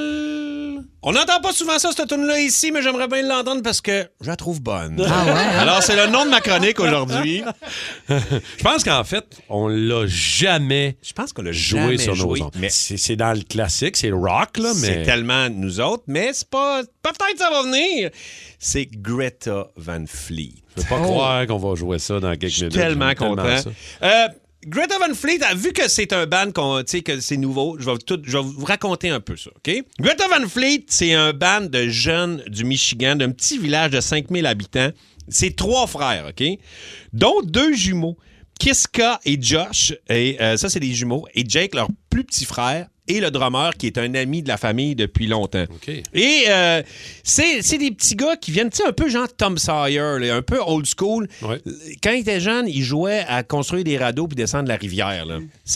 On 1.01 1.11
n'entend 1.11 1.39
pas 1.39 1.51
souvent 1.51 1.77
ça, 1.79 1.91
cette 1.95 2.07
tune 2.07 2.25
là 2.25 2.39
ici, 2.39 2.71
mais 2.71 2.81
j'aimerais 2.81 3.07
bien 3.07 3.21
l'entendre 3.23 3.61
parce 3.63 3.81
que 3.81 4.07
je 4.21 4.27
la 4.27 4.35
trouve 4.35 4.61
bonne. 4.61 5.03
Ah 5.07 5.25
ouais? 5.25 5.31
Alors, 5.59 5.81
c'est 5.83 5.95
le 5.95 6.07
nom 6.11 6.25
de 6.25 6.29
ma 6.31 6.41
chronique 6.41 6.79
aujourd'hui. 6.79 7.43
Je 8.09 8.63
pense 8.63 8.83
qu'en 8.83 9.03
fait, 9.03 9.23
on 9.49 9.67
l'a 9.67 10.05
jamais 10.07 10.97
Je 11.03 11.13
pense 11.13 11.33
qu'on 11.33 11.41
l'a 11.43 11.51
joué 11.51 11.79
jamais 11.79 11.97
sur 11.97 12.15
nos 12.15 12.21
joué, 12.21 12.41
ondes. 12.41 12.55
mais 12.59 12.69
C'est 12.69 12.97
c'est 12.97 13.15
dans 13.15 13.33
le 13.33 13.41
classique, 13.43 13.97
c'est 13.97 14.11
rock, 14.11 14.57
là, 14.57 14.71
c'est 14.73 14.97
mais... 14.97 15.03
tellement 15.03 15.49
nous 15.49 15.79
autres, 15.79 16.03
mais 16.07 16.31
c'est 16.33 16.49
pas. 16.49 16.81
Peut-être 17.03 17.37
ça 17.37 17.49
va 17.51 17.63
venir. 17.63 18.09
C'est 18.59 18.85
Greta 18.91 19.67
Van 19.75 20.03
Fleet. 20.07 20.53
Je 20.77 20.81
peux 20.83 20.89
pas 20.89 21.01
croire 21.01 21.47
qu'on 21.47 21.57
va 21.57 21.75
jouer 21.75 21.99
ça 21.99 22.19
dans 22.19 22.31
quelques 22.31 22.47
Je 22.47 22.49
suis 22.49 22.61
minutes. 22.65 22.77
tellement 22.77 23.13
content. 23.13 23.57
ça. 23.57 23.69
Euh, 24.03 24.27
Greta 24.67 24.97
Van 24.97 25.13
Fleet, 25.13 25.39
ah, 25.43 25.54
vu 25.54 25.73
que 25.73 25.88
c'est 25.88 26.12
un 26.12 26.25
band 26.25 26.51
sais, 26.88 27.01
que 27.01 27.19
c'est 27.19 27.38
nouveau, 27.38 27.78
je 27.80 27.86
vais, 27.88 27.97
tout, 27.99 28.19
je 28.23 28.36
vais 28.36 28.43
vous 28.43 28.65
raconter 28.65 29.10
un 29.10 29.19
peu 29.19 29.38
ça, 29.38 29.51
OK? 29.56 29.84
Greta 29.99 30.28
Van 30.28 30.47
Fleet, 30.47 30.86
c'est 30.88 31.13
un 31.13 31.34
band 31.34 31.62
de 31.62 31.88
jeunes 31.88 32.43
du 32.47 32.63
Michigan, 32.63 33.15
d'un 33.15 33.30
petit 33.30 33.60
village 33.60 33.91
de 33.91 34.01
5000 34.01 34.43
habitants. 34.47 34.89
C'est 35.30 35.56
trois 35.56 35.86
frères, 35.86 36.30
OK? 36.30 36.43
Dont 37.13 37.41
deux 37.43 37.73
jumeaux, 37.73 38.17
Kiska 38.60 39.19
et 39.23 39.38
Josh. 39.39 39.93
Et 40.10 40.38
euh, 40.41 40.58
ça, 40.58 40.67
c'est 40.69 40.80
des 40.80 40.93
jumeaux. 40.93 41.28
Et 41.36 41.43
Jake, 41.47 41.75
leur 41.75 41.88
plus 42.10 42.23
petit 42.23 42.45
frère, 42.45 42.88
et 43.07 43.19
le 43.19 43.29
drummer, 43.29 43.71
qui 43.77 43.85
est 43.87 43.97
un 43.97 44.13
ami 44.15 44.41
de 44.41 44.47
la 44.47 44.57
famille 44.57 44.95
depuis 44.95 45.27
longtemps. 45.27 45.65
Et 46.13 46.43
euh, 46.47 46.81
c'est 47.23 47.61
c'est 47.61 47.77
des 47.77 47.91
petits 47.91 48.15
gars 48.15 48.35
qui 48.35 48.51
viennent, 48.51 48.69
tu 48.71 48.77
sais, 48.77 48.87
un 48.87 48.93
peu 48.93 49.07
genre 49.09 49.27
Tom 49.35 49.57
Sawyer, 49.57 50.17
là, 50.19 50.35
un 50.35 50.41
peu 50.41 50.57
old 50.65 50.85
school. 50.87 51.27
Ouais. 51.43 51.61
Quand 52.01 52.11
ils 52.11 52.21
étaient 52.21 52.39
jeunes, 52.39 52.67
ils 52.67 52.81
jouaient 52.83 53.23
à 53.27 53.43
construire 53.43 53.83
des 53.83 53.97
radeaux 53.97 54.27
puis 54.27 54.35
descendre 54.35 54.67
la 54.69 54.75
rivière. 54.75 55.25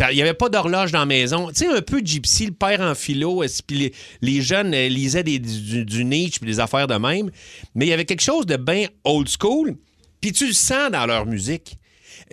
Il 0.09 0.15
n'y 0.15 0.21
avait 0.21 0.33
pas 0.33 0.49
d'horloge 0.49 0.91
dans 0.91 0.99
la 0.99 1.05
maison. 1.05 1.49
Tu 1.49 1.65
sais, 1.65 1.67
un 1.67 1.81
peu 1.81 2.01
gypsy, 2.03 2.47
le 2.47 2.51
père 2.53 2.81
en 2.81 2.95
philo, 2.95 3.43
puis 3.67 3.77
les, 3.77 3.93
les 4.21 4.41
jeunes 4.41 4.73
euh, 4.73 4.87
lisaient 4.89 5.23
des- 5.23 5.39
du, 5.39 5.85
du 5.85 6.05
Nietzsche 6.05 6.39
puis 6.39 6.49
des 6.49 6.59
affaires 6.59 6.87
de 6.87 6.95
même. 6.95 7.29
Mais 7.75 7.85
il 7.85 7.89
y 7.89 7.93
avait 7.93 8.05
quelque 8.05 8.23
chose 8.23 8.45
de 8.47 8.57
bien 8.57 8.87
old 9.03 9.27
school, 9.29 9.75
puis 10.19 10.31
tu 10.31 10.47
le 10.47 10.53
sens 10.53 10.91
dans 10.91 11.05
leur 11.05 11.25
musique. 11.25 11.77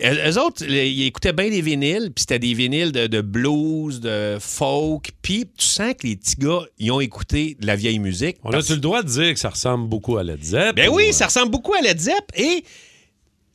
Eux 0.03 0.29
eux 0.29 0.39
autres, 0.39 0.63
les- 0.65 0.89
ils 0.91 1.07
écoutaient 1.07 1.33
bien 1.33 1.49
des 1.49 1.61
vinyles, 1.61 2.11
puis 2.13 2.21
c'était 2.21 2.37
des 2.39 2.53
vinyles 2.53 2.91
de, 2.91 3.07
de 3.07 3.21
blues, 3.21 3.99
de 3.99 4.37
folk, 4.39 5.11
puis 5.21 5.45
tu 5.57 5.65
sens 5.65 5.93
que 5.99 6.05
les 6.05 6.15
petits 6.15 6.35
gars, 6.37 6.61
ils 6.77 6.91
ont 6.91 6.99
écouté 7.01 7.57
de 7.59 7.65
la 7.65 7.75
vieille 7.75 7.97
musique. 7.99 8.37
On 8.43 8.51
a-tu 8.51 8.73
le 8.73 8.79
droit 8.79 9.01
de 9.01 9.07
dire 9.09 9.33
que 9.33 9.39
ça 9.39 9.49
ressemble 9.49 9.87
beaucoup 9.89 10.17
à 10.17 10.23
Led 10.23 10.43
Zepp? 10.43 10.75
Ben 10.75 10.89
ou, 10.89 10.95
oui, 10.97 11.07
euh, 11.09 11.11
ça 11.13 11.25
ressemble 11.25 11.49
beaucoup 11.51 11.73
à 11.73 11.81
Led 11.81 11.99
Zepp 11.99 12.25
et 12.35 12.63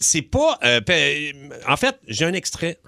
c'est 0.00 0.22
pas. 0.22 0.58
euh, 0.64 0.80
en 1.68 1.76
fait, 1.76 1.96
j'ai 2.08 2.24
un 2.24 2.32
extrait 2.32 2.78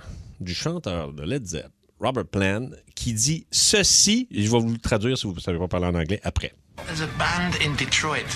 du 0.40 0.52
chanteur 0.52 1.12
de 1.12 1.22
Led 1.22 1.46
Zepp, 1.46 1.68
Robert 2.00 2.26
Plant, 2.26 2.70
qui 2.96 3.12
dit 3.12 3.46
ceci. 3.52 4.26
Je 4.32 4.42
vais 4.50 4.58
vous 4.58 4.72
le 4.72 4.78
traduire 4.78 5.16
si 5.16 5.26
vous 5.28 5.32
ne 5.34 5.38
savez 5.40 5.58
pas 5.58 5.68
parler 5.68 5.86
en 5.86 5.94
anglais 5.94 6.20
après. 6.24 6.52
There's 6.88 7.02
a 7.02 7.06
band 7.18 7.54
in 7.64 7.70
Detroit 7.78 8.26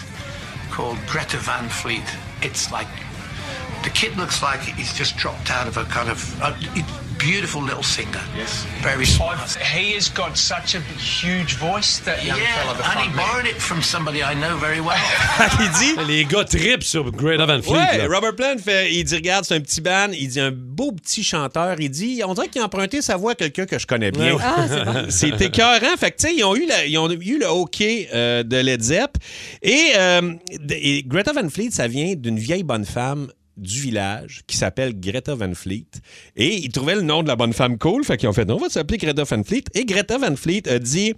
called 0.71 0.97
Greta 1.09 1.39
Van 1.39 1.69
Fleet. 1.69 2.05
It's 2.45 2.71
like 2.71 2.87
the 3.89 3.95
kid 3.95 4.17
looks 4.19 4.43
like 4.43 4.61
he's 4.61 4.93
just 4.93 5.17
dropped 5.17 5.51
out 5.51 5.67
of 5.67 5.77
a 5.79 5.85
kind 5.85 6.11
of 6.11 6.19
a 6.43 6.55
beautiful 7.19 7.61
little 7.63 7.83
singer. 7.83 8.21
Yes. 8.37 8.65
Very 8.83 9.07
smart. 9.07 9.39
He 9.57 9.95
has 9.95 10.09
got 10.09 10.37
such 10.37 10.75
a 10.75 10.81
huge 11.01 11.55
voice, 11.57 11.99
that 12.05 12.25
young 12.25 12.39
fella, 12.39 12.75
the 12.75 12.83
Yeah, 12.83 12.93
and 12.93 13.01
he 13.01 13.17
borrowed 13.17 13.47
it 13.47 13.61
from 13.61 13.83
somebody 13.83 14.23
I 14.23 14.35
know 14.35 14.57
very 14.59 14.81
well. 14.81 14.97
il 15.61 15.71
dit. 15.79 15.97
Les 16.07 16.25
gars 16.25 16.45
tripent 16.45 16.85
sur 16.85 17.11
Great 17.11 17.41
Van 17.41 17.61
Fleet. 17.63 17.73
Ouais, 17.73 17.99
là. 17.99 18.07
Robert 18.09 18.37
Plant 18.37 18.59
fait, 18.63 18.93
il 18.95 19.05
dit, 19.05 19.15
regarde, 19.17 19.45
c'est 19.45 19.57
un 19.57 19.61
petit 19.61 19.81
band, 19.81 20.09
il 20.13 20.29
dit 20.29 20.41
un 20.41 20.53
beau 20.53 20.93
petit 20.93 21.25
chanteur, 21.25 21.77
il 21.81 21.91
dit, 21.91 22.23
on 22.25 22.35
dirait 22.35 22.49
qu'il 22.49 22.61
a 22.61 22.67
emprunté 22.67 23.03
sa 23.03 23.17
voix 23.17 23.33
à 23.33 23.35
quelqu'un 23.35 23.67
que 23.67 23.79
je 23.79 23.87
connais 23.87 24.13
bien. 24.13 24.35
Ouais. 24.35 24.43
Ah, 24.45 24.67
c'est 24.69 24.85
bon. 24.85 25.07
c'est 25.09 25.41
écœurant. 25.41 25.97
Fait 25.99 26.11
que, 26.13 26.17
tu 26.19 26.29
sais, 26.29 26.35
ils 26.37 26.45
ont 26.45 26.55
eu, 26.55 26.67
la- 26.67 26.87
ils 26.87 26.99
ont 26.99 27.11
eu 27.11 27.39
le 27.39 27.47
hockey 27.47 28.09
euh, 28.15 28.43
de 28.43 28.59
Led 28.59 28.83
Zepp. 28.83 29.17
Et, 29.63 29.93
euh, 29.97 30.35
et 30.71 31.03
Greta 31.05 31.33
Van 31.33 31.49
Fleet, 31.49 31.71
ça 31.73 31.89
vient 31.89 32.15
d'une 32.15 32.39
vieille 32.39 32.63
bonne 32.63 32.85
femme 32.85 33.29
du 33.59 33.81
village 33.81 34.43
qui 34.47 34.57
s'appelle 34.57 34.99
Greta 34.99 35.35
Van 35.35 35.55
Fleet. 35.55 35.87
Et 36.37 36.57
ils 36.57 36.73
trouvaient 36.73 36.95
le 36.95 37.03
nom 37.03 37.23
de 37.23 37.29
la 37.29 37.37
bonne 37.37 37.53
femme 37.53 37.79
cool. 37.79 38.05
Fait 38.05 38.17
qu'ils 38.17 38.29
ont 38.29 38.33
fait, 38.33 38.51
on 38.51 38.57
va 38.57 38.69
s'appeler 38.69 38.99
Greta 38.99 39.25
Van 39.25 39.43
Fleet. 39.45 39.65
Et 39.75 39.85
Greta 39.85 40.19
Van 40.19 40.37
Fleet 40.37 40.69
a 40.69 40.79
dit, 40.79 41.15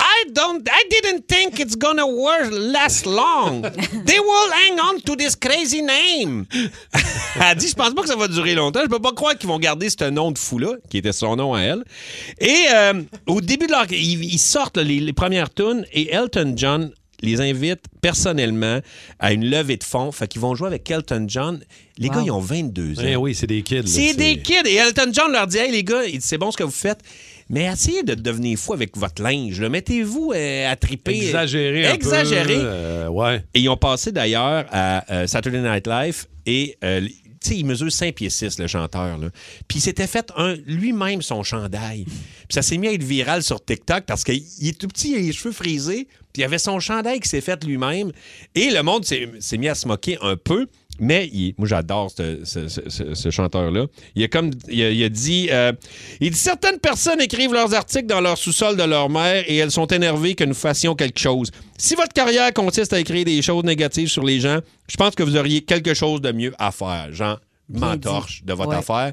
I 0.00 0.24
don't 0.32 0.66
I 0.66 0.84
didn't 0.88 1.28
think 1.28 1.60
it's 1.60 1.76
gonna 1.76 2.06
last 2.06 3.04
long. 3.04 3.62
They 4.06 4.18
will 4.18 4.50
hang 4.50 4.80
on 4.80 5.00
to 5.02 5.14
this 5.14 5.36
crazy 5.36 5.82
name. 5.82 6.46
elle 7.40 7.56
dit 7.56 7.68
je 7.68 7.74
pense 7.74 7.92
pas 7.92 8.02
que 8.02 8.08
ça 8.08 8.16
va 8.16 8.26
durer 8.26 8.54
longtemps. 8.54 8.80
Je 8.82 8.88
peux 8.88 8.98
pas 8.98 9.12
croire 9.12 9.36
qu'ils 9.36 9.48
vont 9.48 9.58
garder 9.58 9.90
ce 9.90 10.08
nom 10.08 10.30
de 10.30 10.38
fou 10.38 10.58
là 10.58 10.76
qui 10.88 10.98
était 10.98 11.12
son 11.12 11.36
nom 11.36 11.52
à 11.52 11.60
elle. 11.60 11.84
Et 12.38 12.64
euh, 12.72 13.02
au 13.26 13.42
début 13.42 13.66
de 13.66 13.72
leur 13.72 13.92
ils, 13.92 14.38
sortent 14.38 14.78
les, 14.78 15.00
les 15.00 15.12
premières 15.12 15.52
tunes 15.52 15.84
et 15.92 16.10
Elton 16.10 16.54
John 16.56 16.92
les 17.22 17.40
invite 17.40 17.80
personnellement 18.00 18.80
à 19.18 19.32
une 19.32 19.44
levée 19.48 19.76
de 19.76 19.84
fonds. 19.84 20.12
Fait 20.12 20.26
qu'ils 20.28 20.40
vont 20.40 20.54
jouer 20.54 20.68
avec 20.68 20.90
Elton 20.90 21.24
John. 21.28 21.60
Les 21.98 22.08
Wow. 22.08 22.14
gars, 22.14 22.22
ils 22.24 22.30
ont 22.30 22.40
22 22.40 22.98
ans. 22.98 23.02
Eh 23.04 23.16
oui, 23.16 23.34
c'est 23.34 23.46
des 23.46 23.62
kids. 23.62 23.76
là, 23.76 23.82
C'est 23.86 24.14
des 24.14 24.38
kids. 24.38 24.66
Et 24.66 24.76
Elton 24.76 25.10
John 25.12 25.30
leur 25.32 25.46
dit 25.46 25.58
Hey, 25.58 25.70
les 25.70 25.84
gars, 25.84 26.00
c'est 26.20 26.38
bon 26.38 26.50
ce 26.50 26.56
que 26.56 26.64
vous 26.64 26.70
faites. 26.70 27.00
Mais 27.50 27.64
essayez 27.64 28.02
de 28.04 28.14
devenir 28.14 28.56
fou 28.58 28.72
avec 28.72 28.96
votre 28.96 29.20
linge. 29.22 29.60
Mettez-vous 29.60 30.32
euh, 30.34 30.70
à 30.70 30.76
triper. 30.76 31.16
Exagéré 31.26 31.86
un 31.86 31.90
peu. 31.90 31.94
Exagéré. 31.96 32.54
euh, 32.56 33.08
ouais. 33.08 33.42
Et 33.54 33.60
ils 33.60 33.68
ont 33.68 33.76
passé 33.76 34.12
d'ailleurs 34.12 34.64
à 34.70 35.04
euh, 35.12 35.26
Saturday 35.26 35.60
Night 35.60 35.86
Live 35.86 36.26
et. 36.46 36.76
Il 37.48 37.64
mesure 37.66 37.90
5 37.90 38.14
pieds 38.14 38.30
6, 38.30 38.58
le 38.58 38.66
chanteur. 38.66 39.18
Là. 39.18 39.30
Puis 39.66 39.78
il 39.78 39.80
s'était 39.80 40.06
fait 40.06 40.32
lui-même 40.66 41.22
son 41.22 41.42
chandail. 41.42 42.04
Puis 42.04 42.54
ça 42.54 42.62
s'est 42.62 42.76
mis 42.76 42.88
à 42.88 42.92
être 42.92 43.02
viral 43.02 43.42
sur 43.42 43.64
TikTok 43.64 44.04
parce 44.04 44.24
qu'il 44.24 44.44
est 44.62 44.78
tout 44.78 44.88
petit, 44.88 45.12
il 45.12 45.16
a 45.16 45.18
les 45.18 45.32
cheveux 45.32 45.52
frisés. 45.52 46.06
Puis 46.32 46.42
il 46.42 46.44
avait 46.44 46.58
son 46.58 46.78
chandail 46.80 47.20
qui 47.20 47.28
s'est 47.28 47.40
fait 47.40 47.64
lui-même. 47.64 48.12
Et 48.54 48.70
le 48.70 48.82
monde 48.82 49.04
s'est 49.04 49.58
mis 49.58 49.68
à 49.68 49.74
se 49.74 49.88
moquer 49.88 50.18
un 50.20 50.36
peu. 50.36 50.66
Mais 51.00 51.28
il- 51.32 51.54
moi, 51.58 51.66
j'adore 51.66 52.10
ce, 52.14 52.44
ce- 52.44 52.68
ce- 52.68 52.88
ce- 52.88 53.14
ce 53.14 53.30
chanteur-là. 53.30 53.86
Il 54.14 54.22
a 54.22 54.28
comme 54.28 54.50
il 54.68 54.82
a, 54.82 54.90
il 54.90 55.02
a 55.02 55.08
dit, 55.08 55.48
euh, 55.50 55.72
il 56.20 56.30
dit 56.30 56.36
certaines 56.38 56.78
personnes 56.78 57.20
écrivent 57.20 57.52
leurs 57.54 57.74
articles 57.74 58.06
dans 58.06 58.20
leur 58.20 58.36
sous-sol 58.38 58.76
de 58.76 58.82
leur 58.84 59.08
mère 59.08 59.42
et 59.48 59.56
elles 59.56 59.70
sont 59.70 59.86
énervées 59.86 60.34
que 60.34 60.44
nous 60.44 60.54
fassions 60.54 60.94
quelque 60.94 61.18
chose. 61.18 61.50
Si 61.78 61.94
votre 61.94 62.12
carrière 62.12 62.52
consiste 62.52 62.92
à 62.92 63.00
écrire 63.00 63.24
des 63.24 63.40
choses 63.42 63.64
négatives 63.64 64.08
sur 64.08 64.22
les 64.24 64.40
gens, 64.40 64.58
je 64.88 64.96
pense 64.96 65.14
que 65.14 65.22
vous 65.22 65.36
auriez 65.36 65.62
quelque 65.62 65.94
chose 65.94 66.20
de 66.20 66.32
mieux 66.32 66.52
à 66.58 66.70
faire. 66.70 67.08
Genre, 67.12 67.40
m'entorche 67.72 68.42
de 68.44 68.52
votre 68.52 68.70
Ouais. 68.70 68.76
affaire. 68.76 69.12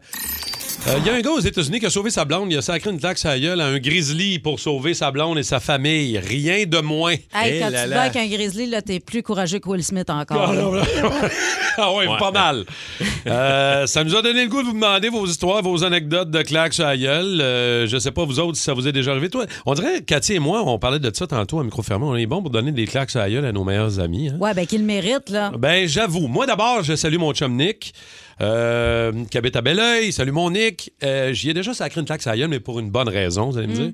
Euh, 0.86 0.94
Il 1.00 1.06
y 1.06 1.10
a 1.10 1.16
un 1.16 1.22
gars 1.22 1.32
aux 1.32 1.40
États-Unis 1.40 1.80
qui 1.80 1.86
a 1.86 1.90
sauvé 1.90 2.10
sa 2.12 2.24
blonde. 2.24 2.52
Il 2.52 2.58
a 2.58 2.62
sacré 2.62 2.90
une 2.92 3.00
claque 3.00 3.24
à 3.26 3.38
gueule 3.38 3.60
à 3.60 3.66
un 3.66 3.78
grizzly 3.80 4.40
pour 4.40 4.60
sauver 4.60 4.94
sa 4.94 5.12
blonde 5.12 5.38
et 5.38 5.44
sa 5.44 5.60
famille. 5.60 6.18
Rien 6.18 6.66
de 6.66 6.80
moins. 6.80 7.14
Hey, 7.34 7.56
Eh 7.56 7.60
quand 7.60 7.70
là 7.70 7.84
tu 7.84 7.90
là. 7.90 7.96
vas 7.98 8.02
avec 8.04 8.16
un 8.16 8.28
grizzly, 8.28 8.68
là, 8.68 8.82
t'es 8.82 9.00
plus 9.02 9.22
courageux 9.24 9.60
que 9.60 9.68
Will 9.68 9.84
Smith 9.84 10.10
encore. 10.10 10.54
Ah. 10.54 11.28
Ah 11.80 11.94
ouais, 11.94 12.08
pas 12.18 12.32
mal. 12.32 12.66
Euh, 13.28 13.86
ça 13.86 14.04
nous 14.04 14.16
a 14.16 14.24
donné 14.24 14.42
le 14.46 14.50
goût 14.50 14.62
de 14.64 14.66
vous 14.66 14.74
demander 14.74 15.10
vos 15.10 15.28
histoires, 15.28 15.62
vos 15.62 15.84
anecdotes 15.84 16.32
de 16.32 16.42
claques 16.42 16.74
sur 16.74 16.86
la 16.86 16.98
gueule. 16.98 17.40
Euh, 17.40 17.86
je 17.86 18.00
sais 18.00 18.10
pas 18.10 18.26
vous 18.26 18.40
autres 18.40 18.58
si 18.58 18.64
ça 18.64 18.74
vous 18.74 18.88
est 18.88 18.92
déjà 18.92 19.12
arrivé. 19.12 19.30
Toi, 19.30 19.46
on 19.68 19.76
dirait, 19.76 20.02
Cathy 20.02 20.34
et 20.34 20.40
moi, 20.40 20.64
on 20.66 20.80
parlait 20.80 20.98
de 20.98 21.12
ça 21.14 21.28
tantôt 21.28 21.60
à 21.60 21.64
micro 21.64 21.84
fermé. 21.84 22.06
On 22.08 22.16
est 22.16 22.26
bon 22.26 22.42
pour 22.42 22.50
donner 22.50 22.72
des 22.72 22.88
claques 22.88 23.12
sur 23.12 23.20
la 23.20 23.30
gueule 23.30 23.46
à 23.46 23.52
nos 23.52 23.64
meilleurs 23.64 24.00
amis. 24.00 24.30
hein? 24.30 24.38
Ouais, 24.40 24.56
ben 24.56 24.66
qu'il 24.66 24.80
le 24.80 24.86
mérite, 24.88 25.30
là. 25.30 25.52
Ben, 25.56 25.88
j'avoue. 25.88 26.28
Moi, 26.28 26.48
d'abord, 26.48 26.82
je 26.82 26.96
salue 26.96 27.18
mon 27.20 27.32
chum 27.32 27.56
Nick, 27.56 27.94
euh, 28.42 29.12
qui 29.32 29.38
habite 29.38 29.56
à 29.56 29.62
Belleuil. 29.62 30.12
Salut 30.12 30.32
mon 30.32 30.52
Nick. 30.52 30.94
Euh, 31.04 31.34
J'y 31.34 31.50
ai 31.50 31.54
déjà 31.54 31.74
sacré 31.74 32.00
une 32.02 32.06
claque 32.08 32.24
gueule, 32.24 32.48
mais 32.50 32.60
pour 32.60 32.80
une 32.80 32.90
bonne 32.92 33.10
raison, 33.10 33.50
vous 33.50 33.58
allez 33.58 33.68
me 33.68 33.74
dire. 33.74 33.92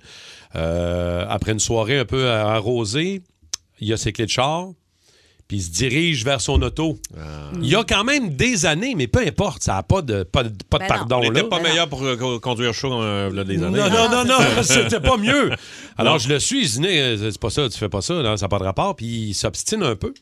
Euh, 0.55 1.25
après 1.29 1.51
une 1.53 1.59
soirée 1.59 1.99
un 1.99 2.05
peu 2.05 2.29
arrosée, 2.29 3.21
il 3.79 3.91
a 3.93 3.97
ses 3.97 4.11
clés 4.13 4.25
de 4.25 4.29
char, 4.31 4.67
puis 5.47 5.57
il 5.57 5.63
se 5.63 5.71
dirige 5.71 6.23
vers 6.23 6.39
son 6.41 6.61
auto. 6.61 6.99
Il 7.61 7.67
y 7.67 7.75
a 7.75 7.83
quand 7.83 8.03
même 8.03 8.29
des 8.35 8.65
années, 8.65 8.93
mais 8.95 9.07
peu 9.07 9.19
importe, 9.19 9.63
ça 9.63 9.73
n'a 9.73 9.83
pas 9.83 10.01
de, 10.01 10.23
pas 10.23 10.43
de, 10.43 10.49
pas 10.69 10.77
de 10.77 10.83
Ben 10.83 10.87
pardon. 10.87 11.17
On 11.17 11.21
là. 11.21 11.29
n'était 11.31 11.47
pas 11.49 11.59
meilleur 11.59 11.89
pour 11.89 12.03
euh, 12.03 12.15
co- 12.15 12.39
conduire 12.39 12.73
chaud 12.73 13.01
euh, 13.01 13.31
là, 13.31 13.43
des 13.43 13.61
années. 13.63 13.77
Non, 13.79 13.89
non, 13.89 14.09
non, 14.11 14.25
non, 14.27 14.35
Ah. 14.57 14.63
c'était 14.63 14.99
pas 14.99 15.17
mieux. 15.17 15.51
Alors, 15.97 16.13
Non. 16.13 16.19
je 16.19 16.29
le 16.29 16.39
suis, 16.39 16.65
je 16.67 16.71
dis, 16.73 16.79
Nick, 16.81 17.31
c'est 17.31 17.39
pas 17.39 17.49
ça, 17.49 17.67
tu 17.69 17.77
fais 17.77 17.89
pas 17.89 18.01
ça, 18.01 18.13
non, 18.21 18.37
ça 18.37 18.45
n'a 18.45 18.49
pas 18.49 18.59
de 18.59 18.63
rapport, 18.63 18.95
puis 18.95 19.05
il 19.29 19.33
s'obstine 19.33 19.83
un 19.83 19.95
peu. 19.95 20.13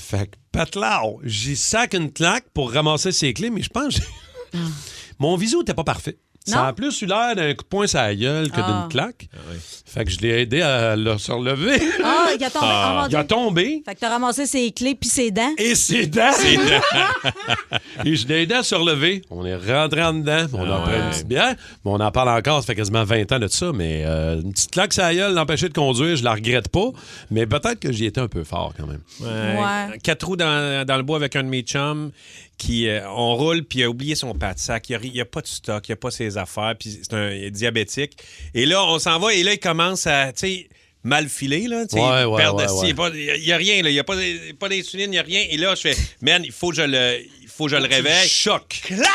Fait 0.00 0.26
que, 0.30 0.36
patlao, 0.50 1.20
j'ai 1.24 1.54
sac 1.54 1.94
une 1.94 2.10
claque 2.12 2.46
pour 2.54 2.72
ramasser 2.72 3.12
ses 3.12 3.32
clés, 3.34 3.50
mais 3.50 3.62
je 3.62 3.68
pense 3.68 3.94
que 3.98 4.02
j'ai- 4.52 4.58
mon 5.18 5.36
visou 5.36 5.58
n'était 5.60 5.74
pas 5.74 5.84
parfait. 5.84 6.18
Ça 6.44 6.66
a 6.68 6.72
plus 6.72 7.00
eu 7.02 7.06
l'air 7.06 7.36
d'un 7.36 7.52
coup 7.54 7.62
de 7.62 7.68
poing 7.68 7.86
sur 7.86 7.98
la 8.00 8.14
gueule 8.14 8.50
que 8.50 8.60
Ah. 8.60 8.66
d'une 8.82 8.88
claque. 8.88 9.28
Fait 9.86 10.04
que 10.04 10.10
je 10.10 10.18
l'ai 10.20 10.40
aidé 10.42 10.62
à 10.62 10.96
le 10.96 11.16
se 11.18 11.30
relever. 11.30 11.78
Ah, 12.02 12.28
il 12.36 12.42
a 12.42 12.50
tombé. 12.50 12.66
Oh, 12.66 13.00
mon 13.02 13.08
il 13.08 13.16
a 13.16 13.24
tombé. 13.24 13.82
Fait 13.84 13.94
que 13.94 14.00
t'as 14.00 14.08
ramassé 14.08 14.46
ses 14.46 14.70
clés 14.72 14.94
puis 14.94 15.08
ses 15.10 15.30
dents. 15.30 15.52
Et 15.58 15.74
ses 15.74 16.06
dents. 16.06 16.30
Et 18.04 18.16
je 18.16 18.26
l'ai 18.26 18.42
aidé 18.42 18.54
à 18.54 18.62
se 18.62 18.74
relever. 18.74 19.22
On 19.30 19.44
est 19.44 19.54
rentré 19.56 20.02
en 20.02 20.14
dedans. 20.14 20.46
On 20.52 20.68
a 20.70 20.76
Ah 20.76 20.80
pris 20.82 20.92
ouais. 20.92 20.98
une 21.04 21.10
petite 21.10 21.28
bière. 21.28 21.54
Mais 21.84 21.90
on 21.90 22.00
en 22.00 22.10
parle 22.10 22.30
encore. 22.30 22.60
Ça 22.60 22.66
fait 22.68 22.74
quasiment 22.74 23.04
20 23.04 23.30
ans 23.32 23.38
de 23.38 23.48
ça. 23.48 23.70
Mais 23.74 24.02
euh, 24.06 24.40
une 24.40 24.52
petite 24.52 24.70
claque 24.70 24.92
sur 24.92 25.02
la 25.02 25.14
gueule, 25.14 25.34
l'empêcher 25.34 25.68
de 25.68 25.74
conduire, 25.74 26.16
je 26.16 26.24
la 26.24 26.32
regrette 26.34 26.68
pas. 26.68 26.88
Mais 27.30 27.46
peut-être 27.46 27.80
que 27.80 27.92
j'y 27.92 28.06
étais 28.06 28.20
un 28.20 28.28
peu 28.28 28.44
fort 28.44 28.72
quand 28.76 28.86
même. 28.86 29.00
Ouais. 29.20 29.28
Ouais. 29.60 29.98
Quatre 30.02 30.26
roues 30.26 30.36
dans, 30.36 30.86
dans 30.86 30.96
le 30.96 31.02
bois 31.02 31.16
avec 31.16 31.36
un 31.36 31.42
de 31.42 31.48
mes 31.48 31.62
chums 31.62 32.10
qui 32.60 32.88
euh, 32.88 33.08
on 33.08 33.34
roule 33.36 33.64
puis 33.64 33.78
il 33.78 33.84
a 33.84 33.88
oublié 33.88 34.14
son 34.14 34.34
pas 34.34 34.52
de 34.52 34.58
sac, 34.58 34.90
il 34.90 35.12
n'y 35.12 35.20
a, 35.20 35.24
pas 35.24 35.40
de 35.40 35.46
stock, 35.46 35.88
il 35.88 35.92
n'y 35.92 35.94
a 35.94 35.96
pas 35.96 36.10
ses 36.10 36.36
affaires 36.36 36.74
puis 36.78 37.00
c'est 37.02 37.14
un 37.14 37.30
il 37.30 37.44
est 37.44 37.50
diabétique. 37.50 38.12
Et 38.52 38.66
là 38.66 38.84
on 38.84 38.98
s'en 38.98 39.18
va 39.18 39.32
et 39.32 39.42
là 39.42 39.54
il 39.54 39.58
commence 39.58 40.06
à 40.06 40.30
tu 40.32 40.46
sais 40.46 40.68
mal 41.02 41.30
filer 41.30 41.66
là, 41.68 41.86
sais, 41.88 41.98
Ouais, 41.98 42.24
ouais, 42.24 42.46
ouais, 42.48 42.66
il 42.84 43.00
a 43.00 43.08
il 43.38 43.44
n'y 43.44 43.52
a, 43.52 43.56
rien 43.56 43.82
là, 43.82 43.88
il 43.88 43.94
n'y 43.94 43.98
a 43.98 44.04
pas, 44.04 44.16
pas 44.58 44.68
d'insuline, 44.68 45.06
il 45.06 45.10
n'y 45.10 45.18
a 45.18 45.22
rien 45.22 45.42
et 45.48 45.56
là 45.56 45.74
je 45.74 45.80
fais 45.80 45.96
man, 46.20 46.42
il 46.44 46.52
faut 46.52 46.68
que 46.68 46.76
je 46.76 46.82
le 46.82 47.20
il 47.40 47.48
faut 47.48 47.64
que 47.64 47.70
je 47.70 47.76
le 47.76 47.86
réveille. 47.86 48.28
choc. 48.28 48.82
Clac! 48.84 49.08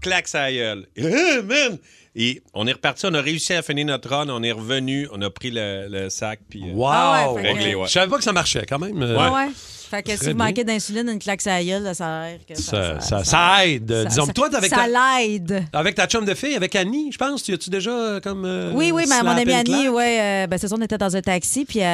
Claque 0.00 0.28
sa 0.28 0.50
gueule. 0.50 0.86
Euh, 0.98 1.42
man! 1.42 1.78
Et 2.18 2.42
on 2.54 2.66
est 2.66 2.72
reparti, 2.72 3.04
on 3.04 3.12
a 3.12 3.20
réussi 3.20 3.52
à 3.52 3.60
finir 3.60 3.84
notre 3.84 4.08
run, 4.08 4.30
on 4.30 4.42
est 4.42 4.52
revenu, 4.52 5.06
on 5.12 5.20
a 5.20 5.28
pris 5.28 5.50
le, 5.50 5.86
le 5.90 6.08
sac 6.08 6.40
puis 6.48 6.62
euh, 6.62 6.72
Wow! 6.72 6.86
Ah 6.88 7.28
réglé, 7.34 7.74
ouais. 7.74 7.86
Je 7.86 7.92
savais 7.92 8.08
pas 8.08 8.16
que 8.16 8.24
ça 8.24 8.32
marchait 8.32 8.64
quand 8.66 8.78
même. 8.78 9.02
Euh, 9.02 9.16
Ouais, 9.16 9.34
ouais. 9.34 9.48
Fait 9.90 10.02
que 10.02 10.16
si 10.16 10.30
vous 10.32 10.36
manquez 10.36 10.64
d'insuline, 10.64 11.08
une 11.08 11.18
claque 11.18 11.42
gueule, 11.44 11.82
là, 11.82 11.94
ça 11.94 12.06
a 12.06 12.26
l'air 12.28 12.38
que 12.48 12.54
Ça, 12.60 13.00
ça, 13.00 13.24
ça 13.24 13.66
aide. 13.66 14.06
Disons, 14.08 14.26
toi, 14.28 14.48
avec 14.52 14.70
ça 14.70 14.86
l'aide. 14.86 15.64
avec 15.72 15.94
ta 15.94 16.06
chum 16.06 16.24
de 16.24 16.34
fille, 16.34 16.54
avec 16.56 16.74
Annie, 16.74 17.10
je 17.12 17.18
pense, 17.18 17.42
tu 17.42 17.52
as-tu 17.54 17.70
déjà 17.70 17.90
euh, 17.90 18.20
comme. 18.20 18.44
euh, 18.44 18.72
Oui, 18.74 18.90
oui, 18.92 19.04
mais 19.08 19.22
mon 19.22 19.30
amie 19.30 19.52
Annie, 19.52 19.88
ouais, 19.88 20.18
euh, 20.20 20.46
ben, 20.46 20.58
c'est 20.58 20.68
ça, 20.68 20.74
on 20.78 20.82
était 20.82 20.98
dans 20.98 21.14
un 21.16 21.20
taxi, 21.22 21.64
puis 21.64 21.78
elle, 21.78 21.86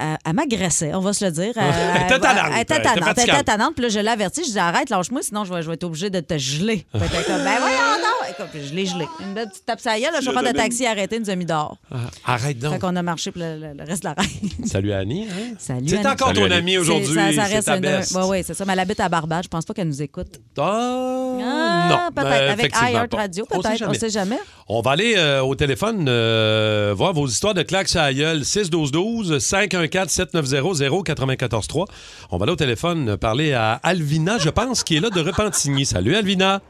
elle- 0.00 0.18
elle 0.24 0.32
m'agressait, 0.34 0.94
on 0.94 1.00
va 1.00 1.12
se 1.12 1.24
le 1.24 1.30
dire. 1.30 1.52
Elle 1.56 2.02
était 2.02 2.18
tannante, 2.18 2.52
Elle 2.54 2.60
était 2.62 2.74
elle 2.74 2.80
était 2.80 2.82
tannante, 2.82 3.18
elle 3.18 3.28
était 3.30 3.42
tannante, 3.44 3.74
puis 3.74 3.82
là, 3.82 3.88
je 3.88 3.98
l'ai 4.00 4.08
avertie, 4.08 4.44
je 4.44 4.50
dis 4.50 4.58
arrête, 4.58 4.90
lâche-moi, 4.90 5.22
sinon 5.22 5.44
je 5.44 5.54
vais, 5.54 5.62
je 5.62 5.68
vais 5.68 5.74
être 5.74 5.84
obligée 5.84 6.10
de 6.10 6.20
te 6.20 6.36
geler. 6.38 6.84
Elle 6.94 7.00
ben 7.00 7.58
voyons 7.60 7.96
donc! 7.98 8.17
Écoute, 8.30 8.46
je 8.54 8.74
l'ai 8.74 8.84
gelé. 8.86 9.06
Une 9.20 9.34
belle 9.34 9.48
petite 9.48 9.64
tape 9.64 9.80
gueule, 9.84 10.12
le 10.16 10.22
chauffeur 10.24 10.42
de 10.42 10.50
taxi 10.50 10.84
a 10.86 10.90
arrêté, 10.90 11.16
il 11.16 11.22
nous 11.22 11.30
a 11.30 11.36
mis 11.36 11.46
dehors. 11.46 11.78
Ah, 11.90 11.96
arrête 12.34 12.58
donc. 12.58 12.72
Fait 12.74 12.78
qu'on 12.78 12.94
a 12.96 13.02
marché 13.02 13.30
pour 13.32 13.40
le, 13.42 13.56
le- 13.58 13.72
le 13.76 13.84
reste 13.84 14.02
de 14.02 14.08
la 14.08 14.14
ride. 14.18 14.66
Salut 14.66 14.92
Annie. 14.92 15.26
Hein? 15.30 15.54
Salut. 15.58 15.88
C'est 15.88 16.06
encore 16.06 16.28
Salut, 16.28 16.40
ton 16.40 16.44
Annie. 16.46 16.54
ami 16.54 16.78
aujourd'hui. 16.78 17.06
C'est- 17.06 17.14
Ça, 17.14 17.32
ça 17.42 17.46
c'est 17.48 17.54
reste 17.54 17.66
ta 17.68 17.76
une- 17.76 17.82
best. 17.82 18.14
ouais, 18.14 18.24
ouais, 18.24 18.42
c'est 18.42 18.54
ça. 18.54 18.64
Mais 18.66 18.72
elle 18.74 18.80
habite 18.80 19.00
à 19.00 19.08
Barbade. 19.08 19.44
Je 19.44 19.48
pense 19.48 19.64
pas 19.64 19.72
qu'elle 19.74 19.88
nous 19.88 20.02
écoute. 20.02 20.38
Ah, 20.58 21.36
Ah, 21.40 21.88
non. 21.90 21.98
peut-être. 22.14 22.26
Euh, 22.32 22.52
Avec 22.52 22.58
effectivement 22.66 22.88
iHeart 22.88 23.10
pas. 23.10 23.16
Radio, 23.16 23.46
On 23.50 23.62
sait 23.62 23.68
peut-être. 23.68 23.82
On 23.82 23.86
jamais. 23.86 23.98
sait 23.98 24.10
jamais. 24.10 24.38
On 24.68 24.80
va 24.82 24.90
aller 24.92 25.14
euh, 25.16 25.42
au 25.42 25.54
téléphone 25.54 26.06
euh, 26.08 26.92
voir 26.96 27.12
vos 27.14 27.26
histoires 27.26 27.54
de 27.54 27.62
claques 27.62 27.94
à 27.96 28.12
gueule. 28.12 28.42
612-12, 28.44 29.38
514-790-0943. 29.38 31.86
On 32.30 32.38
va 32.38 32.42
aller 32.44 32.52
au 32.52 32.56
téléphone 32.56 33.08
euh, 33.10 33.16
parler 33.16 33.52
à 33.52 33.80
Alvina, 33.82 34.38
je 34.38 34.50
pense, 34.50 34.84
qui 34.84 34.96
est 34.96 35.00
là 35.00 35.10
de 35.10 35.20
Repentigny. 35.20 35.84
Salut, 35.86 36.14
Alvina. 36.14 36.60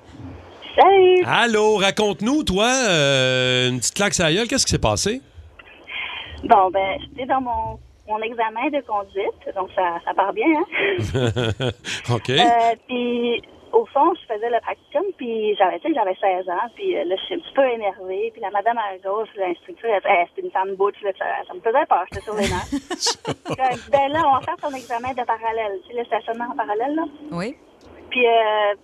Salut! 0.78 1.24
Allô, 1.26 1.76
raconte-nous, 1.76 2.44
toi, 2.44 2.68
euh, 2.88 3.68
une 3.68 3.78
petite 3.78 3.94
claque 3.94 4.20
à 4.20 4.32
gueule. 4.32 4.46
Qu'est-ce 4.46 4.64
qui 4.64 4.70
s'est 4.70 4.78
passé? 4.78 5.20
Bon, 6.44 6.70
ben, 6.70 6.98
j'étais 7.00 7.26
dans 7.26 7.40
mon, 7.40 7.80
mon 8.06 8.22
examen 8.22 8.70
de 8.70 8.80
conduite, 8.86 9.54
donc 9.56 9.70
ça, 9.74 9.98
ça 10.04 10.14
part 10.14 10.32
bien, 10.32 10.46
hein? 10.46 11.70
OK. 12.14 12.30
Euh, 12.30 12.76
puis 12.86 13.42
au 13.72 13.86
fond, 13.86 14.12
je 14.14 14.32
faisais 14.32 14.50
le 14.50 14.60
practicum, 14.60 15.02
puis 15.16 15.56
j'avais, 15.56 15.80
j'avais 15.82 16.14
16 16.14 16.48
ans, 16.48 16.68
puis 16.76 16.96
euh, 16.96 17.04
là, 17.04 17.16
je 17.18 17.24
suis 17.24 17.34
un 17.34 17.38
petit 17.38 17.54
peu 17.54 17.68
énervée, 17.68 18.30
puis 18.32 18.40
la 18.40 18.50
madame 18.50 18.78
à 18.78 18.96
gauche, 19.02 19.28
l'instructrice, 19.36 19.90
elle, 19.90 20.00
elle, 20.04 20.26
c'était 20.28 20.46
une 20.46 20.52
femme 20.52 20.76
là, 20.78 21.10
ça, 21.18 21.24
ça 21.48 21.54
me 21.54 21.60
faisait 21.60 21.86
peur, 21.86 22.04
j'étais 22.12 22.24
sur 22.24 22.34
les 22.34 22.48
nerfs. 22.48 22.70
Puis 22.70 23.56
elle 23.58 23.76
me 23.76 23.82
dit, 23.82 23.90
ben 23.90 24.12
là, 24.12 24.22
on 24.26 24.34
va 24.34 24.40
faire 24.42 24.56
ton 24.56 24.70
examen 24.70 25.10
de 25.10 25.24
parallèle, 25.26 25.80
tu 25.82 25.92
sais, 25.92 25.98
le 25.98 26.04
stationnement 26.04 26.46
en 26.52 26.56
parallèle, 26.56 26.94
là? 26.94 27.04
Oui. 27.32 27.56
Puis 28.10 28.26
euh, 28.26 28.74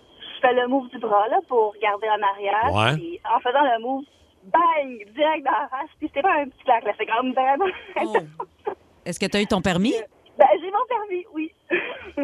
fais 0.45 0.53
le 0.53 0.67
move 0.67 0.89
du 0.89 0.99
bras, 0.99 1.27
là, 1.29 1.37
pour 1.47 1.73
regarder 1.73 2.07
en 2.09 2.21
arrière, 2.21 2.73
Ouais. 2.73 2.93
puis 2.97 3.19
en 3.25 3.39
faisant 3.39 3.63
le 3.63 3.81
move, 3.81 4.03
bang, 4.45 5.13
direct 5.15 5.43
dans 5.45 5.51
la 5.51 5.67
face, 5.69 5.89
puis 5.97 6.07
c'était 6.07 6.21
pas 6.21 6.33
un 6.41 6.45
petit 6.45 6.63
claque, 6.63 6.83
là, 6.85 6.91
c'est 6.97 7.05
comme 7.05 7.31
vraiment... 7.33 7.65
Est-ce 9.05 9.19
que 9.19 9.25
tu 9.25 9.37
as 9.37 9.41
eu 9.41 9.47
ton 9.47 9.61
permis? 9.61 9.93
ben, 10.37 10.45
j'ai 10.59 10.69
mon 10.71 10.85
permis, 10.89 11.25
oui. 11.33 11.51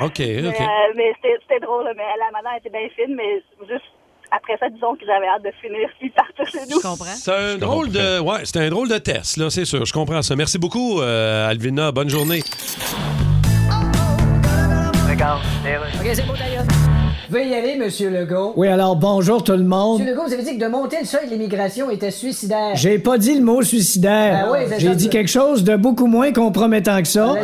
OK, 0.00 0.18
Mais, 0.20 0.48
OK. 0.48 0.60
euh, 0.60 0.92
mais 0.94 1.12
c'était 1.16 1.36
c'était 1.42 1.60
drôle, 1.60 1.84
là, 1.84 1.92
mais 1.96 2.04
la 2.18 2.30
madame 2.32 2.54
était 2.58 2.70
bien 2.70 2.88
fine, 2.94 3.14
mais 3.16 3.42
juste 3.68 3.84
après 4.30 4.56
ça, 4.58 4.68
disons 4.68 4.94
que 4.94 5.04
j'avais 5.06 5.26
hâte 5.26 5.42
de 5.42 5.50
finir 5.60 5.88
puis 5.98 6.08
de 6.10 6.14
partir 6.14 6.46
chez 6.46 6.60
nous. 6.70 6.78
Je 6.80 6.86
comprends. 6.86 7.04
C'est 7.06 7.32
un 7.34 7.56
drôle 7.56 7.90
de, 7.90 8.20
ouais, 8.20 8.44
c'est 8.44 8.58
un 8.60 8.68
drôle 8.70 8.88
de 8.88 8.98
test, 8.98 9.38
là, 9.38 9.50
c'est 9.50 9.64
sûr. 9.64 9.84
Je 9.84 9.92
comprends 9.92 10.22
ça. 10.22 10.36
Merci 10.36 10.58
beaucoup, 10.58 11.00
euh, 11.00 11.48
Alvina. 11.48 11.90
Bonne 11.92 12.08
journée. 12.10 12.42
Regarde, 15.08 15.40
OK, 16.00 16.06
c'est 16.14 16.26
bon 16.26 16.34
d'ailleurs. 16.34 16.64
Veuillez 17.30 17.50
y 17.50 17.54
aller, 17.54 17.76
Monsieur 17.76 18.08
Legault. 18.08 18.54
Oui, 18.56 18.68
alors 18.68 18.96
bonjour 18.96 19.44
tout 19.44 19.52
le 19.52 19.62
monde. 19.62 19.98
Monsieur 20.00 20.12
Legault, 20.14 20.26
vous 20.28 20.32
avez 20.32 20.42
dit 20.42 20.56
que 20.56 20.64
de 20.64 20.70
monter 20.70 20.96
le 21.00 21.06
seuil 21.06 21.26
de 21.26 21.30
l'immigration 21.30 21.90
était 21.90 22.10
suicidaire. 22.10 22.70
J'ai 22.74 22.98
pas 22.98 23.18
dit 23.18 23.34
le 23.34 23.44
mot 23.44 23.60
suicidaire. 23.60 24.46
Ben 24.46 24.52
oui, 24.52 24.58
c'est 24.70 24.80
J'ai 24.80 24.94
dit 24.94 25.10
quelque 25.10 25.28
chose 25.28 25.62
de 25.62 25.76
beaucoup 25.76 26.06
moins 26.06 26.32
compromettant 26.32 27.02
que 27.02 27.08
ça. 27.08 27.34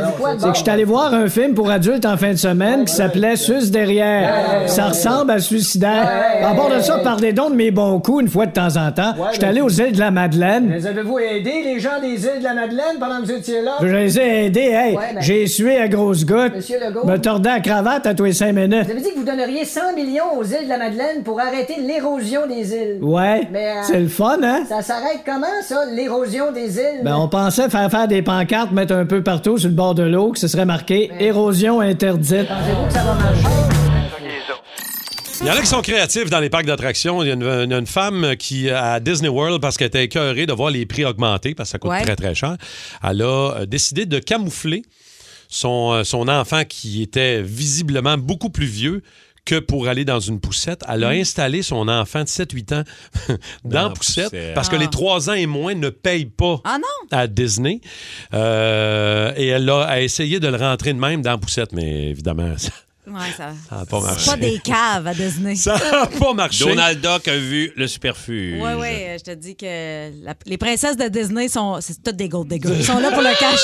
C'est 0.41 0.49
que 0.49 0.55
je 0.57 0.61
suis 0.62 0.70
allé 0.70 0.85
voir 0.85 1.12
un 1.12 1.28
film 1.28 1.53
pour 1.53 1.70
adultes 1.70 2.07
en 2.07 2.16
fin 2.16 2.30
de 2.32 2.37
semaine 2.39 2.87
qui 2.87 2.95
s'appelait 2.95 3.37
Sus 3.37 3.70
derrière. 3.70 4.62
Ça 4.68 4.87
ressemble 4.89 5.30
à 5.32 5.39
suicidaire. 5.39 6.09
À 6.43 6.55
part 6.55 6.70
de 6.74 6.80
ça, 6.80 7.01
parlez 7.05 7.35
donc 7.35 7.51
de 7.51 7.57
mes 7.57 7.70
bons 7.70 8.01
coups 8.01 8.22
une 8.22 8.28
fois 8.28 8.47
de 8.47 8.53
temps 8.53 8.76
en 8.78 8.91
temps. 8.91 9.12
Je 9.32 9.35
suis 9.37 9.45
allé 9.45 9.61
aux 9.61 9.68
îles 9.68 9.93
de 9.93 9.99
la 10.01 10.11
Madeleine. 10.11 10.66
Mais 10.66 10.87
avez-vous 10.87 11.18
aidé 11.18 11.62
les 11.62 11.78
gens 11.78 12.01
des 12.01 12.24
îles 12.24 12.39
de 12.39 12.45
la 12.45 12.55
Madeleine 12.55 12.97
pendant 12.99 13.20
que 13.20 13.26
vous 13.26 13.32
étiez 13.32 13.61
là? 13.61 13.72
Je 13.82 13.87
les 13.89 14.18
ai 14.18 14.47
aidés, 14.47 14.61
hey. 14.61 14.97
Ouais, 14.97 15.03
ben- 15.14 15.20
J'ai 15.20 15.47
sué 15.47 15.76
à 15.76 15.89
grosses 15.89 16.24
gouttes. 16.24 16.55
Monsieur 16.57 16.78
Legault. 16.80 17.05
Me 17.07 17.18
tordais 17.18 17.51
la 17.51 17.61
cravate 17.61 18.07
à 18.07 18.14
tous 18.14 18.24
les 18.24 18.32
cinq 18.32 18.55
minutes. 18.55 18.85
Vous 18.87 18.91
avez 18.93 19.01
dit 19.03 19.11
que 19.12 19.18
vous 19.18 19.24
donneriez 19.24 19.66
100 19.75 19.95
millions 19.97 20.39
aux 20.39 20.45
îles 20.45 20.64
de 20.64 20.68
la 20.68 20.79
Madeleine 20.79 21.22
pour 21.25 21.41
arrêter 21.41 21.81
l'érosion 21.81 22.47
des 22.47 22.72
îles. 22.72 22.99
Ouais. 23.03 23.49
Mais, 23.51 23.70
euh, 23.70 23.83
C'est 23.85 24.01
le 24.01 24.09
fun, 24.09 24.39
hein? 24.43 24.64
Ça 24.68 24.83
s'arrête 24.83 25.20
comment, 25.25 25.47
ça, 25.66 25.85
l'érosion 25.93 26.53
des 26.53 26.77
îles? 26.79 27.01
Ben, 27.03 27.16
on 27.16 27.29
pensait 27.29 27.68
faire 27.68 27.91
faire 27.91 28.07
des 28.07 28.22
pancartes, 28.22 28.70
mettre 28.70 28.95
un 28.95 29.05
peu 29.07 29.22
partout 29.22 29.59
sur 29.59 29.68
le 29.68 29.75
bord 29.75 29.95
de 29.95 30.05
l'eau, 30.05 30.31
que 30.33 30.39
ce 30.39 30.47
serait 30.49 30.64
marqué 30.64 31.11
érosion 31.18 31.81
interdite. 31.81 32.47
Pensez-vous 32.47 32.87
que 32.87 32.93
ça 32.93 33.03
va 33.03 33.14
marcher? 33.14 33.49
Il 35.41 35.49
y 35.49 35.51
en 35.51 35.55
a 35.55 35.61
qui 35.61 35.66
sont 35.66 35.83
créatifs 35.83 36.31
dans 36.31 36.41
les 36.41 36.49
parcs 36.49 36.64
d'attractions. 36.64 37.22
Il 37.22 37.27
y 37.29 37.31
a 37.31 37.35
une, 37.35 37.43
une- 37.43 37.72
une 37.72 37.87
femme 37.87 38.35
qui, 38.39 38.70
à 38.70 38.99
Disney 39.01 39.29
World, 39.29 39.61
parce 39.61 39.77
qu'elle 39.77 39.89
était 39.89 40.05
écœurée 40.05 40.47
de 40.47 40.53
voir 40.55 40.70
les 40.70 40.87
prix 40.87 41.05
augmenter, 41.05 41.55
parce 41.55 41.68
que 41.68 41.72
ça 41.72 41.79
coûte 41.79 41.91
Ouais. 41.91 42.03
très, 42.03 42.16
très 42.16 42.35
cher, 42.35 42.57
elle 43.03 43.20
a 43.22 43.57
euh, 43.59 43.66
décidé 43.66 44.07
de 44.07 44.18
camoufler 44.20 44.83
son, 45.49 45.93
euh, 45.93 46.05
son 46.05 46.29
enfant 46.29 46.62
qui 46.66 47.03
était 47.03 47.43
visiblement 47.43 48.16
beaucoup 48.16 48.49
plus 48.49 48.64
vieux 48.66 49.03
que 49.45 49.59
pour 49.59 49.88
aller 49.88 50.05
dans 50.05 50.20
une 50.20 50.40
poussette. 50.40 50.82
Elle 50.88 51.05
a 51.05 51.11
Mm. 51.14 51.20
installé 51.20 51.62
son 51.62 51.86
enfant 51.88 52.22
de 52.24 52.28
7-8 52.28 52.72
ans 52.72 52.84
dans, 53.64 53.92
poussette, 53.92 54.30
poussette. 54.30 54.55
parce 54.55 54.68
que 54.68 54.76
Ah. 54.76 54.78
les 54.78 54.88
3 54.88 55.28
ans 55.30 55.34
et 55.34 55.47
moins 55.47 55.74
ne 55.74 55.90
payent 55.90 56.24
pas 56.26 56.61
Ah 56.64 56.78
non? 56.78 57.09
à 57.18 57.26
Disney. 57.26 57.80
Euh, 58.32 59.32
et 59.36 59.49
elle 59.49 59.68
a, 59.70 59.82
a 59.82 60.01
essayé 60.01 60.40
de 60.40 60.49
le 60.49 60.57
rentrer 60.57 60.92
de 60.92 60.99
même 60.99 61.22
dans 61.22 61.38
poussette, 61.38 61.72
mais 61.72 62.09
évidemment, 62.11 62.57
ça 62.57 62.70
Ouais, 63.07 63.30
ça. 63.36 63.52
n'a 63.70 63.84
pas 63.84 64.00
marché. 64.00 64.24
C'est 64.24 64.30
pas 64.30 64.36
des 64.38 64.59
caves 64.61 65.07
à 65.07 65.12
Disney. 65.12 65.57
Ça 65.57 65.74
n'a 65.92 66.07
pas 66.07 66.32
marché. 66.32 66.64
Donald 66.64 67.02
Duck 67.02 67.28
a 67.28 67.36
vu 67.36 67.70
le 67.76 67.86
superfuge. 67.86 68.55
Oui, 68.59 68.70
oui, 68.80 68.88
je 69.18 69.22
te 69.22 69.32
dis 69.34 69.55
que 69.57 70.11
la- 70.24 70.32
les 70.46 70.57
princesses 70.57 70.96
de 70.96 71.09
Disney 71.09 71.48
sont. 71.48 71.82
C'est 71.82 72.02
toutes 72.02 72.16
des 72.16 72.30
gold 72.30 72.48
diggers. 72.48 72.70
Ils 72.78 72.82
sont 72.84 72.98
là 73.00 73.11
pour 73.11 73.20
le 73.20 73.38
cash. 73.38 73.61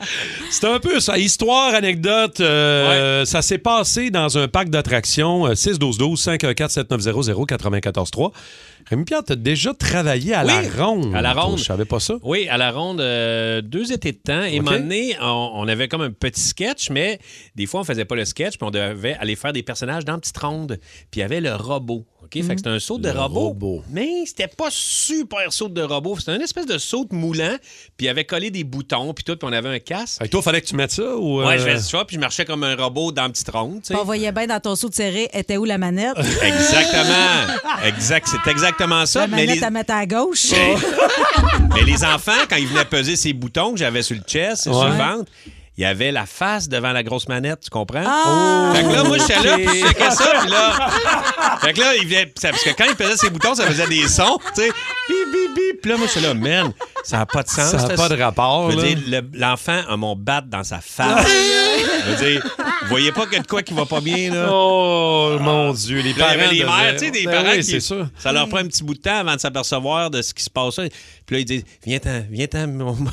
C'est 0.50 0.66
un 0.66 0.80
peu 0.80 0.98
ça. 0.98 1.16
Histoire, 1.18 1.72
anecdote. 1.74 2.40
euh, 2.40 3.24
Ça 3.24 3.42
s'est 3.42 3.58
passé 3.58 4.10
dans 4.10 4.36
un 4.38 4.48
parc 4.48 4.70
d'attractions. 4.70 5.46
euh, 5.46 5.54
612-12-514-7900-943. 5.54 8.32
Rémi 8.88 9.04
Pierre, 9.04 9.22
t'as 9.24 9.36
déjà 9.36 9.74
travaillé 9.74 10.32
à 10.34 10.42
Oui, 10.44 10.52
la 10.52 10.84
ronde. 10.86 11.14
à 11.14 11.20
la 11.20 11.34
ronde. 11.34 11.58
Je 11.58 11.64
savais 11.64 11.84
pas 11.84 12.00
ça. 12.00 12.14
Oui, 12.22 12.48
à 12.48 12.56
la 12.56 12.70
ronde, 12.72 13.00
euh, 13.00 13.60
deux 13.60 13.92
étés 13.92 14.12
de 14.12 14.16
temps. 14.18 14.42
Et 14.44 14.58
OK. 14.58 14.60
un 14.60 14.62
moment 14.70 14.78
donné, 14.78 15.14
on, 15.20 15.50
on 15.54 15.68
avait 15.68 15.88
comme 15.88 16.00
un 16.00 16.10
petit 16.10 16.40
sketch, 16.40 16.88
mais 16.90 17.18
des 17.54 17.66
fois, 17.66 17.80
on 17.80 17.84
faisait 17.84 18.06
pas 18.06 18.14
le 18.16 18.24
sketch, 18.24 18.56
puis 18.56 18.66
on 18.66 18.70
devait 18.70 19.14
aller 19.20 19.36
faire 19.36 19.52
des 19.52 19.62
personnages 19.62 20.04
dans 20.06 20.14
une 20.14 20.20
petite 20.20 20.38
ronde. 20.38 20.78
Puis 21.10 21.18
il 21.18 21.20
y 21.20 21.22
avait 21.22 21.40
le 21.42 21.54
robot. 21.54 22.06
OK? 22.34 22.42
Fait 22.42 22.54
que 22.54 22.56
c'était 22.58 22.68
un 22.70 22.78
saut 22.78 22.98
de 22.98 23.08
robot, 23.10 23.40
robot. 23.48 23.82
Mais 23.90 24.24
c'était 24.26 24.48
pas 24.48 24.68
super 24.70 25.52
saut 25.52 25.68
de 25.68 25.82
robot. 25.82 26.16
C'était 26.18 26.36
une 26.36 26.42
espèce 26.42 26.66
de 26.66 26.78
saut 26.78 27.06
moulant, 27.10 27.56
puis 27.96 28.06
il 28.06 28.08
avait 28.08 28.24
collé 28.24 28.50
des 28.50 28.64
boutons, 28.64 29.14
puis 29.14 29.24
tout, 29.24 29.36
puis 29.36 29.48
on 29.48 29.52
avait 29.52 29.68
un 29.68 29.78
casque. 29.78 30.28
Toi, 30.30 30.42
fallait 30.42 30.60
que 30.60 30.66
tu 30.66 30.76
mettes 30.76 30.92
ça 30.92 31.16
ou. 31.16 31.40
Ouais, 31.40 31.54
euh, 31.54 31.58
je 31.58 31.70
faisais 31.70 31.90
ça, 31.90 32.04
puis 32.04 32.16
je 32.16 32.20
marchais 32.20 32.44
comme 32.44 32.64
un 32.64 32.76
robot 32.76 33.12
dans 33.12 33.26
une 33.26 33.32
petite 33.32 33.50
ronde. 33.50 33.80
tu 33.82 33.88
sais. 33.88 33.96
On 33.96 34.04
voyait 34.04 34.30
bien 34.32 34.46
dans 34.46 34.60
ton 34.60 34.76
saut 34.76 34.88
de 34.88 34.94
serré, 34.94 35.28
était 35.32 35.56
où 35.56 35.64
la 35.64 35.78
manette? 35.78 36.16
Exactement. 36.42 37.54
Exact, 37.84 38.28
c'est 38.28 38.50
exactement 38.50 39.06
ça. 39.06 39.20
La 39.20 39.26
mais 39.28 39.36
manette 39.46 39.56
les- 39.60 39.64
à 39.64 39.70
mettre 39.70 39.94
à 39.94 40.06
gauche. 40.06 40.52
Mais 41.74 41.84
les 41.84 42.04
enfants, 42.04 42.32
quand 42.48 42.56
ils 42.56 42.66
venaient 42.66 42.84
peser 42.84 43.16
ces 43.16 43.32
boutons 43.32 43.72
que 43.72 43.78
j'avais 43.78 44.02
sur 44.02 44.16
le 44.16 44.22
chest, 44.26 44.62
sur 44.64 44.76
Ouais. 44.78 44.88
le 44.90 44.96
ventre, 44.96 45.30
il 45.78 45.82
y 45.82 45.84
avait 45.84 46.10
la 46.10 46.26
face 46.26 46.68
devant 46.68 46.90
la 46.92 47.04
grosse 47.04 47.28
manette, 47.28 47.60
tu 47.60 47.70
comprends? 47.70 48.02
Ah! 48.04 48.72
Fait 48.74 48.82
que 48.82 48.88
là, 48.92 49.04
moi, 49.04 49.16
j'étais 49.16 49.40
là, 49.42 49.54
puis 49.54 49.80
je 49.80 49.86
checkais 49.86 50.10
ça, 50.10 50.32
puis 50.40 50.50
là... 50.50 50.88
Fait 51.60 51.72
que 51.72 51.80
là, 51.80 51.94
il 51.94 52.06
venait... 52.08 52.26
Parce 52.42 52.62
que 52.64 52.70
quand 52.70 52.84
il 52.88 52.96
pesait 52.96 53.16
ses 53.16 53.30
boutons, 53.30 53.54
ça 53.54 53.64
faisait 53.64 53.86
des 53.86 54.08
sons, 54.08 54.38
tu 54.56 54.62
sais. 54.62 54.68
Bip, 55.08 55.32
bip, 55.32 55.54
bip. 55.54 55.80
Puis 55.80 55.90
là, 55.92 55.96
moi, 55.96 56.08
j'étais 56.12 56.26
là, 56.26 56.34
man, 56.34 56.72
ça 57.04 57.18
n'a 57.18 57.26
pas 57.26 57.44
de 57.44 57.48
sens. 57.48 57.70
Ça 57.70 57.86
n'a 57.86 57.94
pas 57.94 58.08
de 58.08 58.20
rapport, 58.20 58.72
Je 58.72 58.76
veux 58.76 58.82
là. 58.82 58.88
dire, 58.94 58.98
le- 59.22 59.38
l'enfant 59.38 59.80
a 59.88 59.96
mon 59.96 60.16
bat 60.16 60.40
dans 60.44 60.64
sa 60.64 60.80
face. 60.80 61.26
Je 61.28 62.10
veux 62.10 62.16
dire, 62.32 62.42
voyez 62.88 63.12
pas 63.12 63.24
qu'il 63.26 63.34
y 63.34 63.38
a 63.38 63.42
de 63.42 63.46
quoi 63.46 63.62
qui 63.62 63.74
va 63.74 63.86
pas 63.86 64.00
bien, 64.00 64.32
là? 64.32 64.48
Oh, 64.52 65.36
mon 65.40 65.72
Dieu. 65.72 65.98
Les 66.00 66.12
Puis 66.12 66.20
là, 66.20 66.34
il 66.50 66.56
y 66.56 66.60
parents. 66.62 66.72
avait 66.72 66.82
devaient- 66.82 66.84
mères, 66.84 66.92
tu 66.98 67.04
sais, 67.06 67.10
des 67.10 67.24
Ben 67.24 67.32
parents 67.32 67.50
oui, 67.52 67.58
qui. 67.58 67.64
c'est 67.64 67.80
sûr. 67.80 68.08
Ça 68.18 68.32
leur 68.32 68.48
prend 68.48 68.58
un 68.58 68.66
petit 68.66 68.82
bout 68.84 68.94
de 68.94 69.00
temps 69.00 69.18
avant 69.18 69.34
de 69.34 69.40
s'apercevoir 69.40 70.10
de 70.10 70.22
ce 70.22 70.32
qui 70.34 70.42
se 70.44 70.50
passe. 70.50 70.78
là. 70.78 70.88
Puis 71.26 71.36
là, 71.36 71.40
ils 71.40 71.44
disent 71.44 71.64
Viens-t'en, 71.86 72.22
viens-t'en, 72.30 72.66
mon... 72.68 72.92
mon 72.94 73.04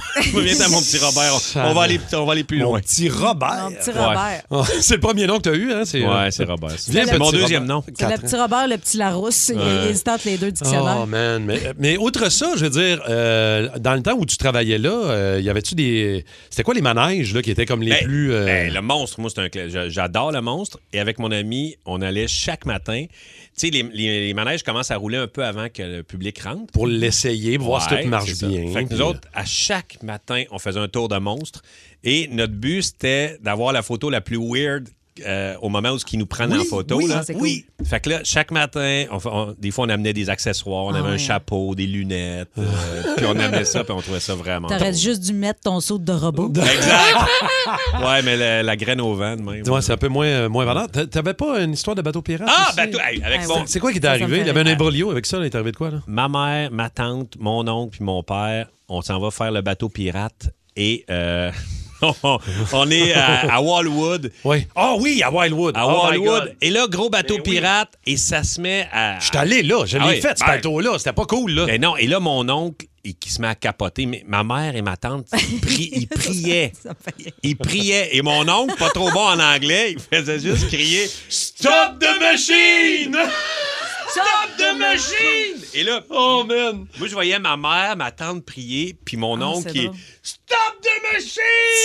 petit 0.82 0.97
Robert. 0.97 1.34
On 1.55 1.73
va 1.73 1.82
aller, 1.84 1.99
on 2.13 2.26
va 2.26 2.32
aller 2.34 2.43
plus 2.43 2.59
Mon 2.59 2.65
loin. 2.71 2.80
petit 2.80 3.09
Robert. 3.09 3.69
Mon 3.69 3.71
petit 3.71 3.91
Robert. 3.91 4.43
C'est 4.82 4.95
le 4.95 4.99
premier 5.01 5.28
nom 5.28 5.38
que 5.38 5.43
tu 5.43 5.49
as 5.49 5.53
eu, 5.55 5.71
hein? 5.73 5.82
C'est, 5.86 6.05
Ouais, 6.05 6.32
c'est 6.32 6.45
Robert. 6.45 6.76
Viens, 6.88 7.05
C'est 7.05 7.17
mon 7.17 7.32
deuxième 7.32 7.63
Robert. 7.63 7.76
nom. 7.78 7.84
C'est 7.97 8.09
le 8.09 8.17
petit 8.17 8.36
Robert, 8.36 8.67
le 8.67 8.78
petit 8.78 8.97
Larousse. 8.97 9.49
Il 9.53 9.57
Ouais. 9.59 9.89
hésite 9.89 10.07
entre 10.07 10.26
les 10.28 10.38
deux 10.38 10.51
dictionnaires. 10.51 10.99
Oh 11.01 11.05
man, 11.05 11.43
mais, 11.45 11.59
mais 11.78 11.97
outre 11.97 12.30
ça, 12.32 12.51
je 12.55 12.65
veux 12.65 12.69
dire, 12.69 13.01
euh, 13.09 13.67
dans 13.80 13.93
le 13.95 14.01
temps 14.01 14.15
où 14.17 14.26
tu 14.26 14.38
travaillais 14.38 14.78
là, 14.78 14.89
euh, 14.91 15.39
y 15.41 15.49
avait-tu 15.49 15.76
des... 15.76 16.26
C'était 16.49 16.63
quoi 16.63 16.73
les 16.73 16.82
manèges 16.82 17.34
là, 17.34 17.41
qui 17.41 17.51
étaient 17.51 17.65
comme 17.65 17.82
les 17.82 17.91
Ben, 17.91 18.03
plus... 18.03 18.34
euh, 18.34 18.45
ben, 18.45 18.73
le 18.73 18.82
monstre, 18.82 19.19
moi, 19.19 19.30
c'est 19.34 19.41
un 19.41 19.49
J'adore 19.89 20.32
le 20.32 20.41
monstre. 20.41 20.80
Et 20.93 20.99
avec 20.99 21.20
mon 21.20 21.32
ami, 21.32 21.76
on 21.86 22.01
allait 22.01 22.28
chaque 22.28 22.66
matin. 22.66 23.05
Tu 23.07 23.11
sais, 23.53 23.70
les, 23.70 23.84
les- 23.84 24.28
les 24.28 24.34
manèges 24.34 24.63
commencent 24.63 24.91
à 24.91 24.97
rouler 24.97 25.18
un 25.18 25.28
peu 25.28 25.43
avant 25.45 25.70
que 25.70 25.82
le 25.82 26.03
public 26.03 26.39
rentre. 26.39 26.72
Pour 26.74 26.88
l'essayer, 26.88 27.57
pour 27.57 27.68
voir 27.68 27.82
si 27.84 27.89
tout 28.03 28.09
marche 28.09 28.26
bien. 28.49 28.74
Fait 28.74 28.86
que 28.86 28.93
nous 28.93 29.01
autres, 29.01 29.22
à 29.34 29.45
chaque 29.45 30.01
matin, 30.03 30.43
on 30.51 30.59
faisait 30.59 30.80
un 30.80 30.88
tour 30.88 31.07
de 31.07 31.18
monstre. 31.18 31.61
Et 32.03 32.28
notre 32.28 32.53
but, 32.53 32.82
c'était 32.84 33.38
d'avoir 33.41 33.72
la 33.74 33.82
photo 33.82 34.09
la 34.09 34.22
plus 34.22 34.38
weird 34.38 34.88
euh, 35.26 35.55
au 35.61 35.70
moment 35.70 35.91
où 35.91 35.97
ce 35.99 36.05
qui 36.05 36.18
nous 36.18 36.26
prennent 36.26 36.51
Oui, 36.51 36.59
en 36.59 36.63
photo. 36.66 36.97
oui, 36.97 37.07
là. 37.07 37.24
c'est 37.26 37.34
cool. 37.34 37.43
oui. 37.43 37.66
Fait 37.86 37.99
que 37.99 38.09
là, 38.09 38.20
chaque 38.24 38.51
matin, 38.51 39.05
on 39.11 39.20
fa- 39.20 39.30
on- 39.32 39.55
des 39.57 39.72
fois, 39.72 39.86
on 39.86 39.89
amenait 39.89 40.11
des 40.13 40.30
accessoires. 40.30 40.86
On 40.86 40.93
Ah 40.93 40.99
avait 40.99 41.09
un 41.09 41.18
chapeau, 41.18 41.74
des 41.76 41.88
lunettes. 41.88 42.49
euh, 42.57 42.63
puis 43.18 43.26
on 43.26 43.38
amenait 43.39 43.66
ça, 43.66 43.84
puis 43.84 43.93
on 43.93 44.01
trouvait 44.01 44.20
ça 44.20 44.36
vraiment 44.36 44.68
T'aurais 44.68 44.93
juste 44.93 45.22
dû 45.22 45.34
mettre 45.34 45.61
ton 45.61 45.80
saut 45.80 45.97
de 45.99 46.11
robot. 46.11 46.49
Exact. 46.55 47.18
ouais, 48.05 48.22
mais 48.24 48.36
la, 48.38 48.63
la 48.63 48.76
graine 48.76 48.99
au 49.01 49.13
vent, 49.16 49.36
même. 49.38 49.63
Ouais, 49.68 49.82
c'est 49.82 49.93
un 49.93 49.97
peu 49.97 50.07
moins, 50.09 50.26
euh, 50.28 50.49
moins 50.49 50.66
T'avais 51.11 51.34
pas 51.34 51.61
une 51.61 51.74
histoire 51.74 51.95
de 51.95 52.01
bateau 52.01 52.22
pirate? 52.22 52.47
Ah, 52.51 52.66
aussi? 52.68 52.76
bateau- 52.76 52.99
hey, 53.07 53.24
avec 53.24 53.41
Ah. 53.49 53.63
C'est 53.68 53.80
quoi 53.80 53.91
qui 53.93 53.99
t'est 53.99 54.07
arrivé? 54.07 54.39
Il 54.41 54.47
y 54.47 54.49
avait 54.49 54.61
un 54.61 54.68
imbroglio 54.68 55.11
avec 55.11 55.26
ça. 55.26 55.38
là. 55.38 55.43
Il 55.43 55.47
est 55.47 55.55
arrivé 55.55 55.72
de 55.72 55.78
quoi, 55.78 55.91
là? 55.91 56.01
Ma 56.07 56.28
mère, 56.28 56.72
ma 56.72 56.89
tante, 56.89 57.36
mon 57.39 57.66
oncle 57.68 57.91
puis 57.97 58.03
mon 58.03 58.22
père, 58.24 58.68
on 58.89 59.01
s'en 59.01 59.20
va 59.20 59.32
faire 59.32 59.51
le 59.51 59.61
bateau 59.61 59.89
pirate 59.89 60.49
et 60.76 61.05
euh, 61.09 61.51
on, 62.74 62.91
est 62.91 63.14
à, 63.14 63.56
à 63.56 63.62
Wildwood. 63.62 64.32
Oui. 64.43 64.68
Ah 64.76 64.96
oui, 65.00 65.22
à 65.24 65.32
Wildwood. 65.32 65.76
À 65.78 65.88
Oh 65.88 66.08
Wildwood. 66.10 66.56
Et 66.62 66.70
là, 66.70 66.88
gros 66.88 67.10
bateau 67.10 67.36
Ben 67.38 67.43
oui. 67.46 67.52
pirate 67.54 67.93
et 68.06 68.18
ça 68.18 68.43
se 68.43 68.60
met 68.62 68.88
à. 68.91 69.20
Je 69.20 69.26
suis 69.28 69.38
allé 69.38 69.64
là. 69.64 69.86
Je 69.86 69.98
l'ai 69.98 70.04
Ah 70.20 70.28
fait, 70.30 70.38
ce 70.38 70.43
ben- 70.46 70.56
bateau-là. 70.56 70.98
C'était 70.98 71.14
pas 71.14 71.26
cool, 71.26 71.52
là. 71.52 71.66
Ben 71.66 71.82
non, 71.82 71.96
et 71.98 72.08
là, 72.08 72.20
mon 72.20 72.48
oncle, 72.50 72.86
il- 73.04 73.16
qui 73.16 73.30
se 73.32 73.41
met 73.41 73.48
à 73.48 73.56
capoter, 73.56 74.06
mais 74.08 74.24
ma 74.28 74.43
mère 74.43 74.76
et 74.76 74.82
ma 74.82 74.98
tante, 74.98 75.28
ils, 75.34 75.60
pri- 75.62 75.89
ils 75.93 76.08
priaient. 76.08 76.72
Ils 77.43 77.56
priaient. 77.58 78.10
Et 78.16 78.22
mon 78.22 78.48
oncle, 78.50 78.76
pas 78.78 78.89
trop 78.89 79.10
bon 79.12 79.26
en 79.28 79.39
anglais, 79.39 79.93
il 79.96 80.18
faisait 80.20 80.39
juste 80.39 80.68
crier 80.68 81.08
Stop 81.30 82.00
the 82.00 82.20
machine! 82.20 83.18
Stop 84.16 84.57
the 84.57 84.78
machine! 84.80 85.61
Et 85.74 85.84
là, 85.84 86.01
oh 86.09 86.43
man! 86.47 86.86
Moi, 86.97 87.07
je 87.07 87.13
voyais 87.13 87.38
ma 87.39 87.57
mère, 87.57 87.95
ma 87.97 88.11
tante 88.11 88.45
prier, 88.45 88.95
puis 89.05 89.18
mon 89.18 89.41
Ah, 89.41 89.45
oncle 89.47 89.63
c'est 89.68 89.72
qui 89.74 89.80
est 89.80 89.86
drôle. 89.88 89.97
Stop 90.24 90.82
the 90.82 91.13
machine! 91.13 91.41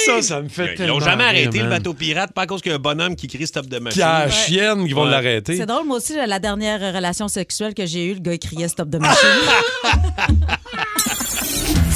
Ça, 0.06 0.22
ça 0.22 0.40
me 0.40 0.48
fait 0.48 0.64
Ils- 0.66 0.70
Ils 0.70 0.76
tellement 0.76 0.94
n'ont 0.94 1.00
jamais 1.04 1.24
rire, 1.24 1.30
arrêté 1.48 1.58
le 1.62 1.68
bateau 1.68 1.92
pirate, 1.94 2.32
pas 2.32 2.42
à 2.42 2.46
cause 2.46 2.62
qu'il 2.62 2.70
y 2.70 2.72
a 2.72 2.76
un 2.76 2.80
bonhomme 2.80 3.16
qui 3.16 3.26
crie 3.26 3.46
Stop 3.46 3.66
the 3.68 3.80
machine. 3.80 3.90
Puis 4.00 4.02
à 4.02 4.26
la 4.26 4.30
chienne 4.30 4.86
qui 4.86 4.92
vont 4.92 5.04
Ouais. 5.04 5.10
l'arrêter. 5.10 5.56
C'est 5.56 5.66
drôle, 5.66 5.86
moi 5.86 5.96
aussi, 5.96 6.14
la 6.14 6.38
dernière 6.38 6.94
relation 6.94 7.26
sexuelle 7.28 7.74
que 7.74 7.84
j'ai 7.86 8.06
eue, 8.06 8.14
le 8.14 8.20
gars, 8.20 8.32
il 8.34 8.38
criait 8.38 8.68
Stop 8.68 8.88
de 8.90 8.98
machine. 8.98 9.28